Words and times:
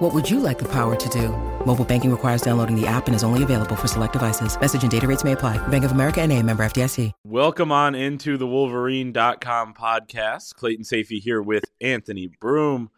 What 0.00 0.14
would 0.14 0.30
you 0.30 0.40
like 0.40 0.58
the 0.58 0.68
power 0.72 0.96
to 0.96 1.08
do? 1.10 1.28
Mobile 1.66 1.84
banking 1.84 2.10
requires 2.10 2.40
downloading 2.40 2.74
the 2.74 2.86
app 2.86 3.06
and 3.06 3.14
is 3.14 3.22
only 3.22 3.42
available 3.42 3.76
for 3.76 3.86
select 3.86 4.14
devices. 4.14 4.58
Message 4.58 4.80
and 4.80 4.90
data 4.90 5.06
rates 5.06 5.24
may 5.24 5.32
apply. 5.32 5.58
Bank 5.68 5.84
of 5.84 5.92
America 5.92 6.22
and 6.22 6.32
a 6.32 6.42
member 6.42 6.64
FDIC. 6.64 7.12
Welcome 7.22 7.70
on 7.70 7.94
into 7.94 8.38
the 8.38 8.46
Wolverine.com 8.46 9.74
podcast. 9.74 10.54
Clayton 10.54 10.86
Sayfie 10.86 11.20
here 11.20 11.42
with 11.42 11.64
Anthony 11.82 12.28
Broome. 12.28 12.88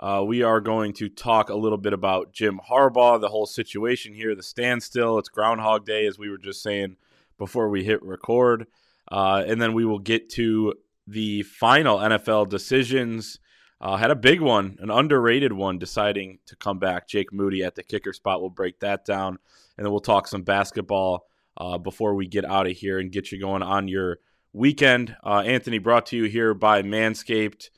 Uh, 0.00 0.24
we 0.26 0.42
are 0.42 0.60
going 0.60 0.94
to 0.94 1.08
talk 1.08 1.48
a 1.48 1.54
little 1.54 1.78
bit 1.78 1.92
about 1.92 2.32
Jim 2.32 2.58
Harbaugh, 2.68 3.20
the 3.20 3.28
whole 3.28 3.46
situation 3.46 4.12
here, 4.12 4.34
the 4.34 4.42
standstill. 4.42 5.16
It's 5.20 5.28
Groundhog 5.28 5.86
Day, 5.86 6.06
as 6.06 6.18
we 6.18 6.28
were 6.28 6.38
just 6.38 6.60
saying 6.60 6.96
before 7.38 7.68
we 7.68 7.84
hit 7.84 8.02
record. 8.02 8.66
Uh, 9.12 9.44
and 9.46 9.62
then 9.62 9.74
we 9.74 9.84
will 9.84 10.00
get 10.00 10.28
to 10.30 10.74
the 11.06 11.44
final 11.44 11.98
NFL 11.98 12.48
decisions. 12.48 13.38
Uh, 13.80 13.96
had 13.96 14.10
a 14.10 14.16
big 14.16 14.40
one, 14.40 14.76
an 14.80 14.90
underrated 14.90 15.52
one, 15.52 15.78
deciding 15.78 16.38
to 16.46 16.56
come 16.56 16.78
back. 16.78 17.06
Jake 17.06 17.32
Moody 17.32 17.62
at 17.62 17.76
the 17.76 17.82
kicker 17.82 18.12
spot. 18.12 18.40
We'll 18.40 18.50
break 18.50 18.80
that 18.80 19.04
down. 19.04 19.38
And 19.76 19.84
then 19.84 19.92
we'll 19.92 20.00
talk 20.00 20.26
some 20.26 20.42
basketball 20.42 21.26
uh, 21.56 21.78
before 21.78 22.14
we 22.14 22.26
get 22.26 22.44
out 22.44 22.66
of 22.66 22.76
here 22.76 22.98
and 22.98 23.12
get 23.12 23.30
you 23.30 23.38
going 23.38 23.62
on 23.62 23.86
your 23.86 24.18
weekend. 24.52 25.16
Uh, 25.24 25.42
Anthony 25.46 25.78
brought 25.78 26.06
to 26.06 26.16
you 26.16 26.24
here 26.24 26.54
by 26.54 26.82
Manscaped. 26.82 27.70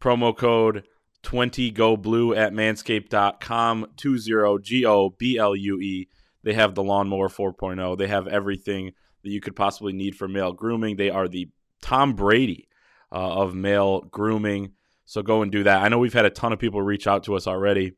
Promo 0.00 0.36
code 0.36 0.84
20 1.22 1.70
go 1.72 1.96
blue 1.96 2.34
at 2.34 2.52
manscaped.com 2.52 3.86
20 3.96 4.58
G 4.62 4.86
O 4.86 5.10
B 5.10 5.36
L 5.36 5.56
U 5.56 5.80
E. 5.80 6.08
They 6.42 6.54
have 6.54 6.74
the 6.74 6.82
lawnmower 6.82 7.28
4.0. 7.28 7.98
They 7.98 8.06
have 8.06 8.26
everything 8.26 8.92
that 9.22 9.30
you 9.30 9.40
could 9.40 9.54
possibly 9.56 9.92
need 9.92 10.16
for 10.16 10.26
male 10.26 10.52
grooming. 10.52 10.96
They 10.96 11.10
are 11.10 11.28
the 11.28 11.48
Tom 11.82 12.14
Brady 12.14 12.68
uh, 13.12 13.16
of 13.16 13.54
male 13.54 14.00
grooming. 14.00 14.72
So 15.10 15.22
go 15.22 15.42
and 15.42 15.50
do 15.50 15.64
that. 15.64 15.82
I 15.82 15.88
know 15.88 15.98
we've 15.98 16.12
had 16.12 16.24
a 16.24 16.30
ton 16.30 16.52
of 16.52 16.60
people 16.60 16.80
reach 16.80 17.08
out 17.08 17.24
to 17.24 17.34
us 17.34 17.48
already. 17.48 17.94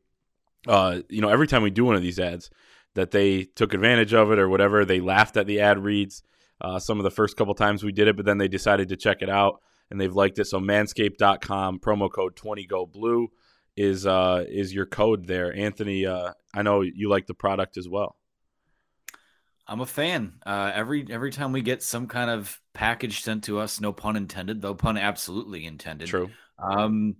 Uh, 0.67 1.01
you 1.09 1.21
know, 1.21 1.29
every 1.29 1.45
time 1.45 1.61
we 1.61 1.69
do 1.69 1.85
one 1.85 1.95
of 1.95 2.01
these 2.01 2.19
ads, 2.19 2.49
that 2.95 3.11
they 3.11 3.43
took 3.43 3.75
advantage 3.75 4.15
of 4.15 4.31
it 4.31 4.39
or 4.39 4.49
whatever. 4.49 4.83
They 4.83 4.99
laughed 4.99 5.37
at 5.37 5.45
the 5.45 5.59
ad 5.61 5.77
reads 5.77 6.23
uh, 6.59 6.79
some 6.79 6.97
of 6.97 7.03
the 7.03 7.11
first 7.11 7.37
couple 7.37 7.53
times 7.53 7.83
we 7.83 7.91
did 7.91 8.07
it, 8.07 8.15
but 8.15 8.25
then 8.25 8.39
they 8.39 8.47
decided 8.47 8.89
to 8.89 8.97
check 8.97 9.21
it 9.21 9.29
out 9.29 9.61
and 9.91 10.01
they've 10.01 10.11
liked 10.11 10.39
it. 10.39 10.45
So 10.45 10.59
manscaped.com, 10.59 11.81
promo 11.81 12.11
code 12.11 12.35
20GoBlue 12.35 13.27
is 13.77 14.07
uh, 14.07 14.45
is 14.47 14.73
your 14.73 14.87
code 14.87 15.27
there. 15.27 15.55
Anthony, 15.55 16.07
uh, 16.07 16.31
I 16.51 16.63
know 16.63 16.81
you 16.81 17.09
like 17.09 17.27
the 17.27 17.35
product 17.35 17.77
as 17.77 17.87
well. 17.87 18.15
I'm 19.67 19.81
a 19.81 19.85
fan. 19.85 20.39
Uh, 20.43 20.71
every 20.73 21.05
every 21.11 21.29
time 21.29 21.51
we 21.51 21.61
get 21.61 21.83
some 21.83 22.07
kind 22.07 22.31
of 22.31 22.59
package 22.73 23.21
sent 23.21 23.43
to 23.43 23.59
us, 23.59 23.79
no 23.79 23.93
pun 23.93 24.15
intended, 24.15 24.63
though 24.63 24.73
pun 24.73 24.97
absolutely 24.97 25.67
intended. 25.67 26.07
True. 26.07 26.31
Um, 26.63 27.15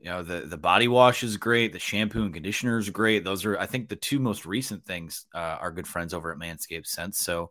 you 0.00 0.06
know 0.06 0.22
the 0.22 0.40
the 0.40 0.56
body 0.56 0.88
wash 0.88 1.22
is 1.22 1.36
great. 1.36 1.72
The 1.72 1.78
shampoo 1.78 2.22
and 2.24 2.32
conditioner 2.32 2.78
is 2.78 2.88
great. 2.88 3.22
Those 3.22 3.44
are 3.44 3.58
I 3.58 3.66
think 3.66 3.88
the 3.88 3.96
two 3.96 4.18
most 4.18 4.46
recent 4.46 4.84
things 4.84 5.26
uh, 5.34 5.58
our 5.60 5.70
good 5.70 5.86
friends 5.86 6.14
over 6.14 6.32
at 6.32 6.38
Manscaped 6.38 6.86
sent. 6.86 7.14
So 7.14 7.50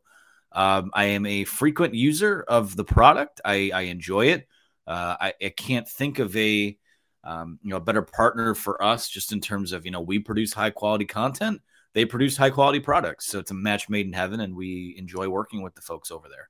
um, 0.51 0.89
I 0.93 1.05
am 1.05 1.25
a 1.25 1.43
frequent 1.43 1.93
user 1.93 2.43
of 2.47 2.75
the 2.75 2.83
product. 2.83 3.39
I, 3.45 3.71
I 3.73 3.81
enjoy 3.81 4.27
it. 4.27 4.47
Uh, 4.87 5.15
I, 5.19 5.33
I, 5.39 5.49
can't 5.49 5.87
think 5.87 6.17
of 6.17 6.35
a 6.35 6.75
um, 7.23 7.59
you 7.61 7.69
know 7.69 7.75
a 7.75 7.81
better 7.81 8.01
partner 8.01 8.55
for 8.55 8.81
us 8.83 9.07
just 9.07 9.31
in 9.31 9.41
terms 9.41 9.71
of 9.71 9.85
you 9.85 9.91
know 9.91 10.01
we 10.01 10.17
produce 10.17 10.53
high 10.53 10.71
quality 10.71 11.05
content. 11.05 11.61
They 11.93 12.05
produce 12.05 12.35
high 12.35 12.49
quality 12.49 12.79
products, 12.79 13.27
so 13.27 13.37
it's 13.37 13.51
a 13.51 13.55
match 13.55 13.89
made 13.89 14.07
in 14.07 14.13
heaven, 14.13 14.39
and 14.39 14.55
we 14.55 14.95
enjoy 14.97 15.27
working 15.29 15.61
with 15.61 15.75
the 15.75 15.81
folks 15.81 16.09
over 16.09 16.27
there. 16.27 16.49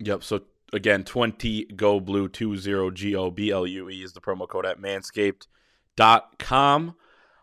Yep. 0.00 0.24
So 0.24 0.40
again, 0.72 1.04
twenty 1.04 1.64
go 1.64 2.00
blue 2.00 2.28
two 2.28 2.56
zero 2.56 2.90
g 2.90 3.14
o 3.14 3.30
b 3.30 3.50
l 3.50 3.66
u 3.66 3.88
e 3.88 4.02
is 4.02 4.12
the 4.12 4.20
promo 4.20 4.48
code 4.48 4.66
at 4.66 4.78
manscaped.com. 4.78 6.94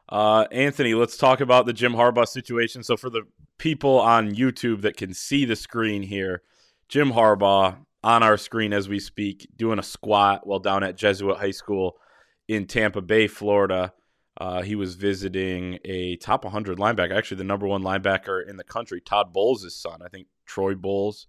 Uh, 0.09 0.45
Anthony, 0.51 0.93
let's 0.93 1.17
talk 1.17 1.41
about 1.41 1.65
the 1.65 1.73
Jim 1.73 1.93
Harbaugh 1.93 2.27
situation. 2.27 2.83
So 2.83 2.95
for 2.95 3.09
the 3.09 3.23
people 3.57 3.99
on 3.99 4.33
YouTube 4.33 4.81
that 4.81 4.95
can 4.95 5.13
see 5.13 5.45
the 5.45 5.55
screen 5.55 6.03
here, 6.03 6.43
Jim 6.87 7.11
Harbaugh 7.11 7.77
on 8.03 8.23
our 8.23 8.37
screen 8.37 8.73
as 8.73 8.87
we 8.87 8.99
speak, 8.99 9.47
doing 9.55 9.79
a 9.79 9.83
squat 9.83 10.47
while 10.47 10.59
down 10.59 10.83
at 10.83 10.95
Jesuit 10.95 11.37
High 11.37 11.51
School 11.51 11.97
in 12.47 12.65
Tampa 12.65 13.01
Bay, 13.01 13.27
Florida. 13.27 13.93
Uh, 14.39 14.61
he 14.61 14.75
was 14.75 14.95
visiting 14.95 15.79
a 15.83 16.15
top 16.17 16.43
100 16.43 16.77
linebacker, 16.77 17.17
actually 17.17 17.37
the 17.37 17.43
number 17.43 17.67
one 17.67 17.81
linebacker 17.81 18.47
in 18.47 18.55
the 18.55 18.63
country, 18.63 19.01
Todd 19.01 19.33
Bowles' 19.33 19.75
son. 19.75 19.99
I 20.05 20.09
think 20.09 20.27
Troy 20.45 20.75
Bowles. 20.75 21.27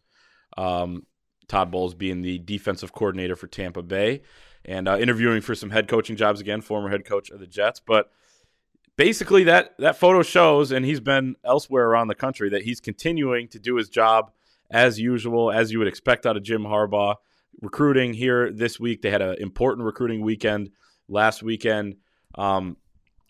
Um, 0.56 1.06
Todd 1.48 1.70
Bowles 1.70 1.94
being 1.94 2.22
the 2.22 2.38
defensive 2.38 2.92
coordinator 2.92 3.36
for 3.36 3.46
Tampa 3.46 3.82
Bay, 3.82 4.22
and 4.64 4.86
uh, 4.88 4.98
interviewing 4.98 5.40
for 5.40 5.54
some 5.54 5.70
head 5.70 5.88
coaching 5.88 6.16
jobs 6.16 6.40
again, 6.40 6.60
former 6.60 6.90
head 6.90 7.04
coach 7.04 7.30
of 7.30 7.40
the 7.40 7.46
Jets. 7.46 7.80
But 7.80 8.10
basically 8.98 9.44
that 9.44 9.74
that 9.78 9.96
photo 9.96 10.22
shows 10.22 10.70
and 10.72 10.84
he's 10.84 11.00
been 11.00 11.36
elsewhere 11.44 11.86
around 11.86 12.08
the 12.08 12.14
country 12.14 12.50
that 12.50 12.62
he's 12.62 12.80
continuing 12.80 13.48
to 13.48 13.58
do 13.58 13.76
his 13.76 13.88
job 13.88 14.30
as 14.70 15.00
usual 15.00 15.50
as 15.50 15.72
you 15.72 15.78
would 15.78 15.88
expect 15.88 16.26
out 16.26 16.36
of 16.36 16.42
Jim 16.42 16.64
Harbaugh 16.64 17.14
recruiting 17.62 18.12
here 18.12 18.52
this 18.52 18.78
week 18.78 19.00
they 19.00 19.10
had 19.10 19.22
an 19.22 19.36
important 19.38 19.86
recruiting 19.86 20.20
weekend 20.20 20.70
last 21.08 21.42
weekend 21.42 21.94
um, 22.34 22.76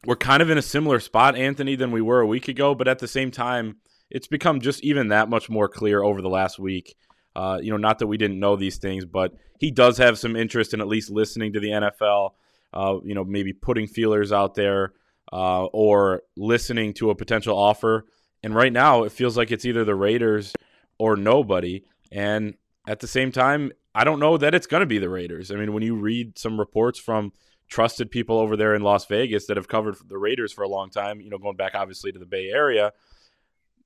we're 0.06 0.16
kind 0.16 0.42
of 0.42 0.50
in 0.50 0.58
a 0.58 0.62
similar 0.62 0.98
spot 0.98 1.36
Anthony 1.36 1.76
than 1.76 1.92
we 1.92 2.00
were 2.00 2.20
a 2.20 2.26
week 2.26 2.48
ago 2.48 2.74
but 2.74 2.88
at 2.88 2.98
the 2.98 3.06
same 3.06 3.30
time 3.30 3.76
it's 4.10 4.26
become 4.26 4.60
just 4.60 4.82
even 4.82 5.08
that 5.08 5.28
much 5.28 5.50
more 5.50 5.68
clear 5.68 6.02
over 6.02 6.22
the 6.22 6.30
last 6.30 6.58
week 6.58 6.96
uh, 7.38 7.58
you 7.62 7.70
know 7.70 7.76
not 7.76 7.98
that 7.98 8.06
we 8.06 8.16
didn't 8.16 8.40
know 8.40 8.56
these 8.56 8.78
things 8.78 9.04
but 9.04 9.34
he 9.58 9.70
does 9.70 9.98
have 9.98 10.18
some 10.18 10.36
interest 10.36 10.74
in 10.74 10.80
at 10.80 10.88
least 10.88 11.10
listening 11.10 11.52
to 11.52 11.60
the 11.60 11.68
NFL 11.68 12.30
uh, 12.72 12.96
you 13.04 13.14
know 13.14 13.24
maybe 13.24 13.52
putting 13.52 13.86
feelers 13.86 14.32
out 14.32 14.54
there 14.54 14.92
uh, 15.32 15.64
or 15.66 16.22
listening 16.36 16.94
to 16.94 17.10
a 17.10 17.14
potential 17.14 17.56
offer. 17.56 18.06
And 18.42 18.54
right 18.54 18.72
now, 18.72 19.04
it 19.04 19.12
feels 19.12 19.36
like 19.36 19.50
it's 19.50 19.64
either 19.64 19.84
the 19.84 19.94
Raiders 19.94 20.52
or 20.98 21.16
nobody. 21.16 21.84
And 22.12 22.54
at 22.86 23.00
the 23.00 23.06
same 23.06 23.32
time, 23.32 23.72
I 23.94 24.04
don't 24.04 24.20
know 24.20 24.36
that 24.38 24.54
it's 24.54 24.66
going 24.66 24.80
to 24.80 24.86
be 24.86 24.98
the 24.98 25.08
Raiders. 25.08 25.50
I 25.50 25.56
mean, 25.56 25.72
when 25.72 25.82
you 25.82 25.96
read 25.96 26.38
some 26.38 26.58
reports 26.58 26.98
from 26.98 27.32
trusted 27.68 28.10
people 28.10 28.38
over 28.38 28.56
there 28.56 28.74
in 28.74 28.82
Las 28.82 29.06
Vegas 29.06 29.46
that 29.46 29.56
have 29.56 29.68
covered 29.68 29.96
the 30.06 30.16
Raiders 30.16 30.52
for 30.52 30.62
a 30.62 30.68
long 30.68 30.90
time, 30.90 31.20
you 31.20 31.30
know, 31.30 31.38
going 31.38 31.56
back 31.56 31.74
obviously 31.74 32.12
to 32.12 32.18
the 32.18 32.26
Bay 32.26 32.48
Area, 32.48 32.92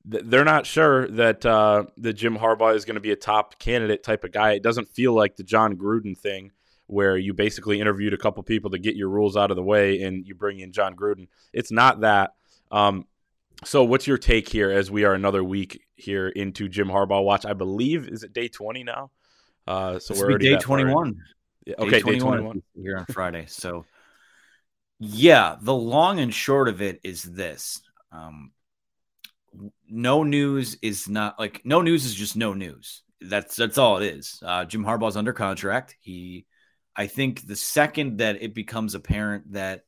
they're 0.04 0.44
not 0.44 0.66
sure 0.66 1.08
that 1.08 1.46
uh, 1.46 1.84
that 1.98 2.14
Jim 2.14 2.36
Harbaugh 2.36 2.74
is 2.74 2.84
going 2.84 2.96
to 2.96 3.00
be 3.00 3.12
a 3.12 3.16
top 3.16 3.58
candidate 3.58 4.02
type 4.02 4.24
of 4.24 4.32
guy. 4.32 4.52
It 4.52 4.62
doesn't 4.62 4.88
feel 4.88 5.12
like 5.12 5.36
the 5.36 5.44
Jon 5.44 5.76
Gruden 5.76 6.16
thing 6.16 6.50
where 6.86 7.16
you 7.16 7.32
basically 7.32 7.80
interviewed 7.80 8.12
a 8.12 8.18
couple 8.18 8.42
people 8.42 8.70
to 8.70 8.78
get 8.78 8.96
your 8.96 9.08
rules 9.08 9.36
out 9.36 9.50
of 9.50 9.56
the 9.56 9.62
way 9.62 10.02
and 10.02 10.26
you 10.26 10.34
bring 10.34 10.60
in 10.60 10.72
Jon 10.72 10.94
Gruden. 10.94 11.28
It's 11.52 11.70
not 11.70 12.00
that. 12.00 12.34
Um, 12.70 13.06
so, 13.64 13.84
what's 13.84 14.06
your 14.06 14.18
take 14.18 14.48
here 14.48 14.70
as 14.70 14.90
we 14.90 15.04
are 15.04 15.14
another 15.14 15.44
week 15.44 15.82
here 15.94 16.28
into 16.28 16.68
Jim 16.68 16.88
Harbaugh 16.88 17.24
watch? 17.24 17.46
I 17.46 17.52
believe 17.52 18.08
is 18.08 18.24
it 18.24 18.32
day 18.32 18.48
twenty 18.48 18.82
now. 18.82 19.10
Uh, 19.66 19.98
so 19.98 20.14
this 20.14 20.20
we're 20.20 20.30
already 20.30 20.50
day 20.50 20.58
twenty 20.58 20.84
one. 20.84 21.16
Yeah, 21.64 21.76
okay, 21.78 22.02
day 22.02 22.18
twenty 22.18 22.42
one 22.42 22.62
here 22.74 22.98
on 22.98 23.06
Friday. 23.06 23.46
So, 23.46 23.84
yeah, 24.98 25.56
the 25.60 25.74
long 25.74 26.18
and 26.18 26.34
short 26.34 26.68
of 26.68 26.82
it 26.82 27.00
is 27.04 27.22
this: 27.22 27.80
um, 28.10 28.50
no 29.92 30.22
news 30.22 30.78
is 30.80 31.08
not 31.08 31.38
like 31.38 31.60
no 31.64 31.82
news 31.82 32.06
is 32.06 32.14
just 32.14 32.34
no 32.34 32.54
news. 32.54 33.02
That's 33.20 33.54
that's 33.54 33.78
all 33.78 33.98
it 33.98 34.06
is. 34.06 34.42
Uh, 34.44 34.64
Jim 34.64 34.84
Harbaugh's 34.84 35.16
under 35.16 35.32
contract. 35.32 35.96
He 36.00 36.46
I 36.96 37.06
think 37.06 37.46
the 37.46 37.56
second 37.56 38.18
that 38.18 38.42
it 38.42 38.54
becomes 38.54 38.94
apparent 38.94 39.52
that 39.52 39.84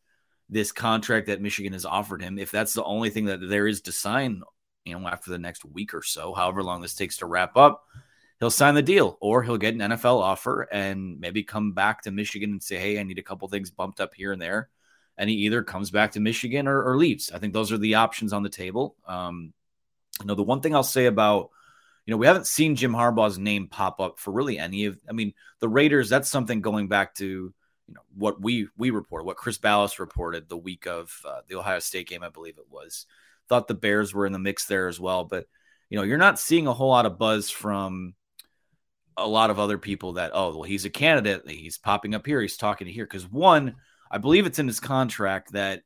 this 0.48 0.72
contract 0.72 1.26
that 1.28 1.40
Michigan 1.40 1.72
has 1.72 1.86
offered 1.86 2.22
him, 2.22 2.38
if 2.38 2.50
that's 2.50 2.74
the 2.74 2.84
only 2.84 3.10
thing 3.10 3.26
that 3.26 3.40
there 3.48 3.66
is 3.66 3.80
to 3.82 3.92
sign, 3.92 4.42
you 4.84 4.98
know, 4.98 5.08
after 5.08 5.30
the 5.30 5.38
next 5.38 5.64
week 5.64 5.94
or 5.94 6.02
so, 6.02 6.34
however 6.34 6.62
long 6.62 6.82
this 6.82 6.94
takes 6.94 7.16
to 7.18 7.26
wrap 7.26 7.56
up, 7.56 7.82
he'll 8.40 8.50
sign 8.50 8.74
the 8.74 8.82
deal 8.82 9.16
or 9.20 9.42
he'll 9.42 9.56
get 9.56 9.74
an 9.74 9.80
NFL 9.80 10.20
offer 10.20 10.62
and 10.70 11.18
maybe 11.18 11.42
come 11.42 11.72
back 11.72 12.02
to 12.02 12.10
Michigan 12.10 12.50
and 12.50 12.62
say, 12.62 12.76
Hey, 12.76 12.98
I 12.98 13.02
need 13.04 13.18
a 13.18 13.22
couple 13.22 13.48
things 13.48 13.70
bumped 13.70 14.00
up 14.00 14.14
here 14.14 14.32
and 14.32 14.40
there. 14.40 14.68
And 15.16 15.30
he 15.30 15.36
either 15.36 15.62
comes 15.62 15.90
back 15.90 16.12
to 16.12 16.20
Michigan 16.20 16.68
or, 16.68 16.82
or 16.82 16.96
leaves. 16.98 17.30
I 17.32 17.38
think 17.38 17.54
those 17.54 17.72
are 17.72 17.78
the 17.78 17.94
options 17.94 18.32
on 18.32 18.42
the 18.42 18.48
table. 18.48 18.96
Um, 19.06 19.54
you 20.20 20.26
know, 20.26 20.34
the 20.34 20.42
one 20.42 20.60
thing 20.60 20.74
I'll 20.74 20.82
say 20.82 21.06
about 21.06 21.50
you 22.06 22.12
know, 22.12 22.18
we 22.18 22.26
haven't 22.26 22.46
seen 22.46 22.76
Jim 22.76 22.92
Harbaugh's 22.92 23.38
name 23.38 23.66
pop 23.66 23.98
up 23.98 24.18
for 24.18 24.30
really 24.30 24.58
any 24.58 24.84
of. 24.86 24.98
I 25.08 25.12
mean, 25.12 25.32
the 25.60 25.68
Raiders. 25.68 26.08
That's 26.08 26.28
something 26.28 26.60
going 26.60 26.88
back 26.88 27.14
to 27.16 27.24
you 27.24 27.94
know 27.94 28.02
what 28.14 28.40
we 28.40 28.68
we 28.76 28.90
reported, 28.90 29.24
what 29.24 29.36
Chris 29.36 29.58
Balas 29.58 29.98
reported 29.98 30.48
the 30.48 30.56
week 30.56 30.86
of 30.86 31.18
uh, 31.26 31.40
the 31.48 31.56
Ohio 31.56 31.78
State 31.78 32.08
game, 32.08 32.22
I 32.22 32.28
believe 32.28 32.58
it 32.58 32.70
was. 32.70 33.06
Thought 33.48 33.68
the 33.68 33.74
Bears 33.74 34.12
were 34.12 34.26
in 34.26 34.32
the 34.32 34.38
mix 34.38 34.66
there 34.66 34.88
as 34.88 35.00
well, 35.00 35.24
but 35.24 35.46
you 35.88 35.98
know, 35.98 36.04
you're 36.04 36.18
not 36.18 36.38
seeing 36.38 36.66
a 36.66 36.72
whole 36.72 36.90
lot 36.90 37.06
of 37.06 37.18
buzz 37.18 37.50
from 37.50 38.14
a 39.16 39.26
lot 39.26 39.50
of 39.50 39.58
other 39.60 39.78
people 39.78 40.14
that 40.14 40.32
oh 40.34 40.50
well 40.50 40.62
he's 40.64 40.84
a 40.84 40.90
candidate 40.90 41.48
he's 41.48 41.78
popping 41.78 42.16
up 42.16 42.26
here 42.26 42.40
he's 42.40 42.56
talking 42.56 42.88
to 42.88 42.92
here 42.92 43.04
because 43.04 43.30
one 43.30 43.76
I 44.10 44.18
believe 44.18 44.44
it's 44.44 44.58
in 44.58 44.66
his 44.66 44.80
contract 44.80 45.52
that 45.52 45.82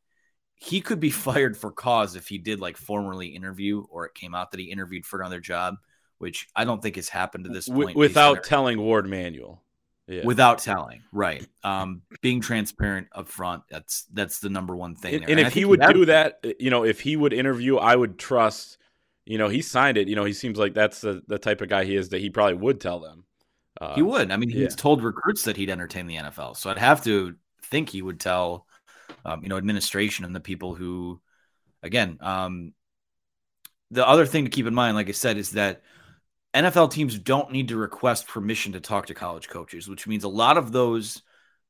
he 0.59 0.81
could 0.81 1.01
be 1.01 1.11
fired 1.11 1.57
for 1.57 1.71
cause 1.71 2.17
if 2.17 2.29
he 2.29 2.39
did 2.39 2.61
like 2.61 2.77
formally 2.77 3.29
interview 3.29 3.85
or 3.91 4.07
it 4.07 4.15
came 4.15 4.35
out 4.35 4.51
that 4.51 4.61
he 4.61 4.67
interviewed 4.67 5.07
for 5.07 5.21
another 5.21 5.41
job, 5.41 5.77
which 6.19 6.49
I 6.55 6.65
don't 6.65 6.83
think 6.83 6.97
has 6.97 7.09
happened 7.09 7.45
to 7.45 7.51
this 7.51 7.69
point. 7.69 7.97
without 7.97 8.45
telling 8.45 8.81
Warde 8.81 9.09
Manuel. 9.09 9.63
Yeah. 10.07 10.25
Without 10.25 10.61
telling, 10.61 11.03
right? 11.13 11.47
Um, 11.63 12.01
being 12.23 12.41
transparent 12.41 13.09
up 13.13 13.29
front. 13.29 13.65
That's 13.71 14.05
that's 14.15 14.39
the 14.39 14.49
number 14.49 14.75
one 14.75 14.97
thing. 14.97 15.17
And, 15.17 15.25
and, 15.25 15.33
and 15.33 15.41
if 15.41 15.53
he 15.53 15.67
would 15.67 15.83
do 15.83 16.07
that, 16.07 16.43
you 16.59 16.71
know, 16.71 16.83
if 16.83 17.01
he 17.01 17.15
would 17.15 17.35
interview, 17.35 17.77
I 17.77 17.95
would 17.95 18.19
trust. 18.19 18.79
You 19.27 19.37
know, 19.37 19.51
he 19.51 19.61
signed 19.61 19.99
it. 19.99 20.09
You 20.09 20.17
know, 20.17 20.25
he 20.25 20.33
seems 20.33 20.59
like 20.59 20.73
that's 20.73 21.03
the, 21.03 21.23
the 21.27 21.39
type 21.39 21.61
of 21.61 21.69
guy 21.69 21.85
he 21.85 21.95
is 21.95 22.09
that 22.09 22.23
he 22.23 22.31
probably 22.31 22.55
would 22.55 22.81
tell 22.81 23.01
them. 23.01 23.25
Uh, 23.79 23.97
he 23.97 24.01
would. 24.01 24.31
I 24.31 24.39
mean, 24.39 24.49
he's 24.49 24.61
yeah. 24.61 24.69
told 24.71 25.05
recruits 25.05 25.43
that 25.43 25.59
he'd 25.59 25.69
entertain 25.69 26.07
the 26.07 26.17
NFL. 26.17 26.57
So 26.57 26.71
I'd 26.71 26.79
have 26.79 27.05
to 27.05 27.37
think 27.65 27.91
he 27.91 28.01
would 28.01 28.19
tell 28.19 28.67
um, 29.29 29.43
you 29.43 29.49
know, 29.49 29.59
administration 29.59 30.25
and 30.25 30.35
the 30.35 30.41
people 30.41 30.75
who, 30.75 31.21
again, 31.83 32.17
um, 32.21 32.73
the 33.91 34.07
other 34.07 34.27
thing 34.27 34.45
to 34.45 34.51
keep 34.51 34.67
in 34.67 34.75
mind, 34.75 34.97
like 34.97 35.09
I 35.09 35.13
said, 35.13 35.37
is 35.37 35.51
that 35.53 35.83
NFL 36.55 36.91
teams 36.91 37.19
don't 37.19 37.53
need 37.53 37.69
to 37.69 37.77
request 37.77 38.27
permission 38.27 38.73
to 38.73 38.81
talk 38.81 39.07
to 39.07 39.15
college 39.15 39.49
coaches, 39.49 39.87
which 39.87 40.07
means 40.07 40.25
a 40.25 40.29
lot 40.29 40.57
of 40.57 40.73
those, 40.73 41.23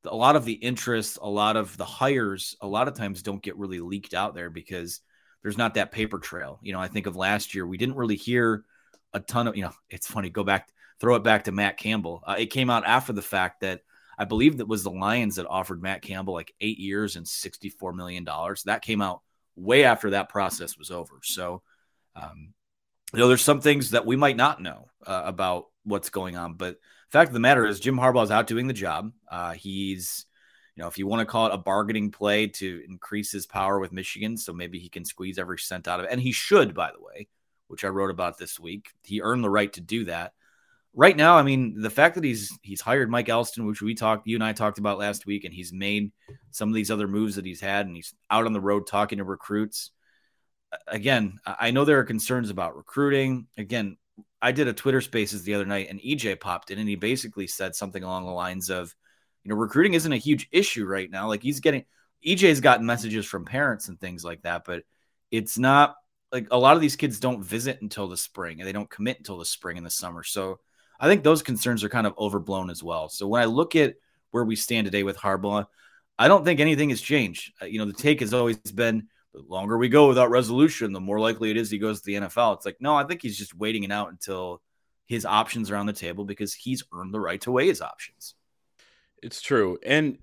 a 0.04 0.14
lot 0.14 0.36
of 0.36 0.44
the 0.44 0.52
interests, 0.52 1.18
a 1.20 1.28
lot 1.28 1.56
of 1.56 1.76
the 1.76 1.84
hires, 1.84 2.56
a 2.60 2.66
lot 2.66 2.86
of 2.86 2.94
times 2.94 3.22
don't 3.22 3.42
get 3.42 3.56
really 3.56 3.80
leaked 3.80 4.14
out 4.14 4.34
there 4.34 4.50
because 4.50 5.00
there's 5.42 5.58
not 5.58 5.74
that 5.74 5.90
paper 5.90 6.18
trail. 6.18 6.60
You 6.62 6.72
know, 6.72 6.80
I 6.80 6.88
think 6.88 7.06
of 7.06 7.16
last 7.16 7.54
year, 7.54 7.66
we 7.66 7.76
didn't 7.76 7.96
really 7.96 8.16
hear 8.16 8.64
a 9.12 9.20
ton 9.20 9.48
of, 9.48 9.56
you 9.56 9.62
know, 9.62 9.72
it's 9.90 10.06
funny, 10.06 10.30
go 10.30 10.44
back, 10.44 10.68
throw 11.00 11.16
it 11.16 11.24
back 11.24 11.44
to 11.44 11.52
Matt 11.52 11.76
Campbell. 11.76 12.22
Uh, 12.24 12.36
it 12.38 12.46
came 12.46 12.70
out 12.70 12.86
after 12.86 13.12
the 13.12 13.22
fact 13.22 13.62
that 13.62 13.80
I 14.18 14.24
believe 14.24 14.58
that 14.58 14.66
was 14.66 14.82
the 14.82 14.90
Lions 14.90 15.36
that 15.36 15.46
offered 15.46 15.80
Matt 15.80 16.02
Campbell 16.02 16.34
like 16.34 16.52
eight 16.60 16.78
years 16.78 17.14
and 17.14 17.24
$64 17.24 17.94
million. 17.94 18.26
That 18.64 18.82
came 18.82 19.00
out 19.00 19.22
way 19.54 19.84
after 19.84 20.10
that 20.10 20.28
process 20.28 20.76
was 20.76 20.90
over. 20.90 21.20
So, 21.22 21.62
um, 22.16 22.52
you 23.12 23.20
know, 23.20 23.28
there's 23.28 23.42
some 23.42 23.60
things 23.60 23.92
that 23.92 24.06
we 24.06 24.16
might 24.16 24.36
not 24.36 24.60
know 24.60 24.88
uh, 25.06 25.22
about 25.24 25.66
what's 25.84 26.10
going 26.10 26.36
on. 26.36 26.54
But 26.54 26.74
the 26.74 27.12
fact 27.12 27.28
of 27.28 27.34
the 27.34 27.40
matter 27.40 27.64
is, 27.64 27.78
Jim 27.78 27.96
Harbaugh 27.96 28.24
is 28.24 28.32
out 28.32 28.48
doing 28.48 28.66
the 28.66 28.74
job. 28.74 29.12
Uh, 29.30 29.52
he's, 29.52 30.26
you 30.74 30.82
know, 30.82 30.88
if 30.88 30.98
you 30.98 31.06
want 31.06 31.20
to 31.20 31.26
call 31.26 31.46
it 31.46 31.54
a 31.54 31.58
bargaining 31.58 32.10
play 32.10 32.48
to 32.48 32.82
increase 32.88 33.30
his 33.30 33.46
power 33.46 33.78
with 33.78 33.92
Michigan, 33.92 34.36
so 34.36 34.52
maybe 34.52 34.80
he 34.80 34.88
can 34.88 35.04
squeeze 35.04 35.38
every 35.38 35.58
cent 35.58 35.86
out 35.86 36.00
of 36.00 36.06
it. 36.06 36.12
And 36.12 36.20
he 36.20 36.32
should, 36.32 36.74
by 36.74 36.90
the 36.90 37.00
way, 37.00 37.28
which 37.68 37.84
I 37.84 37.88
wrote 37.88 38.10
about 38.10 38.36
this 38.36 38.58
week. 38.58 38.90
He 39.04 39.22
earned 39.22 39.44
the 39.44 39.50
right 39.50 39.72
to 39.74 39.80
do 39.80 40.06
that 40.06 40.32
right 40.94 41.16
now, 41.16 41.36
I 41.36 41.42
mean, 41.42 41.80
the 41.80 41.90
fact 41.90 42.14
that 42.16 42.24
he's 42.24 42.56
he's 42.62 42.80
hired 42.80 43.10
Mike 43.10 43.28
Elston, 43.28 43.66
which 43.66 43.82
we 43.82 43.94
talked, 43.94 44.26
you 44.26 44.36
and 44.36 44.44
I 44.44 44.52
talked 44.52 44.78
about 44.78 44.98
last 44.98 45.26
week, 45.26 45.44
and 45.44 45.54
he's 45.54 45.72
made 45.72 46.12
some 46.50 46.68
of 46.68 46.74
these 46.74 46.90
other 46.90 47.08
moves 47.08 47.36
that 47.36 47.46
he's 47.46 47.60
had, 47.60 47.86
and 47.86 47.96
he's 47.96 48.14
out 48.30 48.46
on 48.46 48.52
the 48.52 48.60
road 48.60 48.86
talking 48.86 49.18
to 49.18 49.24
recruits. 49.24 49.90
Again, 50.86 51.38
I 51.46 51.70
know 51.70 51.84
there 51.84 51.98
are 51.98 52.04
concerns 52.04 52.50
about 52.50 52.76
recruiting. 52.76 53.46
Again, 53.56 53.96
I 54.42 54.52
did 54.52 54.68
a 54.68 54.72
Twitter 54.72 55.00
Spaces 55.00 55.42
the 55.42 55.54
other 55.54 55.64
night, 55.64 55.88
and 55.90 56.00
EJ 56.00 56.40
popped 56.40 56.70
in, 56.70 56.78
and 56.78 56.88
he 56.88 56.96
basically 56.96 57.46
said 57.46 57.74
something 57.74 58.02
along 58.02 58.26
the 58.26 58.32
lines 58.32 58.68
of, 58.68 58.94
you 59.44 59.50
know, 59.50 59.56
recruiting 59.56 59.94
isn't 59.94 60.12
a 60.12 60.18
huge 60.18 60.48
issue 60.52 60.84
right 60.84 61.10
now. 61.10 61.28
Like 61.28 61.42
he's 61.42 61.60
getting 61.60 61.84
EJ's 62.26 62.60
gotten 62.60 62.86
messages 62.86 63.26
from 63.26 63.44
parents 63.44 63.88
and 63.88 64.00
things 64.00 64.24
like 64.24 64.42
that, 64.42 64.64
but 64.66 64.82
it's 65.30 65.58
not 65.58 65.96
like 66.32 66.48
a 66.50 66.58
lot 66.58 66.76
of 66.76 66.82
these 66.82 66.96
kids 66.96 67.20
don't 67.20 67.42
visit 67.42 67.80
until 67.80 68.08
the 68.08 68.16
spring 68.16 68.60
and 68.60 68.68
they 68.68 68.72
don't 68.72 68.90
commit 68.90 69.18
until 69.18 69.38
the 69.38 69.44
spring 69.44 69.76
and 69.76 69.86
the 69.86 69.90
summer. 69.90 70.22
So 70.22 70.58
I 71.00 71.08
think 71.08 71.22
those 71.22 71.42
concerns 71.42 71.84
are 71.84 71.88
kind 71.88 72.06
of 72.06 72.14
overblown 72.18 72.70
as 72.70 72.82
well. 72.82 73.08
So 73.08 73.26
when 73.26 73.42
I 73.42 73.46
look 73.46 73.76
at 73.76 73.94
where 74.30 74.44
we 74.44 74.56
stand 74.56 74.84
today 74.86 75.02
with 75.02 75.16
Harbaugh, 75.16 75.66
I 76.18 76.28
don't 76.28 76.44
think 76.44 76.60
anything 76.60 76.90
has 76.90 77.00
changed. 77.00 77.52
Uh, 77.62 77.66
you 77.66 77.78
know, 77.78 77.84
the 77.84 77.92
take 77.92 78.20
has 78.20 78.34
always 78.34 78.58
been 78.58 79.08
the 79.32 79.42
longer 79.42 79.78
we 79.78 79.88
go 79.88 80.08
without 80.08 80.30
resolution, 80.30 80.92
the 80.92 81.00
more 81.00 81.20
likely 81.20 81.50
it 81.50 81.56
is 81.56 81.70
he 81.70 81.78
goes 81.78 82.00
to 82.00 82.06
the 82.06 82.14
NFL. 82.14 82.56
It's 82.56 82.66
like, 82.66 82.80
no, 82.80 82.96
I 82.96 83.04
think 83.04 83.22
he's 83.22 83.38
just 83.38 83.54
waiting 83.54 83.84
it 83.84 83.92
out 83.92 84.10
until 84.10 84.60
his 85.06 85.24
options 85.24 85.70
are 85.70 85.76
on 85.76 85.86
the 85.86 85.92
table 85.92 86.24
because 86.24 86.52
he's 86.52 86.82
earned 86.92 87.14
the 87.14 87.20
right 87.20 87.40
to 87.42 87.52
weigh 87.52 87.68
his 87.68 87.80
options. 87.80 88.34
It's 89.22 89.40
true. 89.40 89.78
And 89.84 90.18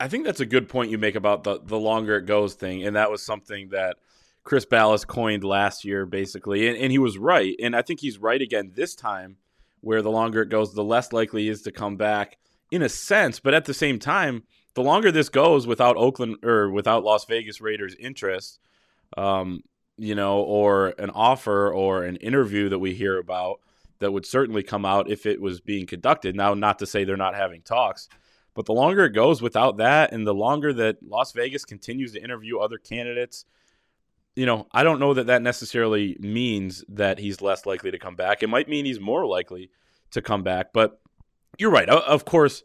I 0.00 0.08
think 0.08 0.24
that's 0.24 0.40
a 0.40 0.46
good 0.46 0.68
point 0.68 0.90
you 0.90 0.98
make 0.98 1.14
about 1.14 1.44
the 1.44 1.60
the 1.62 1.78
longer 1.78 2.16
it 2.16 2.26
goes 2.26 2.54
thing. 2.54 2.86
And 2.86 2.96
that 2.96 3.10
was 3.10 3.22
something 3.22 3.70
that 3.70 3.96
Chris 4.42 4.64
Balas 4.64 5.04
coined 5.04 5.42
last 5.42 5.84
year, 5.84 6.06
basically. 6.06 6.68
And, 6.68 6.76
and 6.76 6.92
he 6.92 6.98
was 6.98 7.18
right. 7.18 7.54
And 7.60 7.74
I 7.74 7.82
think 7.82 8.00
he's 8.00 8.18
right 8.18 8.40
again 8.40 8.72
this 8.74 8.94
time 8.94 9.36
where 9.80 10.02
the 10.02 10.10
longer 10.10 10.42
it 10.42 10.48
goes, 10.48 10.74
the 10.74 10.84
less 10.84 11.12
likely 11.12 11.44
he 11.44 11.48
is 11.48 11.62
to 11.62 11.72
come 11.72 11.96
back 11.96 12.38
in 12.70 12.82
a 12.82 12.88
sense. 12.88 13.40
But 13.40 13.54
at 13.54 13.64
the 13.64 13.74
same 13.74 13.98
time, 13.98 14.42
the 14.74 14.82
longer 14.82 15.10
this 15.10 15.28
goes 15.28 15.66
without 15.66 15.96
Oakland 15.96 16.44
or 16.44 16.70
without 16.70 17.04
Las 17.04 17.24
Vegas 17.24 17.60
Raiders 17.60 17.94
interest, 17.98 18.58
um, 19.16 19.62
you 19.96 20.14
know, 20.14 20.40
or 20.40 20.88
an 20.98 21.10
offer 21.10 21.72
or 21.72 22.04
an 22.04 22.16
interview 22.16 22.68
that 22.68 22.78
we 22.78 22.94
hear 22.94 23.18
about 23.18 23.60
that 23.98 24.12
would 24.12 24.26
certainly 24.26 24.62
come 24.62 24.84
out 24.84 25.10
if 25.10 25.24
it 25.24 25.40
was 25.40 25.60
being 25.60 25.86
conducted. 25.86 26.36
Now, 26.36 26.52
not 26.54 26.78
to 26.80 26.86
say 26.86 27.04
they're 27.04 27.16
not 27.16 27.34
having 27.34 27.62
talks, 27.62 28.08
but 28.54 28.66
the 28.66 28.74
longer 28.74 29.04
it 29.04 29.10
goes 29.10 29.40
without 29.40 29.78
that, 29.78 30.12
and 30.12 30.26
the 30.26 30.34
longer 30.34 30.72
that 30.74 31.02
Las 31.02 31.32
Vegas 31.32 31.64
continues 31.64 32.12
to 32.12 32.22
interview 32.22 32.58
other 32.58 32.78
candidates, 32.78 33.44
you 34.36 34.44
know, 34.46 34.66
I 34.70 34.84
don't 34.84 35.00
know 35.00 35.14
that 35.14 35.26
that 35.26 35.42
necessarily 35.42 36.16
means 36.20 36.84
that 36.88 37.18
he's 37.18 37.40
less 37.40 37.64
likely 37.64 37.90
to 37.90 37.98
come 37.98 38.14
back. 38.14 38.42
It 38.42 38.48
might 38.48 38.68
mean 38.68 38.84
he's 38.84 39.00
more 39.00 39.26
likely 39.26 39.70
to 40.10 40.20
come 40.22 40.42
back. 40.42 40.72
But 40.74 41.00
you're 41.58 41.70
right. 41.70 41.88
Of 41.88 42.26
course, 42.26 42.62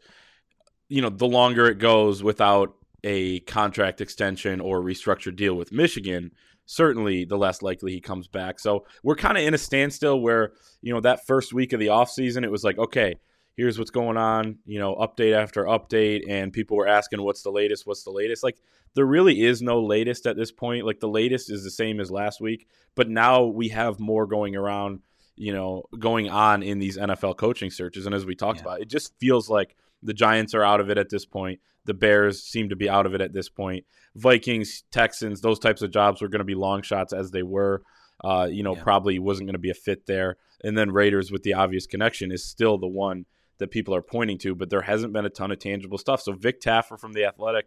you 0.88 1.00
know, 1.00 1.08
the 1.08 1.26
longer 1.26 1.66
it 1.66 1.78
goes 1.78 2.22
without 2.22 2.74
a 3.02 3.40
contract 3.40 4.00
extension 4.02 4.60
or 4.60 4.82
restructured 4.82 5.34
deal 5.34 5.54
with 5.54 5.72
Michigan, 5.72 6.30
certainly 6.66 7.24
the 7.24 7.38
less 7.38 7.62
likely 7.62 7.92
he 7.92 8.00
comes 8.00 8.28
back. 8.28 8.60
So 8.60 8.84
we're 9.02 9.16
kind 9.16 9.38
of 9.38 9.44
in 9.44 9.54
a 9.54 9.58
standstill 9.58 10.20
where, 10.20 10.52
you 10.82 10.92
know, 10.92 11.00
that 11.00 11.26
first 11.26 11.54
week 11.54 11.72
of 11.72 11.80
the 11.80 11.86
offseason, 11.86 12.44
it 12.44 12.50
was 12.50 12.64
like, 12.64 12.78
okay, 12.78 13.14
here's 13.56 13.78
what's 13.78 13.90
going 13.90 14.16
on, 14.16 14.58
you 14.64 14.78
know, 14.78 14.94
update 14.94 15.34
after 15.34 15.64
update. 15.64 16.22
And 16.28 16.52
people 16.52 16.76
were 16.76 16.88
asking, 16.88 17.22
what's 17.22 17.42
the 17.42 17.50
latest? 17.50 17.86
What's 17.86 18.04
the 18.04 18.10
latest? 18.10 18.42
Like, 18.42 18.58
there 18.94 19.06
really 19.06 19.42
is 19.42 19.62
no 19.62 19.82
latest 19.82 20.26
at 20.26 20.36
this 20.36 20.52
point. 20.52 20.86
Like, 20.86 21.00
the 21.00 21.08
latest 21.08 21.50
is 21.50 21.64
the 21.64 21.70
same 21.70 22.00
as 22.00 22.10
last 22.10 22.40
week, 22.40 22.66
but 22.94 23.08
now 23.08 23.44
we 23.44 23.68
have 23.68 24.00
more 24.00 24.26
going 24.26 24.56
around, 24.56 25.00
you 25.36 25.52
know, 25.52 25.84
going 25.98 26.28
on 26.28 26.62
in 26.62 26.78
these 26.78 26.96
NFL 26.96 27.36
coaching 27.36 27.70
searches. 27.70 28.06
And 28.06 28.14
as 28.14 28.26
we 28.26 28.34
talked 28.34 28.58
yeah. 28.58 28.64
about, 28.64 28.80
it 28.80 28.88
just 28.88 29.18
feels 29.18 29.48
like 29.48 29.76
the 30.02 30.14
Giants 30.14 30.54
are 30.54 30.64
out 30.64 30.80
of 30.80 30.90
it 30.90 30.98
at 30.98 31.10
this 31.10 31.24
point. 31.24 31.60
The 31.84 31.94
Bears 31.94 32.42
seem 32.42 32.68
to 32.68 32.76
be 32.76 32.88
out 32.88 33.06
of 33.06 33.14
it 33.14 33.20
at 33.20 33.32
this 33.32 33.48
point. 33.48 33.84
Vikings, 34.14 34.84
Texans, 34.90 35.40
those 35.40 35.58
types 35.58 35.82
of 35.82 35.90
jobs 35.90 36.20
were 36.20 36.28
going 36.28 36.40
to 36.40 36.44
be 36.44 36.54
long 36.54 36.82
shots 36.82 37.12
as 37.12 37.30
they 37.30 37.42
were. 37.42 37.82
Uh, 38.22 38.48
you 38.50 38.62
know, 38.62 38.76
yeah. 38.76 38.82
probably 38.82 39.18
wasn't 39.18 39.46
going 39.46 39.54
to 39.54 39.58
be 39.58 39.70
a 39.70 39.74
fit 39.74 40.06
there. 40.06 40.36
And 40.62 40.78
then 40.78 40.92
Raiders 40.92 41.32
with 41.32 41.42
the 41.42 41.54
obvious 41.54 41.86
connection 41.86 42.30
is 42.30 42.44
still 42.44 42.78
the 42.78 42.86
one 42.86 43.26
that 43.62 43.70
people 43.70 43.94
are 43.94 44.02
pointing 44.02 44.38
to, 44.38 44.54
but 44.54 44.68
there 44.68 44.82
hasn't 44.82 45.12
been 45.12 45.24
a 45.24 45.30
ton 45.30 45.50
of 45.50 45.58
tangible 45.58 45.98
stuff. 45.98 46.20
So 46.20 46.32
Vic 46.32 46.60
Tafur 46.60 46.98
from 46.98 47.14
the 47.14 47.24
Athletic, 47.24 47.66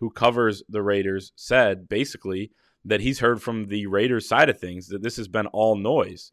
who 0.00 0.10
covers 0.10 0.62
the 0.68 0.82
Raiders, 0.82 1.32
said 1.36 1.88
basically 1.88 2.50
that 2.84 3.00
he's 3.00 3.20
heard 3.20 3.40
from 3.40 3.68
the 3.68 3.86
Raiders 3.86 4.28
side 4.28 4.50
of 4.50 4.60
things 4.60 4.88
that 4.88 5.02
this 5.02 5.16
has 5.16 5.28
been 5.28 5.46
all 5.46 5.76
noise. 5.76 6.32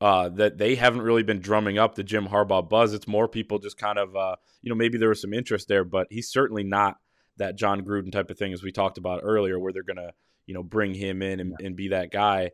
Uh, 0.00 0.28
that 0.28 0.58
they 0.58 0.76
haven't 0.76 1.02
really 1.02 1.24
been 1.24 1.40
drumming 1.40 1.76
up 1.76 1.96
the 1.96 2.04
Jim 2.04 2.28
Harbaugh 2.28 2.68
buzz. 2.68 2.94
It's 2.94 3.08
more 3.08 3.26
people 3.26 3.58
just 3.58 3.76
kind 3.76 3.98
of, 3.98 4.14
uh, 4.14 4.36
you 4.62 4.70
know, 4.70 4.76
maybe 4.76 4.96
there 4.96 5.08
was 5.08 5.20
some 5.20 5.34
interest 5.34 5.66
there, 5.66 5.82
but 5.82 6.06
he's 6.08 6.30
certainly 6.30 6.62
not 6.62 6.98
that 7.38 7.56
Jon 7.56 7.80
Gruden 7.80 8.12
type 8.12 8.30
of 8.30 8.38
thing 8.38 8.52
as 8.52 8.62
we 8.62 8.70
talked 8.70 8.96
about 8.96 9.22
earlier, 9.24 9.58
where 9.58 9.72
they're 9.72 9.82
gonna, 9.82 10.12
you 10.46 10.54
know, 10.54 10.62
bring 10.62 10.94
him 10.94 11.20
in 11.20 11.40
and, 11.40 11.54
and 11.60 11.74
be 11.74 11.88
that 11.88 12.12
guy, 12.12 12.52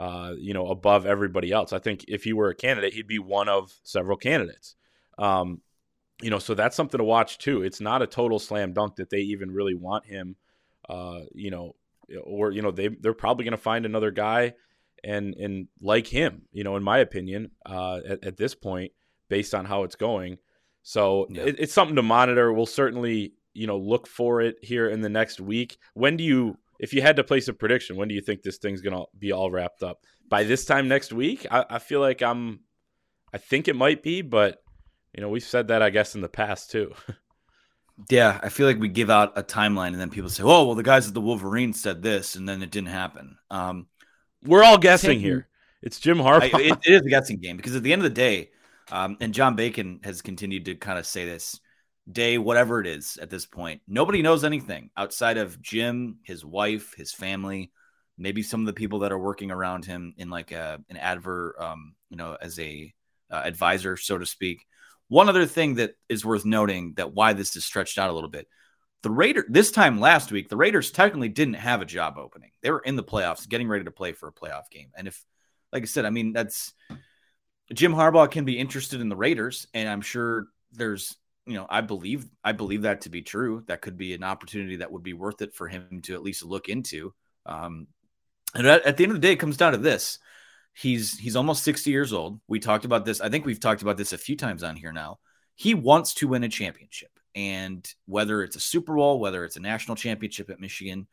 uh, 0.00 0.32
you 0.38 0.54
know, 0.54 0.68
above 0.68 1.04
everybody 1.04 1.52
else. 1.52 1.74
I 1.74 1.80
think 1.80 2.06
if 2.08 2.24
he 2.24 2.32
were 2.32 2.48
a 2.48 2.54
candidate, 2.54 2.94
he'd 2.94 3.06
be 3.06 3.18
one 3.18 3.50
of 3.50 3.74
several 3.82 4.16
candidates. 4.16 4.74
Um, 5.18 5.60
you 6.22 6.30
know, 6.30 6.38
so 6.38 6.54
that's 6.54 6.76
something 6.76 6.98
to 6.98 7.04
watch 7.04 7.38
too. 7.38 7.62
It's 7.62 7.80
not 7.80 8.02
a 8.02 8.06
total 8.06 8.38
slam 8.38 8.72
dunk 8.72 8.96
that 8.96 9.10
they 9.10 9.20
even 9.20 9.50
really 9.50 9.74
want 9.74 10.06
him. 10.06 10.36
Uh, 10.88 11.20
you 11.34 11.50
know, 11.50 11.74
or 12.24 12.52
you 12.52 12.62
know 12.62 12.70
they 12.70 12.88
they're 12.88 13.12
probably 13.12 13.44
going 13.44 13.52
to 13.52 13.58
find 13.58 13.84
another 13.84 14.10
guy 14.10 14.54
and 15.04 15.34
and 15.34 15.68
like 15.80 16.06
him. 16.06 16.42
You 16.52 16.64
know, 16.64 16.76
in 16.76 16.82
my 16.82 16.98
opinion, 16.98 17.50
uh, 17.66 18.00
at, 18.06 18.24
at 18.24 18.36
this 18.36 18.54
point, 18.54 18.92
based 19.28 19.54
on 19.54 19.64
how 19.64 19.82
it's 19.82 19.96
going. 19.96 20.38
So 20.82 21.26
yeah. 21.30 21.42
it, 21.42 21.56
it's 21.58 21.72
something 21.72 21.96
to 21.96 22.02
monitor. 22.02 22.52
We'll 22.52 22.66
certainly 22.66 23.32
you 23.52 23.66
know 23.66 23.78
look 23.78 24.06
for 24.06 24.40
it 24.40 24.56
here 24.62 24.88
in 24.88 25.00
the 25.00 25.08
next 25.08 25.40
week. 25.40 25.76
When 25.94 26.16
do 26.16 26.24
you, 26.24 26.56
if 26.78 26.94
you 26.94 27.02
had 27.02 27.16
to 27.16 27.24
place 27.24 27.48
a 27.48 27.52
prediction, 27.52 27.96
when 27.96 28.08
do 28.08 28.14
you 28.14 28.20
think 28.20 28.42
this 28.42 28.58
thing's 28.58 28.80
going 28.80 28.96
to 28.96 29.04
be 29.18 29.32
all 29.32 29.50
wrapped 29.50 29.82
up? 29.82 30.04
By 30.28 30.44
this 30.44 30.64
time 30.64 30.88
next 30.88 31.12
week, 31.12 31.46
I, 31.50 31.64
I 31.68 31.78
feel 31.78 32.00
like 32.00 32.22
I'm. 32.22 32.60
I 33.34 33.38
think 33.38 33.68
it 33.68 33.76
might 33.76 34.02
be, 34.02 34.22
but 34.22 34.62
you 35.16 35.22
know, 35.22 35.28
we've 35.28 35.42
said 35.42 35.68
that, 35.68 35.82
I 35.82 35.90
guess, 35.90 36.14
in 36.14 36.20
the 36.20 36.28
past 36.28 36.70
too. 36.70 36.94
yeah, 38.10 38.38
I 38.42 38.50
feel 38.50 38.66
like 38.66 38.78
we 38.78 38.88
give 38.88 39.10
out 39.10 39.36
a 39.36 39.42
timeline 39.42 39.88
and 39.88 40.00
then 40.00 40.10
people 40.10 40.30
say, 40.30 40.44
oh, 40.44 40.66
well, 40.66 40.74
the 40.74 40.82
guys 40.84 41.08
at 41.08 41.14
the 41.14 41.20
Wolverines 41.20 41.80
said 41.82 42.02
this 42.02 42.36
and 42.36 42.48
then 42.48 42.62
it 42.62 42.70
didn't 42.70 42.88
happen. 42.88 43.38
Um, 43.50 43.88
We're 44.44 44.62
all 44.64 44.78
guessing 44.78 45.18
here. 45.20 45.48
It's 45.82 45.98
Jim 45.98 46.18
Harbaugh. 46.18 46.54
I, 46.54 46.60
it, 46.62 46.78
it 46.86 46.92
is 46.92 47.02
a 47.02 47.08
guessing 47.08 47.38
game 47.38 47.56
because 47.56 47.74
at 47.74 47.82
the 47.82 47.92
end 47.92 48.02
of 48.02 48.04
the 48.04 48.10
day, 48.10 48.50
Um, 48.90 49.16
and 49.20 49.34
John 49.34 49.56
Bacon 49.56 50.00
has 50.04 50.22
continued 50.22 50.66
to 50.66 50.76
kind 50.76 50.98
of 50.98 51.06
say 51.06 51.24
this 51.24 51.60
day, 52.10 52.38
whatever 52.38 52.80
it 52.80 52.86
is 52.86 53.18
at 53.20 53.30
this 53.30 53.46
point. 53.46 53.82
Nobody 53.88 54.22
knows 54.22 54.44
anything 54.44 54.90
outside 54.96 55.38
of 55.38 55.60
Jim, 55.60 56.18
his 56.22 56.44
wife, 56.44 56.94
his 56.96 57.12
family, 57.12 57.72
maybe 58.16 58.42
some 58.42 58.60
of 58.60 58.66
the 58.66 58.72
people 58.72 59.00
that 59.00 59.10
are 59.12 59.18
working 59.18 59.50
around 59.50 59.84
him 59.84 60.14
in 60.18 60.30
like 60.30 60.52
a, 60.52 60.78
an 60.88 60.96
adver, 60.98 61.56
um, 61.60 61.94
you 62.10 62.16
know, 62.16 62.36
as 62.40 62.58
a 62.60 62.94
uh, 63.30 63.42
advisor, 63.44 63.96
so 63.96 64.18
to 64.18 64.26
speak. 64.26 64.66
One 65.08 65.28
other 65.28 65.46
thing 65.46 65.76
that 65.76 65.94
is 66.08 66.24
worth 66.24 66.44
noting 66.44 66.94
that 66.96 67.14
why 67.14 67.32
this 67.32 67.56
is 67.56 67.64
stretched 67.64 67.98
out 67.98 68.10
a 68.10 68.12
little 68.12 68.30
bit. 68.30 68.48
The 69.02 69.10
Raider 69.10 69.44
this 69.48 69.70
time 69.70 70.00
last 70.00 70.32
week, 70.32 70.48
the 70.48 70.56
Raiders 70.56 70.90
technically 70.90 71.28
didn't 71.28 71.54
have 71.54 71.80
a 71.80 71.86
job 71.86 72.18
opening. 72.18 72.50
They 72.62 72.70
were 72.70 72.80
in 72.80 72.96
the 72.96 73.04
playoffs, 73.04 73.48
getting 73.48 73.68
ready 73.68 73.84
to 73.84 73.90
play 73.90 74.12
for 74.12 74.28
a 74.28 74.32
playoff 74.32 74.68
game. 74.70 74.90
And 74.96 75.06
if, 75.06 75.24
like 75.72 75.82
I 75.82 75.86
said, 75.86 76.06
I 76.06 76.10
mean 76.10 76.32
that's 76.32 76.72
Jim 77.72 77.92
Harbaugh 77.92 78.30
can 78.30 78.44
be 78.44 78.58
interested 78.58 79.00
in 79.00 79.08
the 79.08 79.16
Raiders, 79.16 79.66
and 79.74 79.88
I'm 79.88 80.00
sure 80.00 80.46
there's 80.72 81.16
you 81.46 81.54
know 81.54 81.66
I 81.68 81.80
believe 81.80 82.26
I 82.42 82.52
believe 82.52 82.82
that 82.82 83.02
to 83.02 83.08
be 83.08 83.22
true. 83.22 83.62
That 83.66 83.82
could 83.82 83.96
be 83.96 84.14
an 84.14 84.24
opportunity 84.24 84.76
that 84.76 84.90
would 84.90 85.02
be 85.02 85.14
worth 85.14 85.42
it 85.42 85.54
for 85.54 85.68
him 85.68 86.00
to 86.04 86.14
at 86.14 86.22
least 86.22 86.44
look 86.44 86.68
into. 86.68 87.12
Um, 87.44 87.86
and 88.54 88.66
at, 88.66 88.84
at 88.86 88.96
the 88.96 89.04
end 89.04 89.12
of 89.12 89.20
the 89.20 89.26
day, 89.26 89.32
it 89.32 89.40
comes 89.40 89.56
down 89.56 89.72
to 89.72 89.78
this: 89.78 90.18
he's 90.76 91.18
he's 91.18 91.36
almost 91.36 91.64
60 91.64 91.90
years 91.90 92.12
old. 92.12 92.40
We 92.46 92.60
talked 92.60 92.84
about 92.84 93.04
this. 93.04 93.20
I 93.20 93.28
think 93.28 93.44
we've 93.44 93.60
talked 93.60 93.82
about 93.82 93.96
this 93.96 94.12
a 94.12 94.18
few 94.18 94.36
times 94.36 94.62
on 94.62 94.76
here 94.76 94.92
now. 94.92 95.18
He 95.54 95.74
wants 95.74 96.14
to 96.14 96.28
win 96.28 96.44
a 96.44 96.48
championship, 96.48 97.18
and 97.34 97.86
whether 98.04 98.42
it's 98.42 98.56
a 98.56 98.60
Super 98.60 98.94
Bowl, 98.94 99.18
whether 99.18 99.44
it's 99.44 99.56
a 99.56 99.60
national 99.60 99.96
championship 99.96 100.50
at 100.50 100.60
Michigan, 100.60 101.06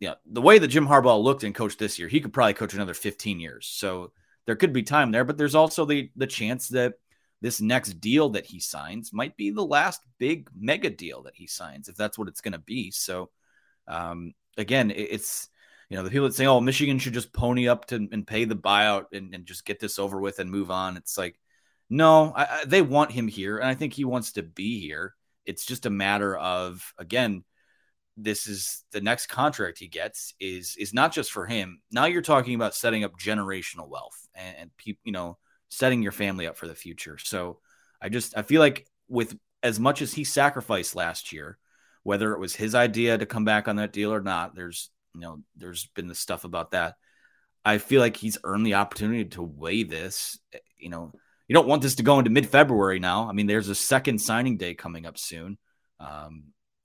yeah, 0.00 0.14
the 0.24 0.40
way 0.40 0.58
that 0.58 0.68
Jim 0.68 0.86
Harbaugh 0.86 1.22
looked 1.22 1.44
and 1.44 1.54
coached 1.54 1.78
this 1.78 1.98
year, 1.98 2.08
he 2.08 2.20
could 2.20 2.32
probably 2.32 2.54
coach 2.54 2.72
another 2.72 2.94
15 2.94 3.38
years. 3.38 3.66
So 3.66 4.12
there 4.46 4.56
could 4.56 4.72
be 4.72 4.82
time 4.82 5.12
there, 5.12 5.24
but 5.24 5.36
there's 5.36 5.54
also 5.54 5.84
the 5.84 6.10
the 6.16 6.26
chance 6.26 6.68
that 6.68 6.94
this 7.42 7.60
next 7.60 8.00
deal 8.00 8.30
that 8.30 8.46
he 8.46 8.60
signs 8.60 9.12
might 9.12 9.36
be 9.36 9.50
the 9.50 9.64
last 9.64 10.00
big 10.18 10.48
mega 10.58 10.90
deal 10.90 11.22
that 11.24 11.36
he 11.36 11.46
signs, 11.46 11.88
if 11.88 11.96
that's 11.96 12.18
what 12.18 12.28
it's 12.28 12.40
going 12.40 12.52
to 12.52 12.58
be. 12.58 12.90
So, 12.90 13.30
um, 13.86 14.32
again, 14.56 14.90
it's 14.90 15.49
you 15.90 15.96
know 15.96 16.04
the 16.04 16.10
people 16.10 16.28
that 16.28 16.34
say, 16.34 16.46
"Oh, 16.46 16.60
Michigan 16.60 16.98
should 16.98 17.14
just 17.14 17.32
pony 17.32 17.68
up 17.68 17.86
to 17.86 17.96
and 17.96 18.26
pay 18.26 18.44
the 18.46 18.56
buyout 18.56 19.06
and, 19.12 19.34
and 19.34 19.44
just 19.44 19.66
get 19.66 19.80
this 19.80 19.98
over 19.98 20.20
with 20.20 20.38
and 20.38 20.50
move 20.50 20.70
on." 20.70 20.96
It's 20.96 21.18
like, 21.18 21.38
no, 21.90 22.32
I, 22.34 22.44
I, 22.44 22.64
they 22.64 22.80
want 22.80 23.12
him 23.12 23.28
here, 23.28 23.58
and 23.58 23.68
I 23.68 23.74
think 23.74 23.92
he 23.92 24.04
wants 24.04 24.32
to 24.32 24.42
be 24.42 24.80
here. 24.80 25.14
It's 25.44 25.66
just 25.66 25.86
a 25.86 25.90
matter 25.90 26.36
of 26.36 26.94
again 26.98 27.44
this 28.16 28.46
is 28.46 28.84
the 28.92 29.00
next 29.00 29.26
contract 29.26 29.78
he 29.78 29.88
gets 29.88 30.34
is 30.40 30.76
is 30.78 30.94
not 30.94 31.12
just 31.12 31.32
for 31.32 31.46
him. 31.46 31.80
Now 31.90 32.06
you're 32.06 32.22
talking 32.22 32.54
about 32.54 32.74
setting 32.74 33.04
up 33.04 33.18
generational 33.18 33.88
wealth 33.88 34.28
and, 34.34 34.56
and 34.58 34.76
people, 34.76 35.00
you 35.04 35.12
know, 35.12 35.38
setting 35.68 36.02
your 36.02 36.12
family 36.12 36.46
up 36.46 36.56
for 36.56 36.66
the 36.66 36.74
future. 36.74 37.18
So 37.18 37.58
I 38.00 38.08
just 38.08 38.36
I 38.36 38.42
feel 38.42 38.60
like 38.60 38.86
with 39.08 39.36
as 39.62 39.80
much 39.80 40.02
as 40.02 40.12
he 40.12 40.24
sacrificed 40.24 40.94
last 40.94 41.32
year, 41.32 41.58
whether 42.02 42.32
it 42.32 42.40
was 42.40 42.54
his 42.54 42.74
idea 42.74 43.18
to 43.18 43.26
come 43.26 43.44
back 43.44 43.68
on 43.68 43.76
that 43.76 43.92
deal 43.92 44.12
or 44.12 44.22
not, 44.22 44.54
there's 44.54 44.90
you 45.14 45.20
know 45.20 45.40
there's 45.56 45.86
been 45.94 46.08
the 46.08 46.14
stuff 46.14 46.44
about 46.44 46.72
that. 46.72 46.96
I 47.64 47.78
feel 47.78 48.00
like 48.00 48.16
he's 48.16 48.38
earned 48.44 48.66
the 48.66 48.74
opportunity 48.74 49.24
to 49.26 49.42
weigh 49.42 49.82
this. 49.82 50.38
You 50.78 50.88
know, 50.88 51.12
you 51.46 51.54
don't 51.54 51.68
want 51.68 51.82
this 51.82 51.96
to 51.96 52.02
go 52.02 52.18
into 52.18 52.30
mid 52.30 52.48
February 52.48 53.00
now. 53.00 53.28
I 53.28 53.32
mean, 53.32 53.46
there's 53.46 53.68
a 53.68 53.74
second 53.74 54.20
signing 54.20 54.56
day 54.56 54.74
coming 54.74 55.06
up 55.06 55.18
soon. 55.18 55.58
Um, 55.98 56.44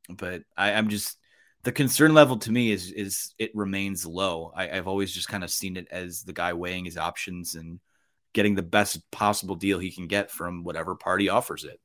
but 0.10 0.44
I, 0.58 0.74
I'm 0.74 0.90
just 0.90 1.18
the 1.64 1.72
concern 1.72 2.14
level 2.14 2.38
to 2.38 2.52
me 2.52 2.72
is 2.72 2.92
is 2.92 3.34
it 3.40 3.52
remains 3.56 4.06
low. 4.06 4.52
I, 4.56 4.68
have 4.68 4.88
always 4.88 5.12
just 5.14 5.30
kind 5.30 5.44
of 5.44 5.50
seen 5.50 5.78
it 5.78 5.88
as 5.92 6.24
the 6.24 6.34
guy 6.34 6.54
weighing 6.54 6.86
his 6.86 6.98
options 6.98 7.56
and 7.56 7.80
getting 8.34 8.56
the 8.56 8.62
best 8.62 9.00
possible 9.12 9.56
deal 9.56 9.80
he 9.80 9.92
can 9.92 10.08
get 10.08 10.30
from 10.30 10.64
whatever 10.64 10.96
party 10.96 11.30
offers 11.30 11.64
it. 11.64 11.80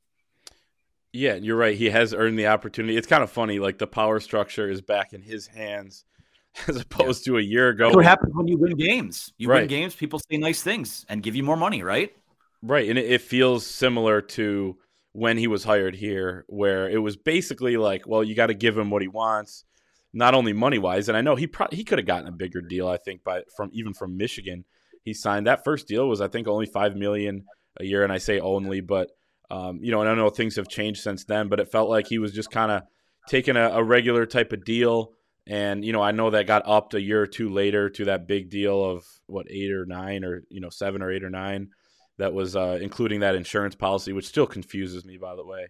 Yeah, 1.13 1.35
you're 1.35 1.57
right. 1.57 1.77
He 1.77 1.89
has 1.89 2.13
earned 2.13 2.37
the 2.37 2.47
opportunity. 2.47 2.97
It's 2.97 3.07
kind 3.07 3.23
of 3.23 3.31
funny, 3.31 3.59
like 3.59 3.77
the 3.77 3.87
power 3.87 4.19
structure 4.19 4.69
is 4.69 4.81
back 4.81 5.13
in 5.13 5.21
his 5.21 5.47
hands 5.47 6.05
as 6.67 6.77
opposed 6.77 7.25
yeah. 7.25 7.31
to 7.31 7.37
a 7.37 7.41
year 7.41 7.69
ago. 7.69 7.85
That's 7.85 7.95
what 7.95 8.05
happens 8.05 8.33
when 8.35 8.47
you 8.47 8.57
win 8.57 8.75
games? 8.75 9.33
You 9.37 9.49
right. 9.49 9.61
win 9.61 9.67
games, 9.67 9.95
people 9.95 10.19
say 10.19 10.37
nice 10.37 10.61
things 10.61 11.05
and 11.09 11.23
give 11.23 11.35
you 11.35 11.43
more 11.43 11.57
money, 11.57 11.83
right? 11.83 12.15
Right, 12.61 12.89
and 12.89 12.99
it, 12.99 13.09
it 13.09 13.21
feels 13.21 13.65
similar 13.65 14.21
to 14.21 14.77
when 15.13 15.37
he 15.37 15.47
was 15.47 15.63
hired 15.63 15.95
here, 15.95 16.45
where 16.47 16.89
it 16.89 16.99
was 16.99 17.17
basically 17.17 17.77
like, 17.77 18.07
well, 18.07 18.23
you 18.23 18.35
got 18.35 18.47
to 18.47 18.53
give 18.53 18.77
him 18.77 18.89
what 18.89 19.01
he 19.01 19.07
wants 19.07 19.65
not 20.13 20.33
only 20.33 20.53
money 20.53 20.77
wise, 20.77 21.07
and 21.07 21.17
I 21.17 21.21
know 21.21 21.35
he 21.35 21.47
pro- 21.47 21.67
he 21.71 21.83
could 21.83 21.99
have 21.99 22.07
gotten 22.07 22.27
a 22.27 22.31
bigger 22.31 22.61
deal. 22.61 22.87
I 22.87 22.97
think 22.97 23.23
by 23.23 23.43
from 23.55 23.69
even 23.73 23.93
from 23.93 24.17
Michigan, 24.17 24.65
he 25.03 25.13
signed 25.13 25.47
that 25.47 25.63
first 25.63 25.87
deal 25.87 26.07
was 26.07 26.21
I 26.21 26.27
think 26.27 26.47
only 26.47 26.65
five 26.65 26.95
million 26.95 27.45
a 27.79 27.85
year, 27.85 28.03
and 28.03 28.11
I 28.11 28.17
say 28.17 28.39
only, 28.39 28.81
but 28.81 29.09
um, 29.49 29.79
you 29.81 29.91
know, 29.91 30.01
and 30.01 30.09
I 30.09 30.15
know 30.15 30.29
things 30.29 30.55
have 30.55 30.67
changed 30.67 31.01
since 31.01 31.25
then, 31.25 31.49
but 31.49 31.59
it 31.59 31.71
felt 31.71 31.89
like 31.89 32.07
he 32.07 32.19
was 32.19 32.33
just 32.33 32.51
kind 32.51 32.71
of 32.71 32.83
taking 33.27 33.57
a, 33.57 33.69
a, 33.69 33.83
regular 33.83 34.25
type 34.25 34.53
of 34.53 34.63
deal. 34.63 35.11
And 35.51 35.83
you 35.83 35.91
know, 35.91 36.01
I 36.01 36.11
know 36.11 36.29
that 36.29 36.47
got 36.47 36.63
upped 36.65 36.93
a 36.93 37.01
year 37.01 37.21
or 37.21 37.27
two 37.27 37.49
later 37.49 37.89
to 37.89 38.05
that 38.05 38.25
big 38.25 38.49
deal 38.49 38.81
of 38.85 39.05
what 39.25 39.47
eight 39.49 39.73
or 39.73 39.85
nine 39.85 40.23
or 40.23 40.43
you 40.49 40.61
know 40.61 40.69
seven 40.69 41.01
or 41.01 41.11
eight 41.11 41.25
or 41.25 41.29
nine, 41.29 41.71
that 42.19 42.33
was 42.33 42.55
uh, 42.55 42.79
including 42.81 43.19
that 43.19 43.35
insurance 43.35 43.75
policy, 43.75 44.13
which 44.13 44.27
still 44.27 44.47
confuses 44.47 45.03
me, 45.03 45.17
by 45.17 45.35
the 45.35 45.45
way. 45.45 45.67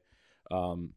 Um, 0.52 0.92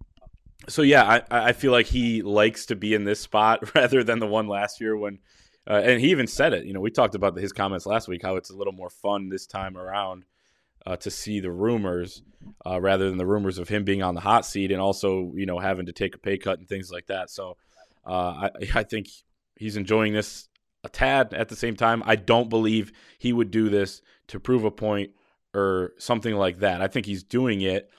so 0.69 0.83
yeah, 0.83 1.23
I, 1.31 1.49
I 1.49 1.53
feel 1.53 1.73
like 1.73 1.87
he 1.87 2.21
likes 2.21 2.67
to 2.67 2.76
be 2.76 2.93
in 2.93 3.05
this 3.05 3.21
spot 3.21 3.75
rather 3.75 4.05
than 4.05 4.19
the 4.19 4.26
one 4.26 4.49
last 4.49 4.83
year 4.83 4.95
when, 4.95 5.21
uh, 5.67 5.81
and 5.83 5.99
he 5.99 6.11
even 6.11 6.26
said 6.26 6.53
it. 6.53 6.67
You 6.67 6.75
know, 6.75 6.81
we 6.81 6.91
talked 6.91 7.14
about 7.14 7.38
his 7.38 7.55
comments 7.55 7.87
last 7.87 8.07
week 8.07 8.21
how 8.21 8.37
it's 8.37 8.50
a 8.50 8.57
little 8.57 8.75
more 8.75 8.91
fun 8.91 9.31
this 9.31 9.47
time 9.47 9.79
around 9.79 10.26
uh, 10.85 10.97
to 10.97 11.11
see 11.11 11.41
the 11.41 11.50
rumors 11.50 12.23
uh, 12.67 12.79
rather 12.79 13.09
than 13.09 13.17
the 13.17 13.25
rumors 13.25 13.57
of 13.57 13.71
him 13.71 13.85
being 13.85 14.03
on 14.03 14.14
the 14.14 14.21
hot 14.21 14.45
seat 14.45 14.71
and 14.71 14.83
also 14.83 15.33
you 15.37 15.47
know 15.47 15.59
having 15.59 15.87
to 15.87 15.93
take 15.95 16.14
a 16.14 16.19
pay 16.19 16.37
cut 16.37 16.59
and 16.59 16.69
things 16.69 16.91
like 16.91 17.07
that. 17.07 17.31
So 17.31 17.57
uh, 18.07 18.49
I, 18.49 18.51
I 18.75 18.83
think 18.83 19.09
he's 19.57 19.77
enjoying 19.77 20.13
this 20.13 20.49
a 20.83 20.89
tad. 20.89 21.35
At 21.35 21.49
the 21.49 21.57
same 21.57 21.77
time, 21.77 22.03
I 22.07 22.17
don't 22.17 22.49
believe 22.51 22.93
he 23.19 23.33
would 23.33 23.51
do 23.51 23.69
this 23.69 24.03
to 24.29 24.41
prove 24.41 24.65
a 24.65 24.71
point 24.71 25.11
or 25.55 25.93
something 25.99 26.35
like 26.35 26.59
that. 26.59 26.83
I 26.83 26.89
think 26.89 27.07
he's 27.07 27.23
doing 27.23 27.61
it 27.61 27.91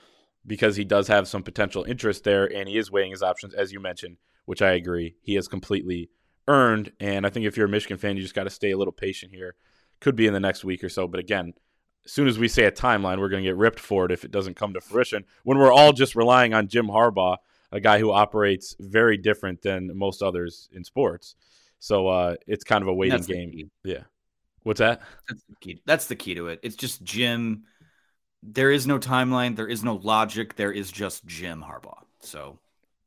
because 0.46 0.76
he 0.76 0.84
does 0.84 1.08
have 1.08 1.26
some 1.26 1.42
potential 1.42 1.84
interest 1.84 2.24
there 2.24 2.44
and 2.44 2.68
he 2.68 2.78
is 2.78 2.90
weighing 2.90 3.10
his 3.10 3.22
options, 3.22 3.54
as 3.54 3.72
you 3.72 3.80
mentioned, 3.80 4.18
which 4.44 4.62
I 4.62 4.72
agree. 4.72 5.16
He 5.22 5.34
has 5.34 5.48
completely 5.48 6.10
earned. 6.46 6.92
And 7.00 7.26
I 7.26 7.30
think 7.30 7.46
if 7.46 7.56
you're 7.56 7.66
a 7.66 7.70
Michigan 7.70 7.98
fan, 7.98 8.16
you 8.16 8.22
just 8.22 8.34
got 8.34 8.44
to 8.44 8.50
stay 8.50 8.70
a 8.70 8.78
little 8.78 8.92
patient 8.92 9.32
here. 9.32 9.56
Could 10.00 10.14
be 10.14 10.26
in 10.26 10.34
the 10.34 10.40
next 10.40 10.64
week 10.64 10.84
or 10.84 10.88
so. 10.88 11.08
But 11.08 11.20
again, 11.20 11.54
as 12.04 12.12
soon 12.12 12.28
as 12.28 12.38
we 12.38 12.46
say 12.48 12.64
a 12.64 12.72
timeline, 12.72 13.18
we're 13.18 13.28
going 13.28 13.42
to 13.42 13.48
get 13.48 13.56
ripped 13.56 13.80
for 13.80 14.04
it 14.04 14.12
if 14.12 14.24
it 14.24 14.30
doesn't 14.30 14.54
come 14.54 14.74
to 14.74 14.80
fruition. 14.80 15.24
When 15.42 15.58
we're 15.58 15.72
all 15.72 15.92
just 15.92 16.14
relying 16.14 16.54
on 16.54 16.68
Jim 16.68 16.86
Harbaugh, 16.86 17.38
a 17.72 17.80
guy 17.80 17.98
who 17.98 18.12
operates 18.12 18.76
very 18.78 19.16
different 19.16 19.62
than 19.62 19.96
most 19.96 20.22
others 20.22 20.68
in 20.72 20.84
sports. 20.84 21.36
So 21.78 22.08
uh, 22.08 22.36
it's 22.46 22.64
kind 22.64 22.82
of 22.82 22.88
a 22.88 22.94
waiting 22.94 23.22
game. 23.22 23.70
Yeah. 23.84 24.04
What's 24.62 24.80
that? 24.80 25.02
That's 25.28 25.42
the, 25.48 25.56
key. 25.60 25.82
That's 25.86 26.06
the 26.06 26.16
key 26.16 26.34
to 26.34 26.48
it. 26.48 26.60
It's 26.62 26.76
just 26.76 27.04
Jim 27.04 27.64
there 28.46 28.70
is 28.70 28.86
no 28.86 28.98
timeline, 28.98 29.56
there 29.56 29.68
is 29.68 29.82
no 29.82 29.96
logic, 29.96 30.56
there 30.56 30.72
is 30.72 30.90
just 30.90 31.26
Jim 31.26 31.64
Harbaugh. 31.66 32.02
So 32.20 32.58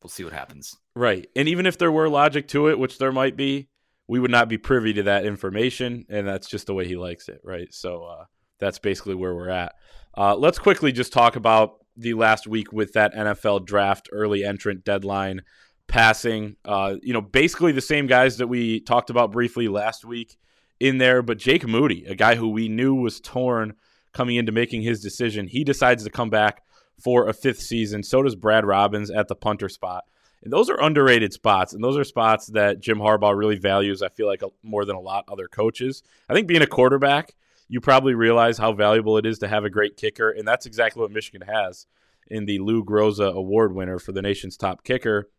we'll 0.02 0.10
see 0.10 0.24
what 0.24 0.34
happens. 0.34 0.76
Right. 0.96 1.28
And 1.36 1.48
even 1.48 1.66
if 1.66 1.78
there 1.78 1.92
were 1.92 2.10
logic 2.10 2.48
to 2.50 2.70
it, 2.70 2.78
which 2.78 2.98
there 2.98 3.12
might 3.12 3.38
be, 3.38 3.70
we 4.08 4.20
would 4.20 4.32
not 4.32 4.50
be 4.50 4.58
privy 4.58 4.94
to 4.94 5.04
that 5.04 5.26
information. 5.26 6.06
And 6.10 6.28
that's 6.28 6.48
just 6.48 6.68
the 6.68 6.74
way 6.74 6.88
he 6.88 6.98
likes 6.98 7.30
it. 7.30 7.42
Right. 7.44 7.74
So 7.74 8.04
uh, 8.04 8.26
that's 8.60 8.80
basically 8.80 9.16
where 9.16 9.36
we're 9.36 9.50
at. 9.50 9.76
Uh, 10.18 10.36
let's 10.36 10.60
quickly 10.60 10.92
just 10.92 11.14
talk 11.14 11.36
about 11.36 11.79
the 12.00 12.14
last 12.14 12.48
week 12.48 12.72
with 12.72 12.94
that 12.94 13.14
NFL 13.14 13.66
draft 13.66 14.10
early 14.12 14.44
entrant 14.44 14.84
deadline 14.84 15.42
passing. 15.88 16.56
Uh, 16.64 16.96
you 17.02 17.14
know, 17.14 17.22
basically 17.22 17.72
the 17.72 17.82
same 17.82 18.08
guys 18.08 18.38
that 18.38 18.48
we 18.48 18.80
talked 18.80 19.10
about 19.10 19.32
briefly 19.32 19.68
last 19.68 20.06
week 20.06 20.38
in 20.80 20.98
there, 20.98 21.22
but 21.22 21.38
Jake 21.38 21.68
Moody, 21.68 22.06
a 22.06 22.16
guy 22.16 22.36
who 22.36 22.50
we 22.50 22.70
knew 22.70 22.96
was 22.96 23.20
torn 23.20 23.74
coming 24.14 24.38
into 24.38 24.52
making 24.52 24.82
his 24.82 25.02
decision. 25.02 25.48
He 25.48 25.64
decides 25.64 26.04
to 26.04 26.10
come 26.10 26.30
back 26.30 26.64
for 27.04 27.28
a 27.28 27.34
fifth 27.34 27.62
season. 27.62 28.04
So 28.04 28.24
does 28.24 28.36
Brad 28.36 28.66
Robbins 28.66 29.12
at 29.12 29.28
the 29.28 29.36
punter 29.36 29.70
spot. 29.70 30.06
And 30.42 30.54
those 30.54 30.70
are 30.70 30.82
underrated 30.82 31.34
spots, 31.34 31.74
and 31.74 31.84
those 31.84 31.98
are 31.98 32.06
spots 32.06 32.48
that 32.48 32.80
Jim 32.80 33.00
Harbaugh 33.00 33.38
really 33.38 33.58
values. 33.58 34.02
I 34.02 34.08
feel 34.08 34.26
like 34.26 34.42
more 34.64 34.86
than 34.86 34.96
a 34.96 35.02
lot 35.02 35.26
other 35.28 35.50
coaches. 35.50 36.02
I 36.30 36.34
think 36.34 36.48
being 36.48 36.62
a 36.62 36.68
quarterback, 36.68 37.36
you 37.70 37.80
probably 37.80 38.14
realize 38.14 38.58
how 38.58 38.74
valuable 38.74 39.18
it 39.18 39.26
is 39.26 39.40
to 39.40 39.48
have 39.48 39.64
a 39.64 39.70
great 39.70 39.96
kicker, 39.96 40.30
and 40.30 40.48
that's 40.48 40.66
exactly 40.66 41.02
what 41.02 41.12
Michigan 41.12 41.48
has 41.48 41.86
in 42.28 42.46
the 42.46 42.60
Lou 42.60 42.84
Groza 42.84 43.34
Award 43.34 43.74
winner 43.74 44.00
for 44.00 44.12
the 44.12 44.22
nation's 44.22 44.58
top 44.58 44.84
kicker. 44.84 45.30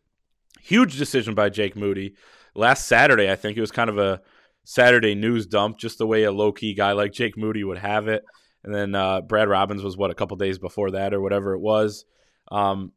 Huge 0.59 0.97
decision 0.97 1.35
by 1.35 1.49
Jake 1.49 1.75
Moody 1.75 2.15
last 2.55 2.87
Saturday. 2.87 3.29
I 3.29 3.35
think 3.35 3.57
it 3.57 3.61
was 3.61 3.71
kind 3.71 3.89
of 3.89 3.97
a 3.99 4.21
Saturday 4.63 5.13
news 5.13 5.45
dump, 5.45 5.77
just 5.77 5.99
the 5.99 6.07
way 6.07 6.23
a 6.23 6.31
low 6.31 6.51
key 6.51 6.73
guy 6.73 6.93
like 6.93 7.11
Jake 7.11 7.37
Moody 7.37 7.63
would 7.63 7.77
have 7.77 8.07
it 8.07 8.23
and 8.63 8.73
then 8.73 8.95
uh, 8.95 9.21
Brad 9.21 9.49
Robbins 9.49 9.83
was 9.83 9.97
what 9.97 10.11
a 10.11 10.15
couple 10.15 10.37
days 10.37 10.59
before 10.59 10.91
that 10.91 11.13
or 11.13 11.21
whatever 11.21 11.53
it 11.53 11.59
was. 11.59 12.05
Um, 12.51 12.91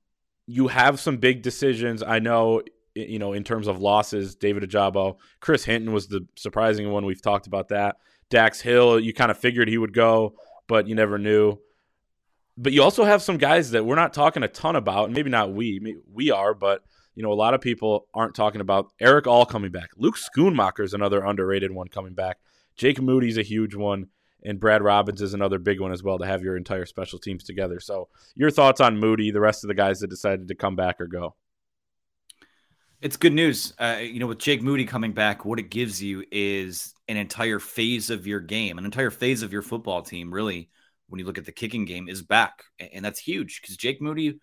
you 0.46 0.68
have 0.68 1.00
some 1.00 1.16
big 1.16 1.42
decisions. 1.42 2.02
I 2.02 2.18
know, 2.18 2.62
you 2.94 3.18
know, 3.18 3.32
in 3.32 3.44
terms 3.44 3.66
of 3.66 3.80
losses, 3.80 4.34
David 4.34 4.68
Ojabo, 4.68 5.16
Chris 5.40 5.64
Hinton 5.64 5.92
was 5.92 6.08
the 6.08 6.26
surprising 6.36 6.90
one. 6.90 7.06
We've 7.06 7.22
talked 7.22 7.46
about 7.46 7.68
that. 7.68 7.96
Dax 8.30 8.60
Hill, 8.60 8.98
you 9.00 9.12
kind 9.12 9.30
of 9.30 9.38
figured 9.38 9.68
he 9.68 9.78
would 9.78 9.92
go, 9.92 10.34
but 10.66 10.88
you 10.88 10.94
never 10.94 11.18
knew. 11.18 11.58
but 12.56 12.72
you 12.72 12.82
also 12.82 13.04
have 13.04 13.22
some 13.22 13.36
guys 13.36 13.72
that 13.72 13.84
we're 13.84 13.94
not 13.94 14.12
talking 14.12 14.42
a 14.42 14.48
ton 14.48 14.76
about, 14.76 15.06
and 15.06 15.14
maybe 15.14 15.30
not 15.30 15.52
we, 15.52 15.96
we 16.12 16.30
are, 16.30 16.54
but 16.54 16.82
you 17.14 17.22
know, 17.22 17.32
a 17.32 17.34
lot 17.34 17.54
of 17.54 17.60
people 17.60 18.06
aren't 18.12 18.34
talking 18.34 18.60
about 18.60 18.92
Erick 19.00 19.26
All 19.26 19.46
coming 19.46 19.70
back. 19.70 19.90
Luke 19.96 20.16
Schoonmaker 20.16 20.84
is 20.84 20.94
another 20.94 21.24
underrated 21.24 21.70
one 21.70 21.88
coming 21.88 22.14
back. 22.14 22.38
Jake 22.76 23.00
Moody's 23.00 23.38
a 23.38 23.42
huge 23.42 23.74
one, 23.74 24.08
and 24.42 24.58
Brad 24.58 24.82
Robbins 24.82 25.22
is 25.22 25.32
another 25.32 25.58
big 25.58 25.80
one 25.80 25.92
as 25.92 26.02
well 26.02 26.18
to 26.18 26.26
have 26.26 26.42
your 26.42 26.56
entire 26.56 26.86
special 26.86 27.18
teams 27.18 27.44
together. 27.44 27.78
So, 27.78 28.08
your 28.34 28.50
thoughts 28.50 28.80
on 28.80 28.98
Moody, 28.98 29.30
the 29.30 29.40
rest 29.40 29.62
of 29.62 29.68
the 29.68 29.74
guys 29.74 30.00
that 30.00 30.10
decided 30.10 30.48
to 30.48 30.54
come 30.56 30.74
back 30.74 31.00
or 31.00 31.06
go? 31.06 31.36
It's 33.00 33.16
good 33.16 33.32
news. 33.32 33.74
Uh, 33.78 33.98
you 34.00 34.18
know, 34.18 34.26
with 34.26 34.38
Jake 34.38 34.62
Moody 34.62 34.84
coming 34.84 35.12
back, 35.12 35.44
what 35.44 35.58
it 35.58 35.70
gives 35.70 36.02
you 36.02 36.24
is 36.32 36.93
an 37.08 37.16
entire 37.16 37.58
phase 37.58 38.10
of 38.10 38.26
your 38.26 38.40
game, 38.40 38.78
an 38.78 38.84
entire 38.84 39.10
phase 39.10 39.42
of 39.42 39.52
your 39.52 39.62
football 39.62 40.02
team, 40.02 40.32
really, 40.32 40.70
when 41.08 41.18
you 41.18 41.26
look 41.26 41.38
at 41.38 41.44
the 41.44 41.52
kicking 41.52 41.84
game, 41.84 42.08
is 42.08 42.22
back. 42.22 42.64
And 42.92 43.04
that's 43.04 43.20
huge 43.20 43.60
because 43.60 43.76
Jake 43.76 44.00
Moody, 44.00 44.38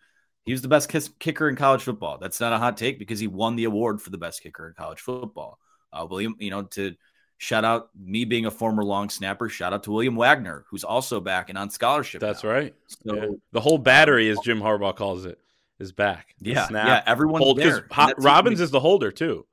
he 0.45 0.51
was 0.51 0.61
the 0.61 0.67
best 0.67 0.89
kicker 1.19 1.49
in 1.49 1.55
college 1.55 1.83
football. 1.83 2.17
That's 2.19 2.39
not 2.39 2.53
a 2.53 2.57
hot 2.57 2.77
take 2.77 2.99
because 2.99 3.19
he 3.19 3.27
won 3.27 3.55
the 3.55 3.65
award 3.65 4.01
for 4.01 4.09
the 4.09 4.17
best 4.17 4.43
kicker 4.43 4.67
in 4.67 4.73
college 4.73 4.99
football. 4.99 5.59
Uh, 5.91 6.05
William, 6.09 6.35
you 6.39 6.51
know, 6.51 6.63
to 6.63 6.95
shout 7.37 7.65
out 7.65 7.89
me 7.99 8.23
being 8.23 8.45
a 8.45 8.51
former 8.51 8.83
long 8.83 9.09
snapper, 9.09 9.49
shout 9.49 9.73
out 9.73 9.83
to 9.83 9.91
William 9.91 10.15
Wagner, 10.15 10.65
who's 10.69 10.83
also 10.83 11.19
back 11.19 11.49
and 11.49 11.57
on 11.57 11.69
scholarship. 11.69 12.21
That's 12.21 12.43
now. 12.43 12.49
right. 12.49 12.75
So 12.87 13.15
yeah. 13.15 13.25
the 13.51 13.61
whole 13.61 13.79
battery, 13.79 14.29
as 14.29 14.37
Jim 14.43 14.59
Harbaugh 14.59 14.95
calls 14.95 15.25
it 15.25 15.39
is 15.79 15.91
back. 15.91 16.35
The 16.39 16.51
yeah, 16.51 16.67
snap, 16.67 16.87
yeah, 16.87 17.03
everyone's 17.11 17.43
hold, 17.43 17.57
there. 17.57 17.87
Robbins 18.19 18.61
is 18.61 18.69
the 18.69 18.79
holder 18.79 19.11
too. 19.11 19.45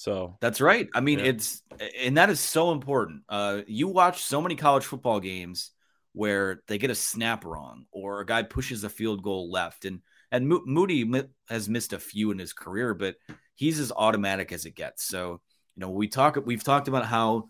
So 0.00 0.38
that's 0.40 0.62
right. 0.62 0.88
I 0.94 1.00
mean, 1.02 1.18
yeah. 1.18 1.26
it's 1.26 1.62
and 2.00 2.16
that 2.16 2.30
is 2.30 2.40
so 2.40 2.72
important. 2.72 3.24
Uh, 3.28 3.60
you 3.66 3.86
watch 3.86 4.22
so 4.22 4.40
many 4.40 4.56
college 4.56 4.86
football 4.86 5.20
games 5.20 5.72
where 6.14 6.62
they 6.68 6.78
get 6.78 6.88
a 6.88 6.94
snap 6.94 7.44
wrong 7.44 7.84
or 7.92 8.20
a 8.20 8.24
guy 8.24 8.42
pushes 8.42 8.82
a 8.82 8.88
field 8.88 9.22
goal 9.22 9.50
left, 9.50 9.84
and 9.84 10.00
and 10.32 10.48
Mo- 10.48 10.62
Moody 10.64 11.04
has 11.50 11.68
missed 11.68 11.92
a 11.92 11.98
few 11.98 12.30
in 12.30 12.38
his 12.38 12.54
career, 12.54 12.94
but 12.94 13.16
he's 13.56 13.78
as 13.78 13.92
automatic 13.92 14.52
as 14.52 14.64
it 14.64 14.74
gets. 14.74 15.04
So 15.04 15.42
you 15.76 15.80
know, 15.82 15.90
we 15.90 16.08
talk 16.08 16.38
we've 16.46 16.64
talked 16.64 16.88
about 16.88 17.04
how 17.04 17.48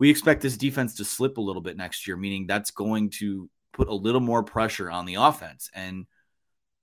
we 0.00 0.10
expect 0.10 0.42
this 0.42 0.56
defense 0.56 0.96
to 0.96 1.04
slip 1.04 1.36
a 1.36 1.40
little 1.40 1.62
bit 1.62 1.76
next 1.76 2.08
year, 2.08 2.16
meaning 2.16 2.48
that's 2.48 2.72
going 2.72 3.10
to 3.20 3.48
put 3.72 3.86
a 3.86 3.94
little 3.94 4.20
more 4.20 4.42
pressure 4.42 4.90
on 4.90 5.06
the 5.06 5.14
offense 5.14 5.70
and 5.72 6.06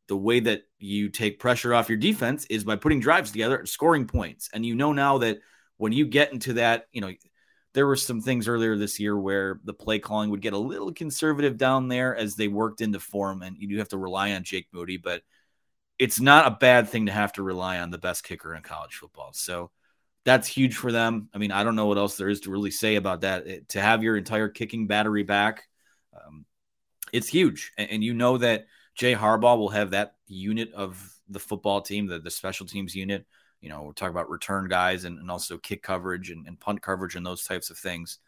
the 0.08 0.16
way 0.16 0.40
that 0.40 0.62
you 0.80 1.10
take 1.10 1.40
pressure 1.40 1.74
off 1.74 1.90
your 1.90 1.98
defense 1.98 2.46
is 2.50 2.64
by 2.64 2.76
putting 2.76 3.00
drives 3.00 3.32
together 3.32 3.58
and 3.58 3.70
scoring 3.70 4.08
points. 4.08 4.50
And 4.54 4.66
you 4.66 4.76
know 4.76 4.94
now 4.94 5.20
that 5.20 5.40
when 5.78 5.92
you 5.92 6.06
get 6.06 6.34
into 6.34 6.54
that, 6.54 6.88
you 6.92 7.02
know, 7.02 7.12
there 7.74 7.86
were 7.86 7.96
some 7.96 8.22
things 8.22 8.48
earlier 8.48 8.76
this 8.76 9.00
year 9.00 9.18
where 9.18 9.60
the 9.64 9.74
play 9.74 10.00
calling 10.00 10.30
would 10.32 10.42
get 10.42 10.54
a 10.54 10.58
little 10.58 10.92
conservative 10.92 11.58
down 11.58 11.88
there 11.88 12.16
as 12.16 12.36
they 12.36 12.48
worked 12.48 12.82
into 12.82 13.00
form, 13.00 13.44
and 13.44 13.58
you 13.58 13.68
do 13.68 13.78
have 13.78 13.90
to 13.90 13.98
rely 13.98 14.32
on 14.32 14.44
Jake 14.44 14.68
Moody, 14.72 14.98
but 14.98 15.22
it's 16.00 16.20
not 16.20 16.48
a 16.48 16.58
bad 16.60 16.90
thing 16.90 17.06
to 17.06 17.12
have 17.12 17.34
to 17.34 17.44
rely 17.44 17.80
on 17.80 17.92
the 17.92 17.98
best 17.98 18.24
kicker 18.24 18.56
in 18.56 18.64
college 18.64 18.96
football. 18.96 19.32
So 19.34 19.70
that's 20.26 20.48
huge 20.48 20.76
for 20.76 20.92
them. 20.92 21.30
I 21.34 21.38
mean, 21.38 21.52
I 21.52 21.64
don't 21.64 21.76
know 21.76 21.86
what 21.86 21.98
else 21.98 22.18
there 22.18 22.30
is 22.30 22.42
to 22.42 22.52
really 22.52 22.72
say 22.72 22.96
about 22.96 23.22
that. 23.22 23.48
It, 23.48 23.70
to 23.70 23.82
have 23.82 24.02
your 24.02 24.18
entire 24.18 24.50
kicking 24.50 24.88
battery 24.88 25.24
back, 25.24 25.68
um, 26.14 26.46
it's 27.14 27.28
huge, 27.28 27.72
and, 27.78 27.90
and 27.92 28.04
you 28.04 28.14
know 28.14 28.38
that 28.38 28.66
Jay 28.96 29.14
Harbaugh 29.14 29.58
will 29.58 29.70
have 29.70 29.92
that 29.92 30.16
unit 30.30 30.74
of 30.74 31.14
the 31.28 31.40
football 31.40 31.82
team, 31.82 32.08
the, 32.08 32.20
the 32.20 32.32
special 32.32 32.66
teams 32.66 32.96
unit. 32.96 33.26
You 33.62 33.70
know, 33.70 33.84
we're 33.84 33.94
talking 33.94 34.12
about 34.14 34.30
return 34.30 34.70
guys 34.70 35.04
and, 35.04 35.20
and 35.20 35.30
also 35.30 35.58
kick 35.58 35.84
coverage 35.84 36.30
and, 36.30 36.48
and 36.48 36.60
punt 36.60 36.82
coverage 36.82 37.16
and 37.16 37.26
those 37.26 37.44
types 37.44 37.70
of 37.70 37.78
things. 37.78 38.20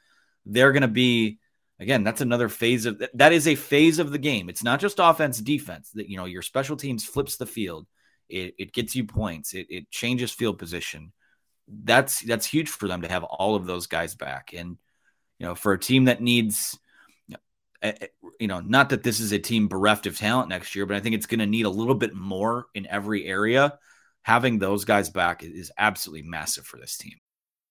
They're 0.46 0.74
going 0.74 0.82
to 0.82 0.88
be, 0.88 1.40
again, 1.80 2.04
that's 2.04 2.22
another 2.22 2.50
phase 2.50 2.86
of 2.86 3.02
that 3.14 3.32
is 3.32 3.48
a 3.48 3.56
phase 3.56 4.00
of 4.00 4.12
the 4.12 4.18
game. 4.18 4.50
It's 4.50 4.64
not 4.64 4.80
just 4.80 5.00
offense, 5.00 5.40
defense. 5.40 5.92
That 5.92 6.10
you 6.10 6.18
know, 6.18 6.26
your 6.26 6.42
special 6.42 6.76
teams 6.76 7.06
flips 7.06 7.38
the 7.38 7.46
field. 7.46 7.88
It, 8.28 8.56
it 8.58 8.74
gets 8.74 8.96
you 8.96 9.06
points. 9.06 9.54
It, 9.54 9.68
it 9.70 9.90
changes 9.92 10.32
field 10.32 10.58
position. 10.58 11.14
That's 11.68 12.22
that's 12.22 12.46
huge 12.46 12.70
for 12.70 12.88
them 12.88 13.04
to 13.04 13.08
have 13.08 13.24
all 13.24 13.56
of 13.56 13.66
those 13.66 13.88
guys 13.88 14.16
back. 14.16 14.52
And 14.54 14.78
you 15.40 15.46
know, 15.46 15.56
for 15.56 15.74
a 15.74 15.80
team 15.80 16.06
that 16.06 16.22
needs 16.22 16.78
you 18.40 18.48
know, 18.48 18.60
not 18.60 18.90
that 18.90 19.04
this 19.04 19.20
is 19.20 19.32
a 19.32 19.40
team 19.40 19.68
bereft 19.68 20.06
of 20.06 20.18
talent 20.18 20.50
next 20.50 20.76
year, 20.76 20.86
but 20.86 20.96
I 20.96 21.00
think 21.00 21.16
it's 21.16 21.26
going 21.26 21.40
to 21.40 21.46
need 21.46 21.66
a 21.66 21.70
little 21.70 21.96
bit 21.96 22.14
more 22.14 22.68
in 22.74 22.88
every 22.88 23.26
area. 23.26 23.78
Having 24.24 24.60
those 24.60 24.86
guys 24.86 25.10
back 25.10 25.44
is 25.44 25.72
absolutely 25.78 26.28
massive 26.30 26.66
for 26.66 26.78
this 26.78 26.98
team. 26.98 27.16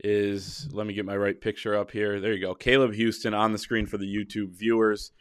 is 0.00 0.68
let 0.72 0.86
me 0.86 0.94
get 0.94 1.04
my 1.04 1.16
right 1.16 1.40
picture 1.40 1.76
up 1.76 1.90
here. 1.90 2.20
There 2.20 2.32
you 2.32 2.40
go. 2.40 2.54
Caleb 2.54 2.94
Houston 2.94 3.34
on 3.34 3.52
the 3.52 3.58
screen 3.58 3.86
for 3.86 3.98
the 3.98 4.06
YouTube 4.06 4.50
viewers. 4.50 5.12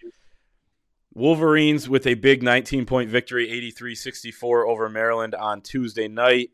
Wolverines 1.14 1.90
with 1.90 2.06
a 2.06 2.14
big 2.14 2.44
19 2.44 2.86
point 2.86 3.10
victory, 3.10 3.50
83 3.50 3.96
64 3.96 4.68
over 4.68 4.88
Maryland 4.90 5.34
on 5.34 5.62
Tuesday 5.62 6.08
night. 6.08 6.52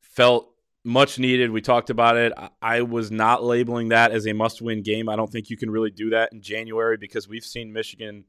Felt 0.00 0.50
much 0.84 1.18
needed. 1.18 1.50
We 1.50 1.60
talked 1.60 1.90
about 1.90 2.16
it. 2.16 2.32
I 2.62 2.82
was 2.82 3.10
not 3.10 3.44
labeling 3.44 3.90
that 3.90 4.10
as 4.10 4.26
a 4.26 4.32
must 4.32 4.62
win 4.62 4.82
game. 4.82 5.08
I 5.08 5.16
don't 5.16 5.30
think 5.30 5.50
you 5.50 5.56
can 5.58 5.70
really 5.70 5.90
do 5.90 6.10
that 6.10 6.32
in 6.32 6.40
January 6.40 6.96
because 6.96 7.28
we've 7.28 7.44
seen 7.44 7.72
Michigan 7.72 8.24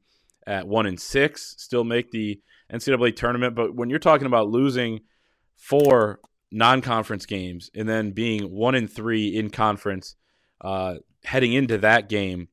at 0.46 0.66
one 0.66 0.86
and 0.86 1.00
six 1.00 1.54
still 1.58 1.84
make 1.84 2.10
the 2.10 2.40
NCAA 2.70 3.16
tournament. 3.16 3.54
But 3.54 3.74
when 3.74 3.88
you're 3.88 3.98
talking 3.98 4.26
about 4.26 4.48
losing 4.48 5.00
four 5.56 6.20
non-conference 6.52 7.26
games 7.26 7.70
and 7.74 7.88
then 7.88 8.10
being 8.10 8.50
one 8.50 8.74
in 8.74 8.88
three 8.88 9.28
in 9.36 9.50
conference 9.50 10.16
uh, 10.60 10.94
heading 11.24 11.52
into 11.52 11.78
that 11.78 12.08
game 12.08 12.48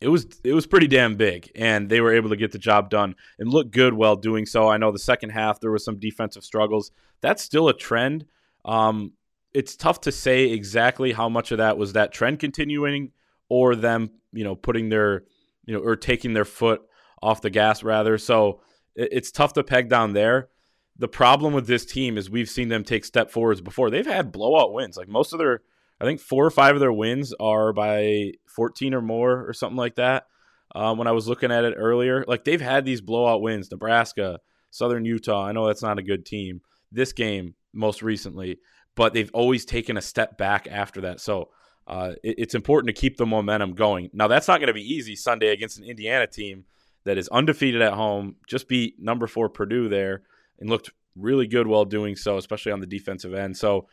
it 0.00 0.08
was 0.08 0.26
it 0.44 0.52
was 0.52 0.66
pretty 0.66 0.86
damn 0.86 1.16
big. 1.16 1.50
And 1.54 1.88
they 1.88 2.00
were 2.00 2.14
able 2.14 2.30
to 2.30 2.36
get 2.36 2.52
the 2.52 2.58
job 2.58 2.90
done 2.90 3.14
and 3.38 3.50
look 3.50 3.70
good 3.70 3.94
while 3.94 4.16
doing 4.16 4.46
so. 4.46 4.68
I 4.68 4.76
know 4.76 4.92
the 4.92 4.98
second 4.98 5.30
half 5.30 5.60
there 5.60 5.70
was 5.70 5.84
some 5.84 5.98
defensive 5.98 6.44
struggles. 6.44 6.92
That's 7.20 7.42
still 7.42 7.68
a 7.68 7.76
trend. 7.76 8.26
Um, 8.64 9.12
it's 9.52 9.76
tough 9.76 10.02
to 10.02 10.12
say 10.12 10.50
exactly 10.50 11.12
how 11.12 11.28
much 11.28 11.50
of 11.52 11.58
that 11.58 11.78
was 11.78 11.94
that 11.94 12.12
trend 12.12 12.38
continuing 12.38 13.12
or 13.48 13.74
them 13.74 14.10
you 14.32 14.44
know 14.44 14.54
putting 14.54 14.88
their 14.88 15.24
you 15.66 15.74
know 15.74 15.80
or 15.80 15.96
taking 15.96 16.32
their 16.32 16.44
foot 16.44 16.82
off 17.20 17.40
the 17.40 17.50
gas 17.50 17.82
rather. 17.82 18.18
So 18.18 18.60
it's 18.94 19.32
tough 19.32 19.52
to 19.54 19.64
peg 19.64 19.88
down 19.88 20.12
there 20.12 20.48
the 20.98 21.08
problem 21.08 21.52
with 21.52 21.66
this 21.66 21.86
team 21.86 22.18
is 22.18 22.28
we've 22.28 22.50
seen 22.50 22.68
them 22.68 22.82
take 22.82 23.04
step 23.04 23.30
forwards 23.30 23.60
before. 23.60 23.90
They've 23.90 24.06
had 24.06 24.32
blowout 24.32 24.72
wins. 24.72 24.96
Like 24.96 25.08
most 25.08 25.32
of 25.32 25.38
their, 25.38 25.62
I 26.00 26.04
think 26.04 26.20
four 26.20 26.44
or 26.44 26.50
five 26.50 26.74
of 26.74 26.80
their 26.80 26.92
wins 26.92 27.32
are 27.38 27.72
by 27.72 28.32
14 28.46 28.94
or 28.94 29.00
more 29.00 29.48
or 29.48 29.52
something 29.52 29.76
like 29.76 29.94
that. 29.94 30.26
Um, 30.74 30.98
when 30.98 31.06
I 31.06 31.12
was 31.12 31.28
looking 31.28 31.52
at 31.52 31.64
it 31.64 31.74
earlier, 31.76 32.24
like 32.26 32.44
they've 32.44 32.60
had 32.60 32.84
these 32.84 33.00
blowout 33.00 33.40
wins. 33.40 33.70
Nebraska, 33.70 34.40
Southern 34.70 35.04
Utah. 35.04 35.46
I 35.46 35.52
know 35.52 35.66
that's 35.66 35.82
not 35.82 35.98
a 35.98 36.02
good 36.02 36.26
team. 36.26 36.60
This 36.90 37.12
game 37.12 37.54
most 37.72 38.02
recently, 38.02 38.58
but 38.94 39.14
they've 39.14 39.30
always 39.32 39.64
taken 39.64 39.96
a 39.96 40.02
step 40.02 40.36
back 40.36 40.66
after 40.70 41.02
that. 41.02 41.20
So 41.20 41.50
uh, 41.86 42.12
it, 42.22 42.34
it's 42.38 42.54
important 42.54 42.94
to 42.94 43.00
keep 43.00 43.16
the 43.16 43.24
momentum 43.24 43.74
going. 43.74 44.10
Now 44.12 44.26
that's 44.26 44.48
not 44.48 44.58
going 44.58 44.66
to 44.66 44.74
be 44.74 44.82
easy 44.94 45.14
Sunday 45.14 45.48
against 45.48 45.78
an 45.78 45.84
Indiana 45.84 46.26
team 46.26 46.64
that 47.04 47.16
is 47.16 47.28
undefeated 47.28 47.80
at 47.82 47.94
home. 47.94 48.36
Just 48.48 48.68
beat 48.68 48.96
number 48.98 49.26
four 49.26 49.48
Purdue 49.48 49.88
there 49.88 50.22
and 50.60 50.68
looked 50.68 50.90
really 51.16 51.46
good 51.46 51.66
while 51.66 51.84
doing 51.84 52.16
so, 52.16 52.36
especially 52.36 52.72
on 52.72 52.80
the 52.80 52.86
defensive 52.86 53.34
end. 53.34 53.56
So 53.56 53.88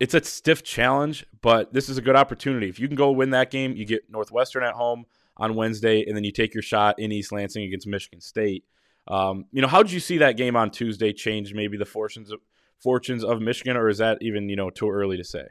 it's 0.00 0.14
a 0.14 0.24
stiff 0.24 0.62
challenge, 0.62 1.24
but 1.40 1.72
this 1.72 1.88
is 1.88 1.98
a 1.98 2.02
good 2.02 2.16
opportunity. 2.16 2.68
If 2.68 2.80
you 2.80 2.88
can 2.88 2.96
go 2.96 3.12
win 3.12 3.30
that 3.30 3.50
game, 3.50 3.76
you 3.76 3.84
get 3.84 4.10
Northwestern 4.10 4.62
at 4.62 4.74
home 4.74 5.04
on 5.36 5.54
Wednesday, 5.54 6.04
and 6.06 6.16
then 6.16 6.24
you 6.24 6.32
take 6.32 6.54
your 6.54 6.62
shot 6.62 6.98
in 6.98 7.12
East 7.12 7.32
Lansing 7.32 7.64
against 7.64 7.86
Michigan 7.86 8.20
State. 8.20 8.64
Um, 9.08 9.46
you 9.52 9.60
know, 9.60 9.68
how 9.68 9.82
did 9.82 9.92
you 9.92 10.00
see 10.00 10.18
that 10.18 10.36
game 10.36 10.56
on 10.56 10.70
Tuesday 10.70 11.12
change 11.12 11.52
maybe 11.52 11.76
the 11.76 11.84
fortunes 11.84 12.30
of 12.30 12.40
fortunes 12.80 13.24
of 13.24 13.40
Michigan, 13.40 13.76
or 13.76 13.88
is 13.88 13.98
that 13.98 14.18
even 14.20 14.48
you 14.48 14.56
know 14.56 14.70
too 14.70 14.90
early 14.90 15.16
to 15.16 15.24
say? 15.24 15.46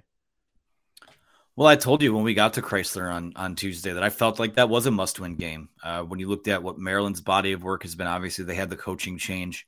Well, 1.56 1.68
I 1.68 1.76
told 1.76 2.02
you 2.02 2.14
when 2.14 2.24
we 2.24 2.34
got 2.34 2.54
to 2.54 2.64
Crisler 2.64 3.14
on, 3.14 3.32
on 3.36 3.56
Tuesday 3.56 3.94
that 3.94 4.02
I 4.02 4.10
felt 4.10 4.40
like 4.40 4.56
that 4.56 4.70
was 4.70 4.88
a 4.88 4.92
must 4.92 5.20
win 5.20 5.36
game. 5.36 5.70
Uh, 5.84 6.02
when 6.02 6.20
you 6.20 6.28
looked 6.28 6.48
at 6.48 6.64
what 6.64 6.80
Maryland's 6.80 7.22
body 7.22 7.52
of 7.52 7.62
work 7.62 7.84
has 7.84 7.94
been, 7.94 8.08
obviously 8.08 8.44
they 8.44 8.56
had 8.56 8.72
the 8.72 8.76
coaching 8.76 9.20
change. 9.20 9.68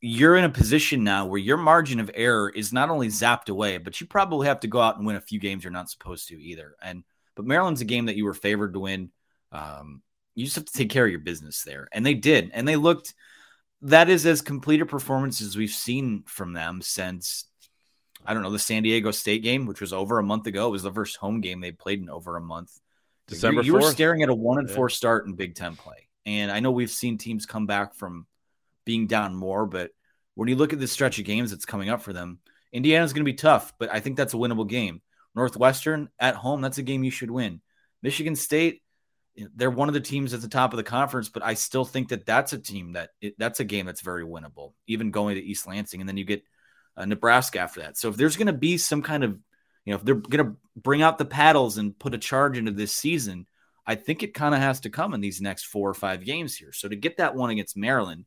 You're 0.00 0.36
in 0.36 0.44
a 0.44 0.50
position 0.50 1.04
now 1.04 1.26
where 1.26 1.40
your 1.40 1.56
margin 1.56 2.00
of 2.00 2.10
error 2.14 2.50
is 2.50 2.72
not 2.72 2.90
only 2.90 3.08
zapped 3.08 3.48
away, 3.48 3.78
but 3.78 4.00
you 4.00 4.06
probably 4.06 4.46
have 4.46 4.60
to 4.60 4.68
go 4.68 4.80
out 4.80 4.96
and 4.96 5.06
win 5.06 5.16
a 5.16 5.20
few 5.20 5.40
games 5.40 5.64
you're 5.64 5.72
not 5.72 5.90
supposed 5.90 6.28
to 6.28 6.40
either. 6.40 6.76
And 6.82 7.02
but 7.34 7.46
Maryland's 7.46 7.80
a 7.80 7.86
game 7.86 8.06
that 8.06 8.16
you 8.16 8.24
were 8.24 8.34
favored 8.34 8.74
to 8.74 8.80
win. 8.80 9.10
Um, 9.52 10.02
you 10.34 10.44
just 10.44 10.56
have 10.56 10.66
to 10.66 10.72
take 10.72 10.90
care 10.90 11.04
of 11.04 11.10
your 11.10 11.20
business 11.20 11.62
there, 11.62 11.88
and 11.92 12.04
they 12.04 12.14
did, 12.14 12.50
and 12.52 12.66
they 12.66 12.76
looked. 12.76 13.14
That 13.82 14.08
is 14.08 14.24
as 14.24 14.40
complete 14.40 14.80
a 14.80 14.86
performance 14.86 15.42
as 15.42 15.56
we've 15.56 15.70
seen 15.70 16.24
from 16.26 16.54
them 16.54 16.80
since 16.80 17.44
I 18.26 18.34
don't 18.34 18.42
know, 18.42 18.50
the 18.50 18.58
San 18.58 18.82
Diego 18.82 19.12
State 19.12 19.42
game, 19.42 19.66
which 19.66 19.80
was 19.80 19.92
over 19.92 20.18
a 20.18 20.22
month 20.22 20.46
ago. 20.46 20.66
It 20.66 20.72
was 20.72 20.82
the 20.82 20.92
first 20.92 21.16
home 21.16 21.40
game 21.40 21.60
they 21.60 21.70
played 21.70 22.00
in 22.00 22.10
over 22.10 22.36
a 22.36 22.40
month. 22.40 22.72
December 23.28 23.62
you, 23.62 23.66
you 23.66 23.72
were 23.74 23.82
staring 23.82 24.22
at 24.22 24.28
a 24.28 24.34
one 24.34 24.58
and 24.58 24.70
four 24.70 24.88
start 24.88 25.26
in 25.26 25.34
Big 25.34 25.54
Ten 25.54 25.76
play. 25.76 26.08
And 26.26 26.50
I 26.50 26.60
know 26.60 26.72
we've 26.72 26.90
seen 26.90 27.18
teams 27.18 27.46
come 27.46 27.66
back 27.66 27.94
from 27.94 28.26
being 28.86 29.06
down 29.06 29.34
more, 29.34 29.66
but 29.66 29.90
when 30.34 30.48
you 30.48 30.56
look 30.56 30.72
at 30.72 30.80
the 30.80 30.86
stretch 30.86 31.18
of 31.18 31.26
games 31.26 31.50
that's 31.50 31.66
coming 31.66 31.90
up 31.90 32.00
for 32.00 32.14
them, 32.14 32.38
Indiana's 32.72 33.12
going 33.12 33.24
to 33.24 33.30
be 33.30 33.36
tough, 33.36 33.74
but 33.78 33.92
I 33.92 34.00
think 34.00 34.16
that's 34.16 34.32
a 34.32 34.38
winnable 34.38 34.68
game. 34.68 35.02
Northwestern 35.34 36.08
at 36.18 36.34
home, 36.34 36.62
that's 36.62 36.78
a 36.78 36.82
game 36.82 37.04
you 37.04 37.10
should 37.10 37.30
win. 37.30 37.60
Michigan 38.02 38.36
State, 38.36 38.82
they're 39.54 39.70
one 39.70 39.88
of 39.88 39.94
the 39.94 40.00
teams 40.00 40.32
at 40.32 40.40
the 40.40 40.48
top 40.48 40.72
of 40.72 40.78
the 40.78 40.82
conference, 40.82 41.28
but 41.28 41.42
I 41.42 41.54
still 41.54 41.84
think 41.84 42.08
that 42.08 42.24
that's 42.24 42.54
a 42.54 42.58
team 42.58 42.92
that 42.92 43.10
it, 43.20 43.34
that's 43.38 43.60
a 43.60 43.64
game 43.64 43.84
that's 43.84 44.00
very 44.00 44.24
winnable, 44.24 44.72
even 44.86 45.10
going 45.10 45.34
to 45.34 45.42
East 45.42 45.66
Lansing. 45.66 46.00
And 46.00 46.08
then 46.08 46.16
you 46.16 46.24
get 46.24 46.42
uh, 46.96 47.04
Nebraska 47.04 47.60
after 47.60 47.80
that. 47.80 47.98
So 47.98 48.08
if 48.08 48.16
there's 48.16 48.36
going 48.36 48.46
to 48.46 48.54
be 48.54 48.78
some 48.78 49.02
kind 49.02 49.24
of, 49.24 49.38
you 49.84 49.92
know, 49.92 49.96
if 49.96 50.04
they're 50.04 50.14
going 50.14 50.44
to 50.44 50.56
bring 50.74 51.02
out 51.02 51.18
the 51.18 51.24
paddles 51.24 51.76
and 51.76 51.98
put 51.98 52.14
a 52.14 52.18
charge 52.18 52.56
into 52.56 52.72
this 52.72 52.92
season, 52.92 53.46
I 53.86 53.94
think 53.94 54.22
it 54.22 54.34
kind 54.34 54.54
of 54.54 54.60
has 54.60 54.80
to 54.80 54.90
come 54.90 55.14
in 55.14 55.20
these 55.20 55.40
next 55.40 55.64
four 55.64 55.88
or 55.88 55.94
five 55.94 56.24
games 56.24 56.56
here. 56.56 56.72
So 56.72 56.88
to 56.88 56.96
get 56.96 57.18
that 57.18 57.34
one 57.34 57.50
against 57.50 57.76
Maryland 57.76 58.24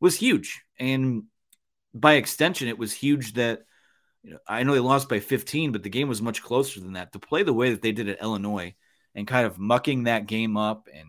was 0.00 0.16
huge. 0.16 0.62
And 0.78 1.24
by 1.94 2.14
extension, 2.14 2.68
it 2.68 2.78
was 2.78 2.92
huge 2.92 3.34
that, 3.34 3.60
you 4.22 4.32
know, 4.32 4.38
I 4.46 4.62
know 4.62 4.72
they 4.72 4.80
lost 4.80 5.08
by 5.08 5.20
15, 5.20 5.72
but 5.72 5.82
the 5.82 5.88
game 5.88 6.08
was 6.08 6.22
much 6.22 6.42
closer 6.42 6.80
than 6.80 6.94
that. 6.94 7.12
To 7.12 7.18
play 7.18 7.42
the 7.42 7.52
way 7.52 7.70
that 7.70 7.82
they 7.82 7.92
did 7.92 8.08
at 8.08 8.22
Illinois 8.22 8.74
and 9.14 9.26
kind 9.26 9.46
of 9.46 9.58
mucking 9.58 10.04
that 10.04 10.26
game 10.26 10.56
up 10.56 10.88
and 10.92 11.08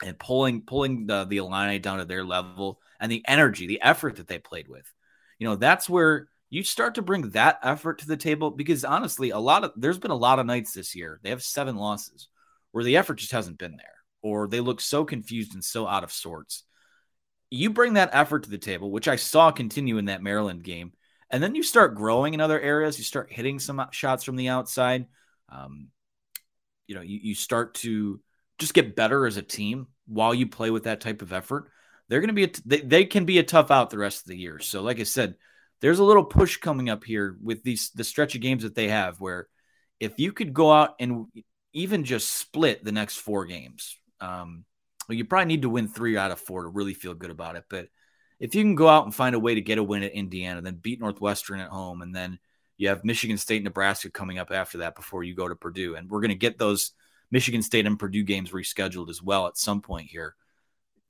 and 0.00 0.16
pulling 0.16 0.62
pulling 0.62 1.06
the 1.06 1.24
the 1.24 1.38
Illini 1.38 1.80
down 1.80 1.98
to 1.98 2.04
their 2.04 2.24
level 2.24 2.80
and 3.00 3.10
the 3.10 3.24
energy, 3.26 3.66
the 3.66 3.82
effort 3.82 4.16
that 4.16 4.28
they 4.28 4.38
played 4.38 4.68
with 4.68 4.92
you 5.38 5.46
know, 5.46 5.56
that's 5.56 5.88
where 5.88 6.28
you 6.50 6.62
start 6.62 6.96
to 6.96 7.02
bring 7.02 7.30
that 7.30 7.58
effort 7.62 7.98
to 7.98 8.06
the 8.06 8.16
table 8.16 8.50
because 8.50 8.84
honestly, 8.84 9.30
a 9.30 9.38
lot 9.38 9.64
of 9.64 9.72
there's 9.76 9.98
been 9.98 10.10
a 10.10 10.16
lot 10.16 10.38
of 10.38 10.46
nights 10.46 10.72
this 10.72 10.94
year. 10.94 11.20
They 11.22 11.30
have 11.30 11.42
seven 11.42 11.76
losses 11.76 12.28
where 12.72 12.84
the 12.84 12.96
effort 12.96 13.14
just 13.14 13.32
hasn't 13.32 13.58
been 13.58 13.76
there, 13.76 13.94
or 14.22 14.48
they 14.48 14.60
look 14.60 14.80
so 14.80 15.04
confused 15.04 15.54
and 15.54 15.64
so 15.64 15.86
out 15.86 16.04
of 16.04 16.12
sorts. 16.12 16.64
You 17.50 17.70
bring 17.70 17.94
that 17.94 18.10
effort 18.12 18.44
to 18.44 18.50
the 18.50 18.58
table, 18.58 18.90
which 18.90 19.08
I 19.08 19.16
saw 19.16 19.50
continue 19.50 19.98
in 19.98 20.06
that 20.06 20.22
Maryland 20.22 20.62
game, 20.62 20.92
and 21.30 21.42
then 21.42 21.54
you 21.54 21.62
start 21.62 21.94
growing 21.94 22.34
in 22.34 22.40
other 22.40 22.60
areas. 22.60 22.98
You 22.98 23.04
start 23.04 23.32
hitting 23.32 23.58
some 23.58 23.84
shots 23.90 24.24
from 24.24 24.36
the 24.36 24.48
outside. 24.48 25.06
Um, 25.48 25.88
you 26.86 26.94
know, 26.94 27.02
you, 27.02 27.18
you 27.22 27.34
start 27.34 27.74
to 27.74 28.20
just 28.58 28.74
get 28.74 28.96
better 28.96 29.26
as 29.26 29.36
a 29.36 29.42
team 29.42 29.86
while 30.06 30.34
you 30.34 30.46
play 30.46 30.70
with 30.70 30.84
that 30.84 31.00
type 31.00 31.22
of 31.22 31.32
effort 31.32 31.70
they're 32.08 32.20
going 32.20 32.28
to 32.28 32.34
be 32.34 32.44
a, 32.44 32.50
they, 32.64 32.80
they 32.80 33.04
can 33.04 33.24
be 33.24 33.38
a 33.38 33.42
tough 33.44 33.70
out 33.70 33.90
the 33.90 33.98
rest 33.98 34.22
of 34.22 34.28
the 34.28 34.36
year. 34.36 34.58
So, 34.58 34.82
like 34.82 34.98
I 34.98 35.04
said, 35.04 35.34
there's 35.80 35.98
a 35.98 36.04
little 36.04 36.24
push 36.24 36.56
coming 36.56 36.88
up 36.88 37.04
here 37.04 37.36
with 37.42 37.62
these 37.62 37.90
the 37.90 38.04
stretch 38.04 38.34
of 38.34 38.40
games 38.40 38.62
that 38.62 38.74
they 38.74 38.88
have, 38.88 39.20
where 39.20 39.48
if 40.00 40.18
you 40.18 40.32
could 40.32 40.54
go 40.54 40.72
out 40.72 40.94
and 40.98 41.26
even 41.72 42.04
just 42.04 42.32
split 42.32 42.84
the 42.84 42.92
next 42.92 43.16
four 43.16 43.44
games, 43.44 43.98
um, 44.20 44.64
you 45.16 45.24
probably 45.24 45.46
need 45.46 45.62
to 45.62 45.68
win 45.68 45.88
three 45.88 46.16
out 46.16 46.30
of 46.30 46.40
four 46.40 46.62
to 46.62 46.68
really 46.68 46.94
feel 46.94 47.14
good 47.14 47.30
about 47.30 47.56
it. 47.56 47.64
But 47.68 47.88
if 48.38 48.54
you 48.54 48.62
can 48.62 48.74
go 48.74 48.88
out 48.88 49.04
and 49.04 49.14
find 49.14 49.34
a 49.34 49.40
way 49.40 49.54
to 49.54 49.60
get 49.60 49.78
a 49.78 49.82
win 49.82 50.02
at 50.02 50.12
Indiana, 50.12 50.60
then 50.60 50.76
beat 50.76 51.00
Northwestern 51.00 51.60
at 51.60 51.70
home, 51.70 52.02
and 52.02 52.14
then 52.14 52.38
you 52.76 52.88
have 52.88 53.04
Michigan 53.04 53.38
State, 53.38 53.64
Nebraska 53.64 54.10
coming 54.10 54.38
up 54.38 54.50
after 54.52 54.78
that 54.78 54.94
before 54.94 55.24
you 55.24 55.34
go 55.34 55.48
to 55.48 55.56
Purdue, 55.56 55.96
and 55.96 56.08
we're 56.08 56.20
going 56.20 56.28
to 56.30 56.36
get 56.36 56.58
those 56.58 56.92
Michigan 57.30 57.62
State 57.62 57.86
and 57.86 57.98
Purdue 57.98 58.22
games 58.22 58.50
rescheduled 58.50 59.10
as 59.10 59.22
well 59.22 59.46
at 59.46 59.58
some 59.58 59.80
point 59.80 60.08
here 60.08 60.36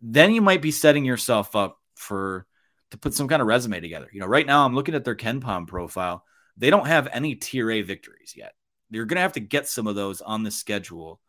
then 0.01 0.33
you 0.33 0.41
might 0.41 0.63
be 0.63 0.71
setting 0.71 1.05
yourself 1.05 1.57
up 1.57 1.79
for 1.95 2.47
to 2.91 2.99
put 2.99 3.15
some 3.15 3.29
kind 3.29 3.43
of 3.43 3.49
resume 3.49 3.81
together. 3.81 4.09
You 4.13 4.21
know, 4.21 4.27
right 4.27 4.47
now 4.47 4.65
I'm 4.65 4.75
looking 4.75 4.95
at 4.95 5.05
their 5.05 5.17
KenPom 5.17 5.67
profile. 5.67 6.25
They 6.57 6.71
don't 6.71 6.87
have 6.87 7.09
any 7.13 7.35
tier 7.35 7.71
A 7.71 7.83
victories 7.83 8.35
yet. 8.37 8.55
You're 8.91 9.05
going 9.05 9.17
to 9.17 9.23
have 9.23 9.35
to 9.35 9.41
get 9.41 9.69
some 9.69 9.87
of 9.87 9.95
those 9.95 10.21
on 10.21 10.43
the 10.43 10.51
schedule 10.51 11.21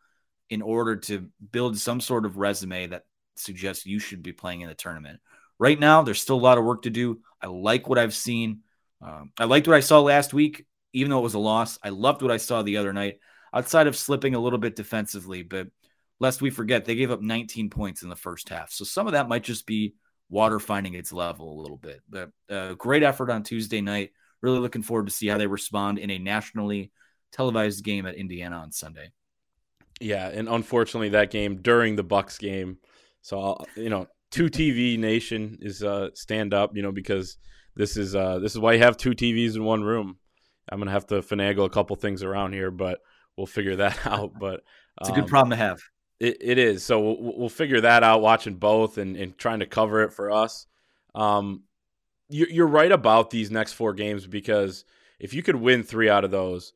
in 0.50 0.62
order 0.62 0.96
to 0.96 1.28
build 1.52 1.78
some 1.78 2.00
sort 2.00 2.26
of 2.26 2.36
resume 2.36 2.88
that 2.88 3.04
suggests 3.36 3.86
you 3.86 3.98
should 3.98 4.22
be 4.22 4.32
playing 4.32 4.60
in 4.60 4.68
the 4.68 4.74
tournament. 4.74 5.20
Right 5.58 5.78
now, 5.78 6.02
there's 6.02 6.20
still 6.20 6.36
a 6.36 6.40
lot 6.40 6.58
of 6.58 6.64
work 6.64 6.82
to 6.82 6.90
do. 6.90 7.20
I 7.40 7.46
like 7.46 7.88
what 7.88 7.98
I've 7.98 8.14
seen. 8.14 8.60
Um, 9.00 9.32
I 9.38 9.44
liked 9.44 9.68
what 9.68 9.76
I 9.76 9.80
saw 9.80 10.00
last 10.00 10.34
week, 10.34 10.66
even 10.92 11.10
though 11.10 11.20
it 11.20 11.22
was 11.22 11.34
a 11.34 11.38
loss. 11.38 11.78
I 11.82 11.90
loved 11.90 12.22
what 12.22 12.32
I 12.32 12.36
saw 12.36 12.62
the 12.62 12.78
other 12.78 12.92
night, 12.92 13.18
outside 13.54 13.86
of 13.86 13.96
slipping 13.96 14.34
a 14.34 14.40
little 14.40 14.58
bit 14.58 14.76
defensively. 14.76 15.42
But 15.42 15.68
lest 16.18 16.42
we 16.42 16.50
forget, 16.50 16.84
they 16.84 16.96
gave 16.96 17.10
up 17.10 17.22
19 17.22 17.70
points 17.70 18.02
in 18.02 18.08
the 18.08 18.16
first 18.16 18.48
half. 18.48 18.72
So 18.72 18.84
some 18.84 19.06
of 19.06 19.12
that 19.12 19.28
might 19.28 19.44
just 19.44 19.66
be 19.66 19.94
water 20.28 20.58
finding 20.58 20.94
its 20.94 21.12
level 21.12 21.52
a 21.52 21.60
little 21.60 21.76
bit. 21.76 22.00
But 22.08 22.30
uh, 22.48 22.74
great 22.74 23.02
effort 23.02 23.30
on 23.30 23.42
Tuesday 23.42 23.80
night. 23.80 24.10
Really 24.42 24.58
looking 24.58 24.82
forward 24.82 25.06
to 25.06 25.12
see 25.12 25.28
how 25.28 25.38
they 25.38 25.46
respond 25.46 25.98
in 25.98 26.10
a 26.10 26.18
nationally 26.18 26.90
televised 27.32 27.84
game 27.84 28.06
at 28.06 28.16
Indiana 28.16 28.56
on 28.56 28.72
Sunday. 28.72 29.12
Yeah, 30.00 30.28
and 30.28 30.48
unfortunately, 30.48 31.10
that 31.10 31.30
game 31.30 31.56
during 31.62 31.96
the 31.96 32.02
Bucks 32.02 32.38
game, 32.38 32.78
so 33.20 33.38
I'll, 33.38 33.66
you 33.76 33.90
know, 33.90 34.06
two 34.30 34.46
TV 34.46 34.98
nation 34.98 35.58
is 35.60 35.82
uh, 35.82 36.08
stand 36.14 36.54
up, 36.54 36.74
you 36.74 36.82
know, 36.82 36.92
because 36.92 37.36
this 37.76 37.96
is 37.96 38.14
uh, 38.14 38.38
this 38.38 38.52
is 38.52 38.58
why 38.58 38.72
you 38.72 38.78
have 38.80 38.96
two 38.96 39.10
TVs 39.10 39.56
in 39.56 39.64
one 39.64 39.82
room. 39.82 40.16
I'm 40.70 40.78
gonna 40.78 40.90
have 40.90 41.06
to 41.08 41.16
finagle 41.16 41.66
a 41.66 41.70
couple 41.70 41.96
things 41.96 42.22
around 42.22 42.52
here, 42.52 42.70
but 42.70 43.00
we'll 43.36 43.46
figure 43.46 43.76
that 43.76 43.98
out. 44.06 44.32
But 44.38 44.62
it's 45.00 45.10
a 45.10 45.12
good 45.12 45.24
um, 45.24 45.30
problem 45.30 45.50
to 45.50 45.56
have. 45.56 45.80
It, 46.18 46.36
it 46.40 46.58
is. 46.58 46.84
So 46.84 47.00
we'll, 47.00 47.38
we'll 47.38 47.48
figure 47.48 47.80
that 47.80 48.02
out 48.02 48.20
watching 48.20 48.56
both 48.56 48.98
and, 48.98 49.16
and 49.16 49.36
trying 49.38 49.60
to 49.60 49.66
cover 49.66 50.02
it 50.02 50.12
for 50.12 50.30
us. 50.30 50.66
Um, 51.14 51.64
you, 52.28 52.46
you're 52.50 52.66
right 52.66 52.92
about 52.92 53.30
these 53.30 53.50
next 53.50 53.72
four 53.72 53.94
games 53.94 54.26
because 54.26 54.84
if 55.18 55.34
you 55.34 55.42
could 55.42 55.56
win 55.56 55.82
three 55.82 56.10
out 56.10 56.24
of 56.24 56.30
those, 56.30 56.74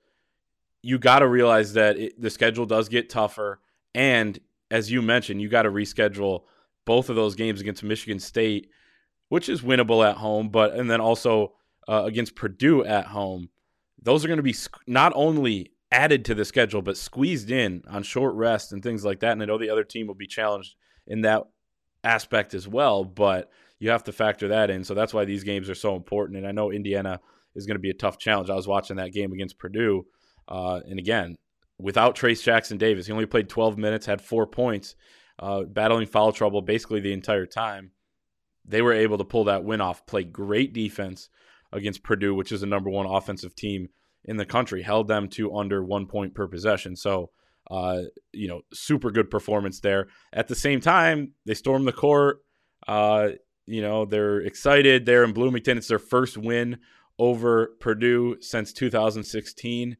you 0.84 0.98
got 0.98 1.20
to 1.20 1.26
realize 1.26 1.72
that 1.72 1.96
it, 1.96 2.20
the 2.20 2.30
schedule 2.30 2.66
does 2.66 2.88
get 2.88 3.08
tougher. 3.08 3.60
And 3.94 4.38
as 4.70 4.90
you 4.90 5.00
mentioned, 5.00 5.40
you 5.40 5.48
got 5.48 5.62
to 5.62 5.70
reschedule 5.70 6.42
both 6.84 7.08
of 7.08 7.16
those 7.16 7.34
games 7.34 7.60
against 7.60 7.82
Michigan 7.82 8.20
State, 8.20 8.68
which 9.28 9.48
is 9.48 9.62
winnable 9.62 10.08
at 10.08 10.18
home, 10.18 10.50
but 10.50 10.74
and 10.74 10.90
then 10.90 11.00
also 11.00 11.54
uh, 11.88 12.02
against 12.04 12.36
Purdue 12.36 12.84
at 12.84 13.06
home. 13.06 13.48
Those 14.02 14.24
are 14.24 14.28
going 14.28 14.38
to 14.38 14.42
be 14.42 14.54
not 14.86 15.12
only 15.14 15.72
added 15.90 16.26
to 16.26 16.34
the 16.34 16.44
schedule, 16.44 16.82
but 16.82 16.98
squeezed 16.98 17.50
in 17.50 17.82
on 17.88 18.02
short 18.02 18.34
rest 18.34 18.72
and 18.72 18.82
things 18.82 19.04
like 19.04 19.20
that. 19.20 19.32
And 19.32 19.42
I 19.42 19.46
know 19.46 19.56
the 19.56 19.70
other 19.70 19.84
team 19.84 20.06
will 20.06 20.14
be 20.14 20.26
challenged 20.26 20.74
in 21.06 21.22
that 21.22 21.44
aspect 22.02 22.52
as 22.52 22.68
well, 22.68 23.04
but 23.04 23.50
you 23.78 23.88
have 23.90 24.04
to 24.04 24.12
factor 24.12 24.48
that 24.48 24.70
in. 24.70 24.84
So 24.84 24.92
that's 24.92 25.14
why 25.14 25.24
these 25.24 25.44
games 25.44 25.70
are 25.70 25.74
so 25.74 25.96
important. 25.96 26.36
And 26.36 26.46
I 26.46 26.52
know 26.52 26.70
Indiana 26.70 27.20
is 27.54 27.64
going 27.64 27.76
to 27.76 27.80
be 27.80 27.90
a 27.90 27.94
tough 27.94 28.18
challenge. 28.18 28.50
I 28.50 28.54
was 28.54 28.68
watching 28.68 28.96
that 28.96 29.12
game 29.12 29.32
against 29.32 29.58
Purdue, 29.58 30.04
uh, 30.48 30.80
and 30.88 30.98
again, 30.98 31.36
without 31.78 32.16
Trace 32.16 32.42
Jackson 32.42 32.78
Davis, 32.78 33.06
he 33.06 33.12
only 33.12 33.26
played 33.26 33.48
12 33.48 33.78
minutes, 33.78 34.06
had 34.06 34.20
four 34.20 34.46
points, 34.46 34.94
uh, 35.38 35.62
battling 35.62 36.06
foul 36.06 36.32
trouble 36.32 36.62
basically 36.62 37.00
the 37.00 37.12
entire 37.12 37.46
time. 37.46 37.92
They 38.64 38.82
were 38.82 38.92
able 38.92 39.18
to 39.18 39.24
pull 39.24 39.44
that 39.44 39.64
win 39.64 39.80
off, 39.80 40.06
play 40.06 40.24
great 40.24 40.72
defense 40.72 41.28
against 41.72 42.02
Purdue, 42.02 42.34
which 42.34 42.52
is 42.52 42.60
the 42.60 42.66
number 42.66 42.88
one 42.88 43.06
offensive 43.06 43.54
team 43.54 43.88
in 44.24 44.36
the 44.36 44.46
country, 44.46 44.82
held 44.82 45.08
them 45.08 45.28
to 45.28 45.54
under 45.54 45.84
one 45.84 46.06
point 46.06 46.34
per 46.34 46.46
possession. 46.46 46.96
So, 46.96 47.30
uh, 47.70 48.02
you 48.32 48.48
know, 48.48 48.62
super 48.72 49.10
good 49.10 49.30
performance 49.30 49.80
there. 49.80 50.08
At 50.32 50.48
the 50.48 50.54
same 50.54 50.80
time, 50.80 51.32
they 51.44 51.54
storm 51.54 51.84
the 51.84 51.92
court. 51.92 52.38
Uh, 52.86 53.30
you 53.66 53.82
know, 53.82 54.04
they're 54.04 54.40
excited 54.40 55.04
there 55.04 55.24
in 55.24 55.32
Bloomington. 55.32 55.78
It's 55.78 55.88
their 55.88 55.98
first 55.98 56.38
win 56.38 56.78
over 57.18 57.72
Purdue 57.80 58.36
since 58.40 58.72
2016. 58.72 59.96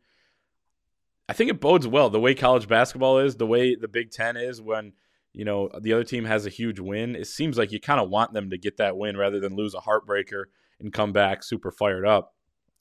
I 1.29 1.33
think 1.33 1.51
it 1.51 1.61
bodes 1.61 1.87
well 1.87 2.11
the 2.11 2.21
way 2.21 2.35
college 2.35 2.69
basketball 2.69 3.19
is, 3.19 3.37
the 3.37 3.47
way 3.47 3.75
the 3.75 3.89
Big 3.89 4.11
Ten 4.11 4.37
is 4.37 4.61
when 4.61 4.93
you 5.33 5.45
know 5.45 5.71
the 5.81 5.93
other 5.93 6.05
team 6.05 6.25
has 6.25 6.47
a 6.47 6.51
huge 6.51 6.79
win. 6.79 7.17
It 7.17 7.27
seems 7.27 7.59
like 7.59 7.73
you 7.73 7.81
kind 7.81 8.01
of 8.01 8.11
want 8.11 8.33
them 8.33 8.51
to 8.51 8.59
get 8.59 8.77
that 8.77 8.97
win 8.97 9.17
rather 9.17 9.41
than 9.41 9.57
lose 9.57 9.75
a 9.75 9.79
heartbreaker 9.79 10.45
and 10.81 10.93
come 10.93 11.13
back 11.13 11.43
super 11.43 11.71
fired 11.71 12.07
up. 12.07 12.35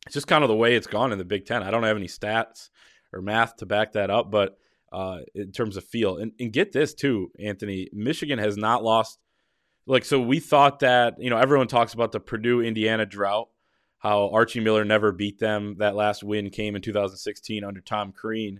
it's 0.06 0.14
just 0.14 0.28
kind 0.28 0.44
of 0.44 0.50
the 0.50 0.56
way 0.56 0.76
it's 0.76 0.88
gone 0.88 1.12
in 1.12 1.18
the 1.18 1.26
Big 1.26 1.46
Ten. 1.46 1.64
I 1.64 1.72
don't 1.72 1.84
have 1.84 1.98
any 1.98 2.08
stats 2.08 2.70
or 3.14 3.22
math 3.22 3.58
to 3.58 3.66
back 3.66 3.94
that 3.94 4.10
up, 4.10 4.32
but 4.32 4.58
uh, 4.92 5.20
in 5.34 5.52
terms 5.52 5.78
of 5.78 5.84
feel, 5.84 6.18
and, 6.18 6.34
and 6.40 6.54
get 6.54 6.72
this 6.72 6.94
too, 6.94 7.32
Anthony, 7.40 7.90
Michigan 7.94 8.40
has 8.40 8.58
not 8.58 8.84
lost. 8.84 9.18
Like 9.86 10.06
so, 10.06 10.20
we 10.22 10.40
thought 10.40 10.80
that 10.80 11.16
you 11.20 11.30
know 11.30 11.38
everyone 11.38 11.68
talks 11.68 11.94
about 11.94 12.12
the 12.12 12.20
Purdue 12.20 12.62
Indiana 12.62 13.06
drought, 13.06 13.50
how 14.04 14.30
Archie 14.32 14.60
Miller 14.60 14.84
never 14.84 15.14
beat 15.14 15.40
them. 15.40 15.78
That 15.78 15.96
last 15.96 16.24
win 16.24 16.50
came 16.50 16.76
in 16.76 16.82
2016 16.82 17.64
under 17.64 17.80
Tom 17.80 18.12
Crean. 18.12 18.60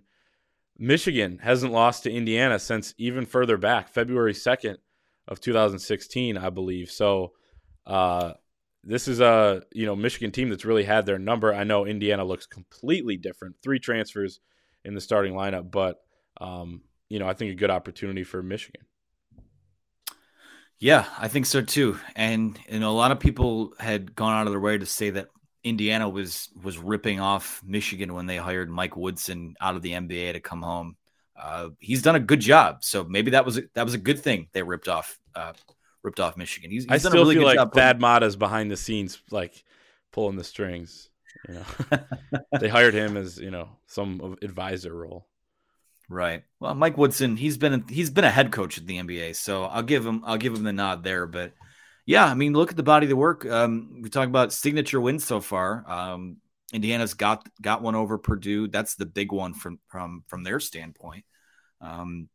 Michigan 0.80 1.38
hasn't 1.44 1.74
lost 1.74 2.04
to 2.04 2.12
Indiana 2.12 2.58
since 2.58 2.94
even 2.98 3.26
further 3.26 3.58
back, 3.58 3.90
February 3.90 4.34
2nd 4.34 4.78
of 5.28 5.42
2016, 5.42 6.38
I 6.38 6.50
believe. 6.50 6.90
So 6.90 7.34
uh, 7.86 8.34
this 8.86 9.10
is 9.10 9.20
a 9.20 9.64
you 9.74 9.86
know 9.86 9.98
Michigan 9.98 10.32
team 10.32 10.50
that's 10.50 10.64
really 10.64 10.86
had 10.86 11.06
their 11.06 11.20
number. 11.20 11.54
I 11.54 11.66
know 11.66 11.86
Indiana 11.86 12.24
looks 12.24 12.46
completely 12.46 13.18
different. 13.18 13.58
Three 13.62 13.80
transfers 13.80 14.40
in 14.86 14.96
the 14.96 15.02
starting 15.02 15.34
lineup, 15.34 15.70
but 15.70 16.02
um, 16.40 16.84
you 17.10 17.20
know 17.20 17.28
I 17.28 17.34
think 17.34 17.52
a 17.52 17.56
good 17.56 17.70
opportunity 17.70 18.24
for 18.24 18.42
Michigan. 18.42 18.86
Yeah, 20.80 21.06
I 21.18 21.28
think 21.28 21.46
so 21.46 21.62
too. 21.62 21.98
And 22.16 22.60
you 22.70 22.80
know 22.80 22.92
a 22.92 22.94
lot 22.94 23.12
of 23.12 23.20
people 23.20 23.74
had 23.80 24.16
gone 24.16 24.34
out 24.34 24.48
of 24.48 24.54
their 24.54 24.60
way 24.60 24.78
to 24.78 24.86
say 24.86 25.12
that 25.12 25.28
Indiana 25.64 26.10
was 26.10 26.50
was 26.62 26.78
ripping 26.78 27.20
off 27.20 27.62
Michigan 27.66 28.14
when 28.14 28.26
they 28.26 28.38
hired 28.38 28.70
Mike 28.70 28.98
Woodson 28.98 29.56
out 29.62 29.76
of 29.76 29.82
the 29.82 29.92
NBA 29.92 30.34
to 30.34 30.40
come 30.40 30.62
home. 30.62 30.98
Uh, 31.42 31.70
he's 31.80 32.02
done 32.02 32.16
a 32.16 32.20
good 32.20 32.42
job, 32.42 32.84
so 32.84 33.04
maybe 33.04 33.32
that 33.32 33.46
was 33.46 33.58
a, 33.58 33.64
that 33.74 33.86
was 33.86 33.94
a 33.94 34.00
good 34.00 34.20
thing 34.20 34.48
they 34.52 34.62
ripped 34.62 34.88
off 34.88 35.20
uh, 35.36 35.54
ripped 36.04 36.20
off 36.20 36.38
Michigan. 36.38 36.70
He's, 36.70 36.84
he's 36.84 36.92
I 36.92 36.98
still 36.98 37.14
really 37.14 37.36
feel 37.36 37.46
like 37.46 37.74
Thad 37.74 38.00
Matta's 38.00 38.36
behind 38.36 38.70
the 38.70 38.78
scenes, 38.78 39.22
like 39.32 39.64
pulling 40.12 40.36
the 40.36 40.44
strings. 40.44 41.10
You 41.48 41.56
know, 41.56 42.00
they 42.60 42.70
hired 42.70 42.94
him 42.94 43.18
as 43.18 43.40
you 43.40 43.52
know 43.52 43.70
some 43.88 44.38
advisor 44.42 44.94
role. 44.94 45.28
Right. 46.14 46.44
Well, 46.60 46.76
Mike 46.76 46.96
Woodson, 46.96 47.36
he's 47.36 47.58
been 47.58 47.86
he's 47.90 48.12
been 48.12 48.24
a 48.24 48.30
head 48.30 48.52
coach 48.52 48.78
at 48.78 48.86
the 48.86 48.98
NBA, 48.98 49.36
so 49.36 49.64
I'll 49.64 49.82
give 49.82 50.06
him 50.06 50.22
I'll 50.26 50.38
give 50.38 50.54
him 50.54 50.64
the 50.64 50.72
nod 50.72 51.04
there. 51.04 51.26
But 51.26 51.54
yeah, 52.06 52.24
I 52.26 52.36
mean, 52.36 52.54
look 52.54 52.70
at 52.70 52.78
the 52.78 52.84
body 52.84 53.06
of 53.06 53.10
the 53.10 53.16
work. 53.16 53.48
Um, 53.48 54.00
we 54.04 54.10
talk 54.10 54.28
about 54.28 54.54
signature 54.54 55.02
wins 55.02 55.26
so 55.26 55.42
far. 55.42 55.84
Um, 55.90 56.38
Indiana's 56.72 57.16
got 57.16 57.50
got 57.60 57.82
one 57.82 57.96
over 57.96 58.20
Purdue. 58.20 58.68
That's 58.68 58.94
the 58.94 59.08
big 59.08 59.32
one 59.32 59.56
from 59.56 59.80
from 59.88 60.24
from 60.28 60.44
their 60.44 60.60
standpoint. 60.60 61.26
Um, 61.82 62.30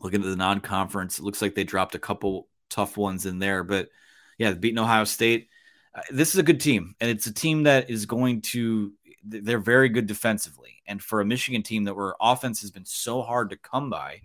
looking 0.00 0.20
at 0.20 0.26
the 0.26 0.34
non-conference, 0.34 1.20
it 1.20 1.24
looks 1.24 1.40
like 1.40 1.54
they 1.54 1.62
dropped 1.62 1.94
a 1.94 2.00
couple 2.00 2.48
tough 2.68 2.96
ones 2.96 3.26
in 3.26 3.38
there, 3.38 3.62
but 3.62 3.90
yeah, 4.38 4.52
beating 4.54 4.78
Ohio 4.80 5.04
State. 5.04 5.48
Uh, 5.94 6.02
this 6.10 6.34
is 6.34 6.40
a 6.40 6.42
good 6.42 6.60
team, 6.60 6.96
and 7.00 7.08
it's 7.10 7.28
a 7.28 7.32
team 7.32 7.62
that 7.62 7.90
is 7.90 8.06
going 8.06 8.40
to. 8.40 8.92
They're 9.26 9.58
very 9.58 9.88
good 9.88 10.06
defensively, 10.06 10.82
and 10.86 11.02
for 11.02 11.20
a 11.20 11.24
Michigan 11.24 11.62
team 11.62 11.84
that 11.84 11.96
where 11.96 12.14
offense 12.20 12.60
has 12.60 12.70
been 12.70 12.84
so 12.84 13.22
hard 13.22 13.50
to 13.50 13.56
come 13.56 13.88
by, 13.90 14.20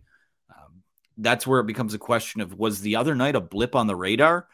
um, 0.49 0.83
that's 1.17 1.47
where 1.47 1.59
it 1.59 1.67
becomes 1.67 1.93
a 1.93 1.99
question 1.99 2.41
of 2.41 2.57
was 2.57 2.81
the 2.81 2.95
other 2.95 3.15
night 3.15 3.35
a 3.35 3.41
blip 3.41 3.75
on 3.75 3.87
the 3.87 3.95
radar? 3.95 4.47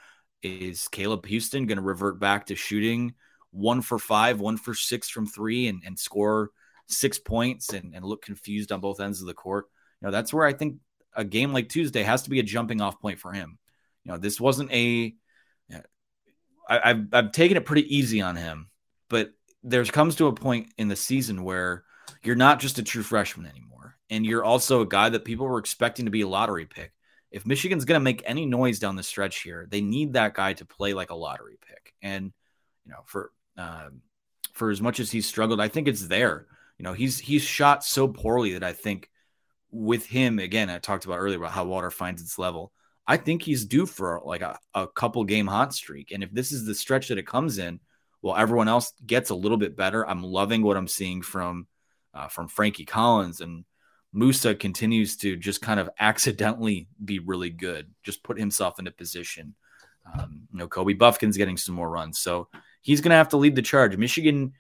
Is 0.44 0.88
Caleb 0.88 1.26
Houston 1.26 1.66
going 1.66 1.78
to 1.78 1.84
revert 1.84 2.20
back 2.20 2.46
to 2.48 2.56
shooting 2.56 3.16
one 3.52 3.82
for 3.82 3.98
five, 3.98 4.40
one 4.40 4.58
for 4.58 4.76
six 4.76 5.10
from 5.10 5.26
three, 5.26 5.68
and, 5.68 5.82
and 5.86 5.98
score 5.98 6.52
six 6.88 7.18
points 7.18 7.74
and, 7.74 7.96
and 7.96 8.06
look 8.06 8.22
confused 8.22 8.72
on 8.72 8.80
both 8.80 9.00
ends 9.00 9.22
of 9.22 9.28
the 9.28 9.34
court? 9.34 9.66
You 10.02 10.08
know, 10.08 10.12
that's 10.12 10.32
where 10.32 10.46
I 10.46 10.54
think 10.54 10.78
a 11.16 11.24
game 11.24 11.54
like 11.54 11.70
Tuesday 11.70 12.04
has 12.04 12.24
to 12.24 12.30
be 12.30 12.40
a 12.40 12.44
jumping 12.44 12.82
off 12.82 13.02
point 13.02 13.20
for 13.20 13.32
him. 13.32 13.58
You 14.04 14.12
know, 14.12 14.18
this 14.20 14.40
wasn't 14.40 14.72
a. 14.72 15.16
I've 16.68 17.14
I've 17.14 17.32
taken 17.32 17.58
it 17.58 17.66
pretty 17.66 17.96
easy 17.96 18.22
on 18.22 18.36
him, 18.36 18.70
but 19.08 19.32
there 19.66 19.84
comes 19.86 20.16
to 20.16 20.28
a 20.28 20.34
point 20.34 20.74
in 20.78 20.88
the 20.88 20.96
season 20.96 21.44
where 21.44 21.84
you're 22.24 22.36
not 22.36 22.60
just 22.60 22.80
a 22.80 22.84
true 22.84 23.04
freshman 23.04 23.48
anymore, 23.48 23.98
and 24.10 24.26
you're 24.26 24.44
also 24.44 24.82
a 24.82 24.88
guy 24.88 25.10
that 25.10 25.26
people 25.26 25.48
were 25.48 25.60
expecting 25.60 26.06
to 26.06 26.12
be 26.12 26.22
a 26.22 26.28
lottery 26.28 26.66
pick 26.66 26.94
if 27.36 27.46
Michigan's 27.46 27.84
going 27.84 28.00
to 28.00 28.04
make 28.04 28.24
any 28.26 28.46
noise 28.46 28.80
down 28.80 28.96
the 28.96 29.04
stretch 29.04 29.42
here, 29.42 29.68
they 29.70 29.82
need 29.82 30.14
that 30.14 30.34
guy 30.34 30.54
to 30.54 30.64
play 30.64 30.94
like 30.94 31.10
a 31.10 31.16
lottery 31.16 31.58
pick. 31.68 31.94
And 32.02 32.32
you 32.86 32.92
know, 32.94 33.00
for 33.06 33.32
uh, 33.58 33.90
for 34.54 34.72
as 34.72 34.82
much 34.82 35.02
as 35.02 35.12
he's 35.12 35.28
struggled, 35.28 35.60
I 35.60 35.68
think 35.68 35.90
it's 35.90 36.08
there. 36.08 36.48
You 36.78 36.84
know, 36.84 36.94
he's 36.94 37.20
he's 37.20 37.42
shot 37.42 37.84
so 37.84 38.08
poorly 38.08 38.54
that 38.54 38.64
I 38.64 38.72
think 38.72 39.10
with 39.70 40.06
him 40.06 40.40
again, 40.40 40.70
I 40.70 40.78
talked 40.78 41.04
about 41.04 41.18
earlier 41.18 41.38
about 41.38 41.52
how 41.52 41.66
water 41.66 41.92
finds 41.92 42.22
its 42.22 42.40
level. 42.40 42.72
I 43.06 43.18
think 43.18 43.42
he's 43.42 43.66
due 43.66 43.86
for 43.86 44.22
like 44.24 44.42
a, 44.42 44.58
a 44.74 44.88
couple 44.88 45.26
game 45.26 45.48
hot 45.48 45.74
streak. 45.74 46.12
And 46.12 46.24
if 46.24 46.32
this 46.32 46.54
is 46.54 46.66
the 46.66 46.74
stretch 46.74 47.10
that 47.10 47.18
it 47.18 47.28
comes 47.28 47.58
in, 47.58 47.82
well, 48.26 48.36
everyone 48.36 48.68
else 48.68 48.92
gets 49.06 49.30
a 49.30 49.36
little 49.36 49.56
bit 49.58 49.78
better. 49.78 50.04
I'm 50.10 50.24
loving 50.24 50.64
what 50.64 50.78
I'm 50.78 50.88
seeing 50.88 51.22
from 51.22 51.68
uh, 52.12 52.28
from 52.28 52.48
Frankie 52.48 52.84
Collins 52.84 53.40
and 53.40 53.66
Moussa 54.14 54.56
continues 54.56 55.16
to 55.18 55.36
just 55.36 55.62
kind 55.62 55.80
of 55.80 55.92
accidentally 56.00 56.88
be 57.04 57.20
really 57.20 57.52
good, 57.52 57.94
just 58.02 58.24
put 58.24 58.40
himself 58.40 58.80
in 58.80 58.88
a 58.88 58.92
position. 58.92 59.54
Um, 60.12 60.48
you 60.52 60.58
know, 60.58 60.68
Kobe 60.68 60.94
Bufkin's 60.94 61.38
getting 61.38 61.56
some 61.56 61.76
more 61.76 61.88
runs, 61.88 62.18
so 62.18 62.48
he's 62.82 63.00
going 63.00 63.12
to 63.12 63.16
have 63.16 63.30
to 63.30 63.38
lead 63.38 63.56
the 63.56 63.62
charge. 63.62 63.96
Michigan, 63.96 64.54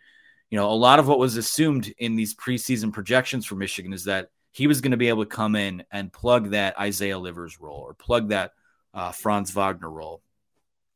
you 0.52 0.60
know, 0.60 0.70
a 0.70 0.74
lot 0.74 1.00
of 1.00 1.08
what 1.08 1.18
was 1.18 1.36
assumed 1.36 1.92
in 1.98 2.16
these 2.16 2.36
preseason 2.36 2.94
projections 2.94 3.48
for 3.48 3.56
Michigan 3.56 3.94
is 3.94 4.04
that 4.04 4.30
he 4.52 4.68
was 4.68 4.80
going 4.80 4.92
to 4.92 4.98
be 4.98 5.10
able 5.10 5.26
to 5.26 5.36
come 5.36 5.56
in 5.56 5.84
and 5.90 6.14
plug 6.14 6.52
that 6.52 6.78
Isaiah 6.78 7.18
Livers 7.18 7.60
role 7.60 7.80
or 7.80 7.96
plug 7.96 8.30
that 8.30 8.52
uh, 8.94 9.12
Franz 9.12 9.50
Wagner 9.50 9.90
role. 9.90 10.22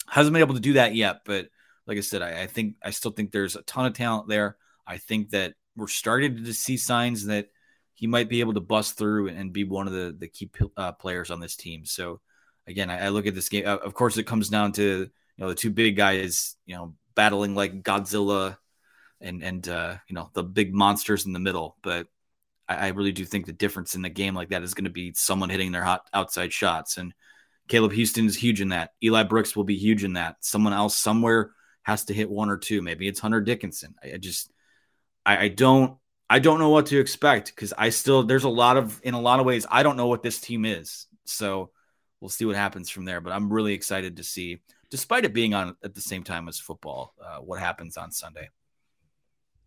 Hasn't 0.07 0.33
been 0.33 0.43
able 0.43 0.53
to 0.53 0.59
do 0.59 0.73
that 0.73 0.93
yet, 0.93 1.21
but 1.25 1.49
like 1.89 1.97
I 1.97 2.01
said, 2.01 2.21
I, 2.21 2.43
I 2.43 2.47
think 2.47 2.75
I 2.83 2.91
still 2.91 3.09
think 3.09 3.31
there's 3.31 3.55
a 3.55 3.63
ton 3.63 3.87
of 3.87 3.93
talent 3.93 4.29
there. 4.29 4.57
I 4.85 4.97
think 4.99 5.31
that 5.31 5.55
we're 5.75 5.87
starting 5.87 6.45
to 6.45 6.53
see 6.53 6.77
signs 6.77 7.25
that 7.25 7.47
he 7.95 8.05
might 8.05 8.29
be 8.29 8.41
able 8.41 8.53
to 8.53 8.61
bust 8.61 8.95
through 8.95 9.29
and 9.29 9.51
be 9.51 9.63
one 9.63 9.87
of 9.87 9.93
the 9.93 10.15
the 10.17 10.27
key 10.27 10.51
uh, 10.77 10.91
players 10.91 11.31
on 11.31 11.39
this 11.39 11.55
team. 11.55 11.85
So 11.85 12.21
again, 12.67 12.91
I, 12.91 13.07
I, 13.07 13.09
look 13.09 13.25
at 13.25 13.33
this 13.33 13.49
game. 13.49 13.65
Of 13.65 13.95
course, 13.95 14.17
it 14.17 14.27
comes 14.27 14.49
down 14.49 14.71
to 14.73 14.83
you 14.83 15.09
know 15.37 15.49
the 15.49 15.55
two 15.55 15.71
big 15.71 15.97
guys, 15.97 16.55
you 16.67 16.75
know, 16.75 16.93
battling 17.15 17.55
like 17.55 17.81
Godzilla 17.81 18.57
and 19.19 19.43
and 19.43 19.67
uh, 19.67 19.95
you 20.07 20.13
know 20.13 20.29
the 20.33 20.43
big 20.43 20.71
monsters 20.71 21.25
in 21.25 21.33
the 21.33 21.39
middle. 21.39 21.75
But 21.81 22.05
I, 22.67 22.75
I 22.75 22.87
really 22.89 23.13
do 23.13 23.25
think 23.25 23.47
the 23.47 23.51
difference 23.51 23.95
in 23.95 24.05
a 24.05 24.09
game 24.09 24.35
like 24.35 24.49
that 24.49 24.61
is 24.61 24.75
going 24.75 24.85
to 24.85 24.91
be 24.91 25.13
someone 25.15 25.49
hitting 25.49 25.71
their 25.71 25.83
hot 25.83 26.07
outside 26.13 26.53
shots. 26.53 26.97
And 26.97 27.15
Caleb 27.67 27.93
Houston 27.93 28.27
is 28.27 28.35
huge 28.35 28.61
in 28.61 28.69
that. 28.69 28.91
Eli 29.03 29.23
Brooks 29.23 29.55
will 29.55 29.63
be 29.63 29.75
huge 29.75 30.03
in 30.03 30.13
that. 30.13 30.35
Someone 30.41 30.73
else 30.73 30.95
somewhere 30.95 31.51
has 31.89 32.05
to 32.05 32.13
hit 32.13 32.29
one 32.29 32.49
or 32.49 32.57
two. 32.57 32.81
Maybe 32.81 33.07
it's 33.07 33.19
Hunter 33.19 33.41
Dickinson. 33.41 33.95
I, 34.03 34.13
I 34.13 34.17
just 34.17 34.51
I, 35.25 35.37
I 35.45 35.47
don't 35.47 35.97
I 36.29 36.39
don't 36.39 36.59
know 36.59 36.69
what 36.69 36.85
to 36.87 36.99
expect 36.99 37.53
because 37.55 37.73
I 37.77 37.89
still 37.89 38.23
there's 38.23 38.43
a 38.43 38.49
lot 38.49 38.77
of 38.77 39.01
in 39.03 39.15
a 39.15 39.21
lot 39.21 39.39
of 39.39 39.45
ways 39.45 39.65
I 39.69 39.83
don't 39.83 39.97
know 39.97 40.07
what 40.07 40.23
this 40.23 40.39
team 40.39 40.65
is. 40.65 41.07
So 41.25 41.71
we'll 42.19 42.29
see 42.29 42.45
what 42.45 42.55
happens 42.55 42.89
from 42.89 43.05
there. 43.05 43.21
But 43.21 43.33
I'm 43.33 43.51
really 43.51 43.73
excited 43.73 44.17
to 44.17 44.23
see, 44.23 44.59
despite 44.89 45.25
it 45.25 45.33
being 45.33 45.53
on 45.53 45.75
at 45.83 45.95
the 45.95 46.01
same 46.01 46.23
time 46.23 46.47
as 46.47 46.59
football, 46.59 47.13
uh, 47.23 47.37
what 47.37 47.59
happens 47.59 47.97
on 47.97 48.11
Sunday. 48.11 48.49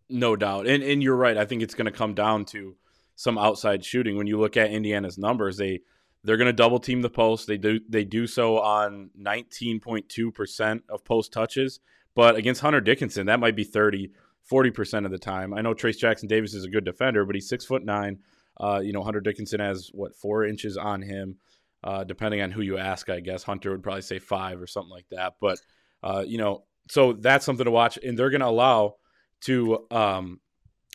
No 0.09 0.35
doubt, 0.35 0.67
and 0.67 0.83
and 0.83 1.01
you're 1.01 1.15
right. 1.15 1.37
I 1.37 1.45
think 1.45 1.61
it's 1.61 1.75
going 1.75 1.85
to 1.85 1.91
come 1.91 2.13
down 2.13 2.45
to 2.45 2.75
some 3.15 3.37
outside 3.37 3.83
shooting. 3.83 4.17
When 4.17 4.27
you 4.27 4.39
look 4.39 4.57
at 4.57 4.71
Indiana's 4.71 5.17
numbers, 5.17 5.57
they 5.57 5.81
they're 6.23 6.37
going 6.37 6.47
to 6.47 6.53
double 6.53 6.79
team 6.79 7.01
the 7.01 7.09
post. 7.09 7.47
They 7.47 7.57
do 7.57 7.79
they 7.89 8.03
do 8.03 8.27
so 8.27 8.59
on 8.59 9.09
19.2 9.19 10.33
percent 10.33 10.83
of 10.89 11.03
post 11.03 11.33
touches, 11.33 11.79
but 12.15 12.35
against 12.35 12.61
Hunter 12.61 12.81
Dickinson, 12.81 13.27
that 13.27 13.39
might 13.39 13.55
be 13.55 13.63
30 13.63 14.11
40% 14.49 15.05
of 15.05 15.11
the 15.11 15.17
time. 15.17 15.53
I 15.53 15.61
know 15.61 15.73
Trace 15.73 15.97
Jackson 15.97 16.27
Davis 16.27 16.53
is 16.53 16.65
a 16.65 16.69
good 16.69 16.83
defender, 16.83 17.25
but 17.25 17.35
he's 17.35 17.47
six 17.47 17.65
foot 17.65 17.83
nine. 17.83 18.19
Uh, 18.59 18.81
you 18.83 18.91
know, 18.91 19.01
Hunter 19.01 19.21
Dickinson 19.21 19.59
has 19.59 19.89
what 19.93 20.15
four 20.15 20.45
inches 20.45 20.77
on 20.77 21.01
him, 21.01 21.37
uh, 21.83 22.03
depending 22.03 22.41
on 22.41 22.51
who 22.51 22.61
you 22.61 22.77
ask. 22.77 23.09
I 23.09 23.19
guess 23.19 23.43
Hunter 23.43 23.71
would 23.71 23.83
probably 23.83 24.01
say 24.01 24.19
five 24.19 24.61
or 24.61 24.67
something 24.67 24.91
like 24.91 25.07
that. 25.11 25.35
But 25.39 25.59
uh, 26.03 26.23
you 26.27 26.37
know, 26.37 26.65
so 26.89 27.13
that's 27.13 27.45
something 27.45 27.65
to 27.65 27.71
watch, 27.71 27.97
and 28.03 28.17
they're 28.17 28.29
going 28.29 28.41
to 28.41 28.47
allow 28.47 28.95
to 29.41 29.87
um, 29.89 30.39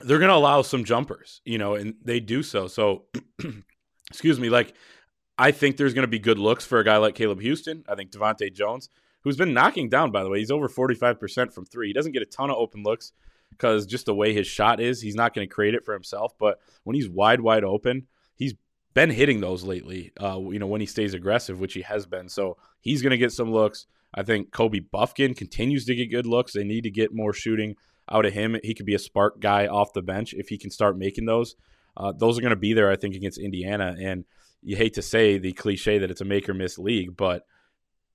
they're 0.02 0.18
going 0.18 0.30
to 0.30 0.36
allow 0.36 0.62
some 0.62 0.84
jumpers, 0.84 1.40
you 1.44 1.58
know, 1.58 1.74
and 1.74 1.94
they 2.04 2.20
do 2.20 2.42
so. 2.42 2.68
So, 2.68 3.06
excuse 4.10 4.38
me, 4.38 4.50
like 4.50 4.74
I 5.38 5.50
think 5.50 5.76
there's 5.76 5.94
going 5.94 6.04
to 6.04 6.08
be 6.08 6.18
good 6.18 6.38
looks 6.38 6.64
for 6.64 6.78
a 6.78 6.84
guy 6.84 6.98
like 6.98 7.14
Caleb 7.14 7.40
Houston. 7.40 7.84
I 7.88 7.94
think 7.94 8.10
DeVante' 8.10 8.52
Jones, 8.52 8.90
who's 9.22 9.36
been 9.36 9.54
knocking 9.54 9.88
down, 9.88 10.10
by 10.10 10.22
the 10.22 10.30
way, 10.30 10.38
he's 10.38 10.50
over 10.50 10.68
45% 10.68 11.52
from 11.52 11.64
three. 11.64 11.88
He 11.88 11.92
doesn't 11.92 12.12
get 12.12 12.22
a 12.22 12.26
ton 12.26 12.50
of 12.50 12.56
open 12.56 12.82
looks 12.82 13.12
because 13.50 13.86
just 13.86 14.06
the 14.06 14.14
way 14.14 14.32
his 14.32 14.46
shot 14.46 14.80
is, 14.80 15.00
he's 15.00 15.14
not 15.14 15.34
going 15.34 15.48
to 15.48 15.54
create 15.54 15.74
it 15.74 15.84
for 15.84 15.92
himself. 15.94 16.32
But 16.38 16.58
when 16.84 16.94
he's 16.94 17.08
wide, 17.08 17.40
wide 17.40 17.64
open, 17.64 18.06
he's 18.36 18.54
been 18.94 19.10
hitting 19.10 19.40
those 19.40 19.64
lately. 19.64 20.12
Uh, 20.20 20.40
you 20.50 20.58
know, 20.58 20.66
when 20.66 20.80
he 20.80 20.86
stays 20.86 21.14
aggressive, 21.14 21.60
which 21.60 21.74
he 21.74 21.82
has 21.82 22.06
been. 22.06 22.28
So 22.28 22.56
he's 22.80 23.02
going 23.02 23.10
to 23.10 23.18
get 23.18 23.32
some 23.32 23.52
looks. 23.52 23.86
I 24.14 24.22
think 24.22 24.52
Kobe 24.52 24.80
Bufkin 24.80 25.36
continues 25.36 25.84
to 25.86 25.94
get 25.94 26.10
good 26.10 26.26
looks. 26.26 26.52
They 26.52 26.64
need 26.64 26.82
to 26.82 26.90
get 26.90 27.14
more 27.14 27.32
shooting 27.32 27.76
out 28.10 28.24
of 28.24 28.32
him. 28.32 28.56
He 28.62 28.74
could 28.74 28.86
be 28.86 28.94
a 28.94 28.98
spark 28.98 29.40
guy 29.40 29.66
off 29.66 29.92
the 29.92 30.02
bench 30.02 30.32
if 30.34 30.48
he 30.48 30.56
can 30.56 30.70
start 30.70 30.96
making 30.96 31.26
those. 31.26 31.56
Uh, 31.96 32.12
those 32.12 32.38
are 32.38 32.40
going 32.40 32.50
to 32.50 32.56
be 32.56 32.72
there, 32.72 32.90
I 32.90 32.96
think, 32.96 33.14
against 33.14 33.38
Indiana. 33.38 33.96
And 34.00 34.24
you 34.62 34.76
hate 34.76 34.94
to 34.94 35.02
say 35.02 35.38
the 35.38 35.52
cliche 35.52 35.98
that 35.98 36.10
it's 36.10 36.20
a 36.20 36.24
make 36.24 36.48
or 36.48 36.54
miss 36.54 36.78
league, 36.78 37.16
but 37.16 37.44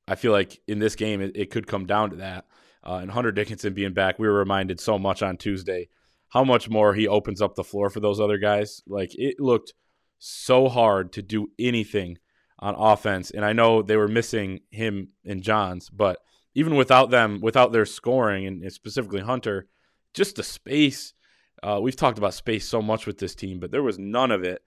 I 0.07 0.15
feel 0.15 0.31
like 0.31 0.59
in 0.67 0.79
this 0.79 0.95
game 0.95 1.21
it, 1.21 1.35
it 1.35 1.51
could 1.51 1.67
come 1.67 1.85
down 1.85 2.09
to 2.11 2.15
that. 2.17 2.45
uh, 2.83 2.95
and 2.95 3.11
Hunter 3.11 3.31
Dickinson 3.31 3.73
being 3.73 3.93
back, 3.93 4.19
we 4.19 4.27
were 4.27 4.33
reminded 4.33 4.79
so 4.79 4.99
much 4.99 5.21
on 5.21 5.37
Tuesday 5.37 5.87
how 6.29 6.43
much 6.43 6.69
more 6.69 6.93
he 6.93 7.07
opens 7.07 7.41
up 7.41 7.55
the 7.55 7.63
floor 7.63 7.89
for 7.89 7.99
those 7.99 8.19
other 8.19 8.37
guys. 8.37 8.81
Like 8.87 9.11
it 9.13 9.39
looked 9.39 9.73
so 10.19 10.67
hard 10.67 11.13
to 11.13 11.21
do 11.21 11.47
anything 11.59 12.17
on 12.59 12.75
offense, 12.75 13.31
and 13.31 13.43
I 13.45 13.53
know 13.53 13.81
they 13.81 13.97
were 13.97 14.07
missing 14.07 14.61
him 14.69 15.09
and 15.25 15.41
Johns, 15.43 15.89
but 15.89 16.19
even 16.55 16.75
without 16.75 17.09
them, 17.09 17.39
without 17.41 17.71
their 17.71 17.85
scoring 17.85 18.45
and 18.45 18.71
specifically 18.71 19.21
Hunter, 19.21 19.67
just 20.13 20.35
the 20.35 20.43
space. 20.43 21.13
Uh, 21.61 21.79
we've 21.81 21.95
talked 21.95 22.17
about 22.17 22.33
space 22.33 22.67
so 22.67 22.81
much 22.81 23.05
with 23.05 23.17
this 23.17 23.35
team, 23.35 23.59
but 23.59 23.71
there 23.71 23.83
was 23.83 23.97
none 23.97 24.31
of 24.31 24.43
it 24.43 24.61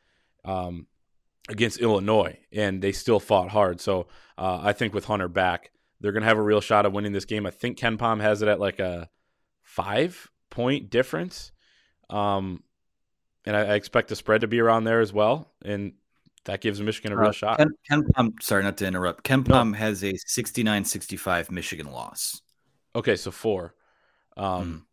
um, 0.45 0.87
against 1.49 1.79
Illinois, 1.81 2.39
and 2.53 2.83
they 2.83 2.93
still 2.93 3.21
fought 3.21 3.51
hard. 3.51 3.81
So 3.81 4.09
uh, 4.39 4.61
I 4.63 4.73
think 4.73 4.95
with 4.95 5.05
Hunter 5.05 5.29
back, 5.29 5.71
they're 6.01 6.13
going 6.13 6.23
to 6.23 6.29
have 6.29 6.39
a 6.39 6.43
real 6.43 6.61
shot 6.61 6.87
of 6.87 6.93
winning 6.93 7.13
this 7.13 7.25
game. 7.25 7.47
I 7.47 7.51
think 7.51 7.79
KenPom 7.79 8.21
has 8.21 8.43
it 8.43 8.49
at 8.49 8.61
like 8.61 8.81
a 8.81 9.09
five 9.63 10.31
point 10.51 10.91
difference. 10.91 11.53
Um, 12.11 12.63
and 13.45 13.57
I, 13.57 13.61
I, 13.61 13.75
expect 13.75 14.09
the 14.09 14.17
spread 14.17 14.43
to 14.43 14.47
be 14.47 14.61
around 14.61 14.85
there 14.85 15.01
as 15.01 15.13
well. 15.13 15.53
And 15.65 15.95
that 16.45 16.61
gives 16.61 16.81
Michigan 16.81 17.13
a 17.13 17.17
real 17.17 17.31
uh, 17.31 17.33
shot. 17.33 17.59
Ken, 17.59 17.69
KenPom, 17.91 18.43
sorry 18.43 18.63
not 18.63 18.77
to 18.79 18.87
interrupt. 18.87 19.25
KenPom 19.25 19.73
no. 19.73 19.79
has 19.79 20.05
a 20.05 20.15
69 20.17 20.85
65 20.85 21.51
Michigan 21.51 21.91
loss. 21.91 22.41
Okay, 22.95 23.17
so 23.17 23.31
four. 23.31 23.75
Um, 24.37 24.87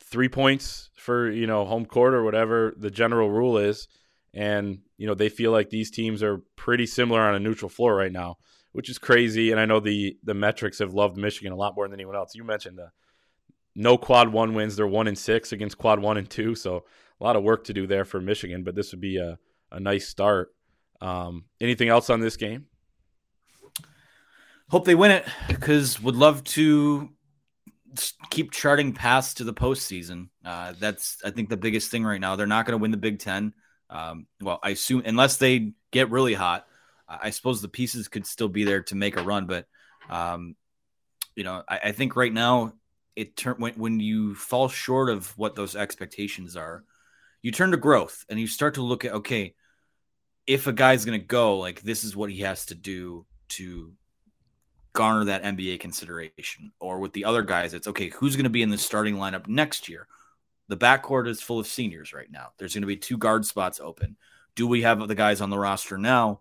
mm. 0.00 0.04
Three 0.04 0.28
points 0.28 0.90
for, 0.96 1.30
you 1.30 1.46
know, 1.46 1.64
home 1.64 1.86
court 1.86 2.14
or 2.14 2.24
whatever 2.24 2.74
the 2.76 2.90
general 2.90 3.30
rule 3.30 3.58
is. 3.58 3.88
And, 4.34 4.80
you 5.02 5.08
know, 5.08 5.14
they 5.14 5.28
feel 5.28 5.52
like 5.52 5.68
these 5.68 5.90
teams 5.90 6.22
are 6.22 6.38
pretty 6.56 6.86
similar 6.86 7.20
on 7.20 7.34
a 7.34 7.40
neutral 7.40 7.68
floor 7.68 7.94
right 7.94 8.12
now 8.12 8.38
which 8.72 8.88
is 8.88 8.98
crazy. 8.98 9.50
And 9.50 9.60
I 9.60 9.66
know 9.66 9.80
the 9.80 10.16
the 10.24 10.34
metrics 10.34 10.80
have 10.80 10.94
loved 10.94 11.16
Michigan 11.16 11.52
a 11.52 11.56
lot 11.56 11.76
more 11.76 11.86
than 11.86 11.94
anyone 11.94 12.16
else. 12.16 12.34
You 12.34 12.44
mentioned 12.44 12.78
the 12.78 12.90
no 13.74 13.96
quad 13.96 14.30
one 14.30 14.54
wins; 14.54 14.76
they're 14.76 14.86
one 14.86 15.08
and 15.08 15.18
six 15.18 15.52
against 15.52 15.78
quad 15.78 16.00
one 16.00 16.16
and 16.16 16.28
two. 16.28 16.54
So 16.54 16.84
a 17.20 17.24
lot 17.24 17.36
of 17.36 17.42
work 17.42 17.64
to 17.64 17.72
do 17.72 17.86
there 17.86 18.04
for 18.04 18.20
Michigan, 18.20 18.64
but 18.64 18.74
this 18.74 18.90
would 18.92 19.00
be 19.00 19.18
a 19.18 19.38
a 19.70 19.78
nice 19.78 20.08
start. 20.08 20.54
Um, 21.00 21.44
anything 21.60 21.88
else 21.88 22.10
on 22.10 22.20
this 22.20 22.36
game? 22.36 22.66
Hope 24.68 24.84
they 24.84 24.94
win 24.94 25.10
it 25.10 25.26
because 25.48 26.00
would 26.00 26.16
love 26.16 26.44
to 26.44 27.10
keep 28.30 28.52
charting 28.52 28.94
paths 28.94 29.34
to 29.34 29.44
the 29.44 29.52
postseason. 29.52 30.28
Uh, 30.44 30.72
that's 30.78 31.18
I 31.24 31.30
think 31.30 31.50
the 31.50 31.56
biggest 31.56 31.90
thing 31.90 32.04
right 32.04 32.20
now. 32.20 32.36
They're 32.36 32.46
not 32.46 32.64
going 32.64 32.78
to 32.78 32.80
win 32.82 32.90
the 32.90 32.96
Big 32.96 33.18
Ten. 33.18 33.52
Um, 33.92 34.26
well, 34.40 34.58
I 34.62 34.70
assume 34.70 35.02
unless 35.04 35.36
they 35.36 35.72
get 35.90 36.10
really 36.10 36.34
hot. 36.34 36.66
I 37.06 37.28
suppose 37.28 37.60
the 37.60 37.68
pieces 37.68 38.08
could 38.08 38.26
still 38.26 38.48
be 38.48 38.64
there 38.64 38.82
to 38.84 38.94
make 38.94 39.18
a 39.18 39.22
run, 39.22 39.46
but 39.46 39.66
um, 40.08 40.56
you 41.36 41.44
know, 41.44 41.62
I, 41.68 41.80
I, 41.84 41.92
think 41.92 42.16
right 42.16 42.32
now 42.32 42.72
it 43.14 43.36
turn 43.36 43.56
when 43.58 43.74
when 43.74 44.00
you 44.00 44.34
fall 44.34 44.68
short 44.68 45.10
of 45.10 45.36
what 45.36 45.54
those 45.54 45.76
expectations 45.76 46.56
are, 46.56 46.84
you 47.42 47.52
turn 47.52 47.72
to 47.72 47.76
growth 47.76 48.24
and 48.30 48.40
you 48.40 48.46
start 48.46 48.74
to 48.74 48.82
look 48.82 49.04
at 49.04 49.12
okay, 49.12 49.54
if 50.46 50.66
a 50.66 50.72
guy's 50.72 51.04
going 51.04 51.20
to 51.20 51.26
go, 51.26 51.58
like 51.58 51.82
this 51.82 52.02
is 52.02 52.16
what 52.16 52.30
he 52.30 52.40
has 52.40 52.66
to 52.66 52.74
do 52.74 53.26
to 53.50 53.92
garner 54.94 55.26
that 55.26 55.42
NBA 55.42 55.80
consideration. 55.80 56.72
Or 56.80 56.98
with 56.98 57.12
the 57.12 57.26
other 57.26 57.42
guys, 57.42 57.74
it's 57.74 57.88
okay, 57.88 58.08
who's 58.08 58.36
going 58.36 58.44
to 58.44 58.50
be 58.50 58.62
in 58.62 58.70
the 58.70 58.78
starting 58.78 59.16
lineup 59.16 59.46
next 59.46 59.88
year? 59.88 60.06
The 60.68 60.76
backcourt 60.76 61.28
is 61.28 61.42
full 61.42 61.58
of 61.58 61.66
seniors 61.66 62.12
right 62.12 62.30
now. 62.30 62.48
There's 62.58 62.74
going 62.74 62.82
to 62.82 62.86
be 62.86 62.96
two 62.96 63.18
guard 63.18 63.44
spots 63.44 63.80
open. 63.80 64.16
Do 64.54 64.66
we 64.66 64.82
have 64.82 65.06
the 65.06 65.14
guys 65.14 65.40
on 65.40 65.50
the 65.50 65.58
roster 65.58 65.98
now 65.98 66.40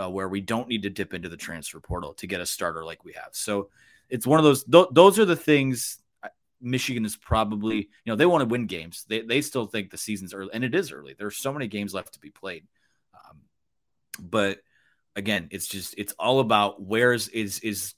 uh, 0.00 0.10
where 0.10 0.28
we 0.28 0.40
don't 0.40 0.68
need 0.68 0.82
to 0.82 0.90
dip 0.90 1.14
into 1.14 1.28
the 1.28 1.36
transfer 1.36 1.80
portal 1.80 2.14
to 2.14 2.26
get 2.26 2.40
a 2.40 2.46
starter 2.46 2.84
like 2.84 3.04
we 3.04 3.12
have. 3.12 3.30
So 3.32 3.70
it's 4.08 4.26
one 4.26 4.38
of 4.38 4.44
those. 4.44 4.64
Th- 4.64 4.86
those 4.92 5.18
are 5.18 5.24
the 5.24 5.36
things. 5.36 5.98
Michigan 6.60 7.04
is 7.04 7.16
probably, 7.16 7.76
you 7.76 7.86
know, 8.06 8.16
they 8.16 8.26
want 8.26 8.40
to 8.40 8.48
win 8.48 8.66
games. 8.66 9.04
They 9.08 9.20
they 9.20 9.40
still 9.42 9.66
think 9.66 9.90
the 9.90 9.98
season's 9.98 10.32
early, 10.32 10.50
and 10.52 10.64
it 10.64 10.74
is 10.74 10.92
early. 10.92 11.14
There's 11.16 11.36
so 11.36 11.52
many 11.52 11.68
games 11.68 11.94
left 11.94 12.14
to 12.14 12.20
be 12.20 12.30
played. 12.30 12.64
Um, 13.14 13.40
but 14.18 14.58
again, 15.14 15.48
it's 15.50 15.66
just 15.66 15.94
it's 15.98 16.14
all 16.18 16.40
about 16.40 16.82
where 16.82 17.12
is 17.12 17.28
is 17.28 17.60
is 17.60 17.94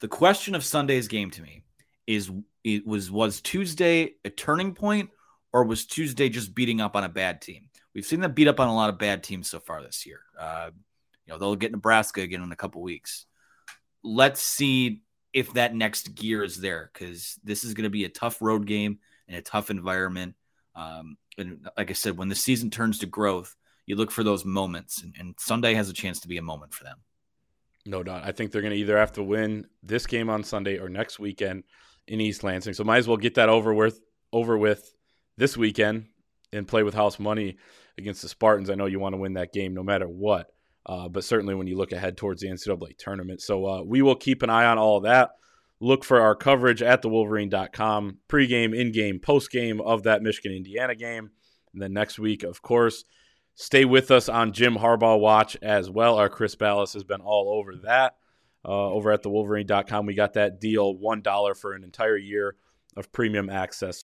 the 0.00 0.08
question 0.08 0.54
of 0.54 0.64
Sunday's 0.64 1.08
game 1.08 1.30
to 1.30 1.42
me 1.42 1.62
is 2.06 2.30
it 2.64 2.86
was 2.86 3.10
was 3.10 3.40
Tuesday 3.40 4.14
a 4.24 4.30
turning 4.30 4.74
point 4.74 5.10
or 5.52 5.64
was 5.64 5.84
Tuesday 5.86 6.28
just 6.28 6.54
beating 6.54 6.80
up 6.80 6.96
on 6.96 7.04
a 7.04 7.08
bad 7.08 7.40
team? 7.40 7.68
We've 7.94 8.06
seen 8.06 8.20
them 8.20 8.32
beat 8.32 8.48
up 8.48 8.60
on 8.60 8.68
a 8.68 8.74
lot 8.74 8.90
of 8.90 8.98
bad 8.98 9.22
teams 9.22 9.50
so 9.50 9.60
far 9.60 9.82
this 9.82 10.06
year. 10.06 10.20
Uh, 10.38 10.70
you 11.26 11.32
know, 11.32 11.38
they'll 11.38 11.56
get 11.56 11.72
Nebraska 11.72 12.22
again 12.22 12.42
in 12.42 12.52
a 12.52 12.56
couple 12.56 12.82
weeks. 12.82 13.26
Let's 14.02 14.42
see 14.42 15.02
if 15.32 15.52
that 15.54 15.74
next 15.74 16.14
gear 16.14 16.42
is 16.42 16.56
there 16.56 16.90
because 16.92 17.38
this 17.44 17.64
is 17.64 17.74
going 17.74 17.84
to 17.84 17.90
be 17.90 18.04
a 18.04 18.08
tough 18.08 18.40
road 18.40 18.66
game 18.66 18.98
and 19.28 19.36
a 19.36 19.42
tough 19.42 19.70
environment. 19.70 20.34
Um, 20.74 21.16
and 21.38 21.68
like 21.76 21.90
I 21.90 21.94
said, 21.94 22.16
when 22.16 22.28
the 22.28 22.34
season 22.34 22.70
turns 22.70 22.98
to 23.00 23.06
growth, 23.06 23.54
you 23.86 23.96
look 23.96 24.10
for 24.10 24.22
those 24.22 24.44
moments, 24.44 25.02
and, 25.02 25.14
and 25.18 25.34
Sunday 25.38 25.74
has 25.74 25.88
a 25.88 25.94
chance 25.94 26.20
to 26.20 26.28
be 26.28 26.38
a 26.38 26.42
moment 26.42 26.72
for 26.72 26.84
them. 26.84 26.98
No 27.84 28.02
doubt. 28.02 28.22
I 28.24 28.32
think 28.32 28.52
they're 28.52 28.62
going 28.62 28.74
to 28.74 28.78
either 28.78 28.96
have 28.96 29.12
to 29.12 29.22
win 29.22 29.66
this 29.82 30.06
game 30.06 30.30
on 30.30 30.44
Sunday 30.44 30.78
or 30.78 30.88
next 30.88 31.18
weekend 31.18 31.64
in 32.06 32.20
East 32.20 32.44
Lansing. 32.44 32.74
So 32.74 32.84
might 32.84 32.98
as 32.98 33.08
well 33.08 33.16
get 33.16 33.34
that 33.34 33.48
over 33.48 33.72
with 33.72 34.00
over 34.32 34.56
with 34.56 34.94
this 35.36 35.56
weekend 35.56 36.06
and 36.52 36.68
play 36.68 36.82
with 36.82 36.94
house 36.94 37.18
money 37.18 37.56
against 37.98 38.22
the 38.22 38.28
Spartans. 38.28 38.70
I 38.70 38.74
know 38.74 38.86
you 38.86 38.98
want 39.00 39.14
to 39.14 39.20
win 39.20 39.34
that 39.34 39.52
game 39.52 39.74
no 39.74 39.82
matter 39.82 40.06
what. 40.06 40.48
Uh, 40.84 41.08
but 41.08 41.24
certainly 41.24 41.54
when 41.54 41.66
you 41.66 41.76
look 41.76 41.92
ahead 41.92 42.16
towards 42.16 42.42
the 42.42 42.48
NCAA 42.48 42.96
tournament. 42.98 43.40
So 43.40 43.66
uh, 43.66 43.82
we 43.82 44.02
will 44.02 44.16
keep 44.16 44.42
an 44.42 44.50
eye 44.50 44.64
on 44.64 44.78
all 44.78 45.00
that. 45.02 45.30
Look 45.80 46.04
for 46.04 46.20
our 46.20 46.34
coverage 46.34 46.82
at 46.82 47.02
thewolverine.com, 47.02 48.18
pregame, 48.28 48.76
in-game, 48.76 49.18
post-game 49.20 49.80
of 49.80 50.04
that 50.04 50.22
Michigan-Indiana 50.22 50.94
game. 50.94 51.30
And 51.72 51.82
then 51.82 51.92
next 51.92 52.18
week, 52.18 52.42
of 52.42 52.62
course, 52.62 53.04
stay 53.54 53.84
with 53.84 54.10
us 54.10 54.28
on 54.28 54.52
Jim 54.52 54.76
Harbaugh 54.76 55.18
Watch 55.18 55.56
as 55.62 55.90
well. 55.90 56.16
Our 56.16 56.28
Chris 56.28 56.54
Balas 56.54 56.92
has 56.92 57.04
been 57.04 57.20
all 57.20 57.58
over 57.58 57.76
that. 57.84 58.14
Uh, 58.64 58.90
over 58.90 59.10
at 59.10 59.22
thewolverine.com, 59.22 60.06
we 60.06 60.14
got 60.14 60.34
that 60.34 60.60
deal, 60.60 60.94
$1 60.94 61.56
for 61.56 61.74
an 61.74 61.82
entire 61.82 62.16
year 62.16 62.56
of 62.96 63.10
premium 63.12 63.50
access. 63.50 64.02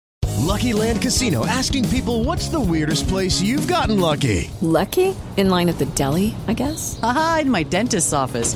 Lucky 0.45 0.73
Land 0.73 1.01
Casino 1.01 1.45
asking 1.45 1.89
people 1.89 2.23
what's 2.23 2.49
the 2.49 2.59
weirdest 2.59 3.07
place 3.07 3.41
you've 3.41 3.67
gotten 3.67 3.99
lucky? 3.99 4.51
Lucky? 4.61 5.15
In 5.37 5.49
line 5.49 5.69
at 5.69 5.79
the 5.79 5.85
deli, 5.87 6.35
I 6.47 6.53
guess? 6.53 6.99
Aha, 7.01 7.39
in 7.41 7.49
my 7.49 7.63
dentist's 7.63 8.13
office. 8.13 8.55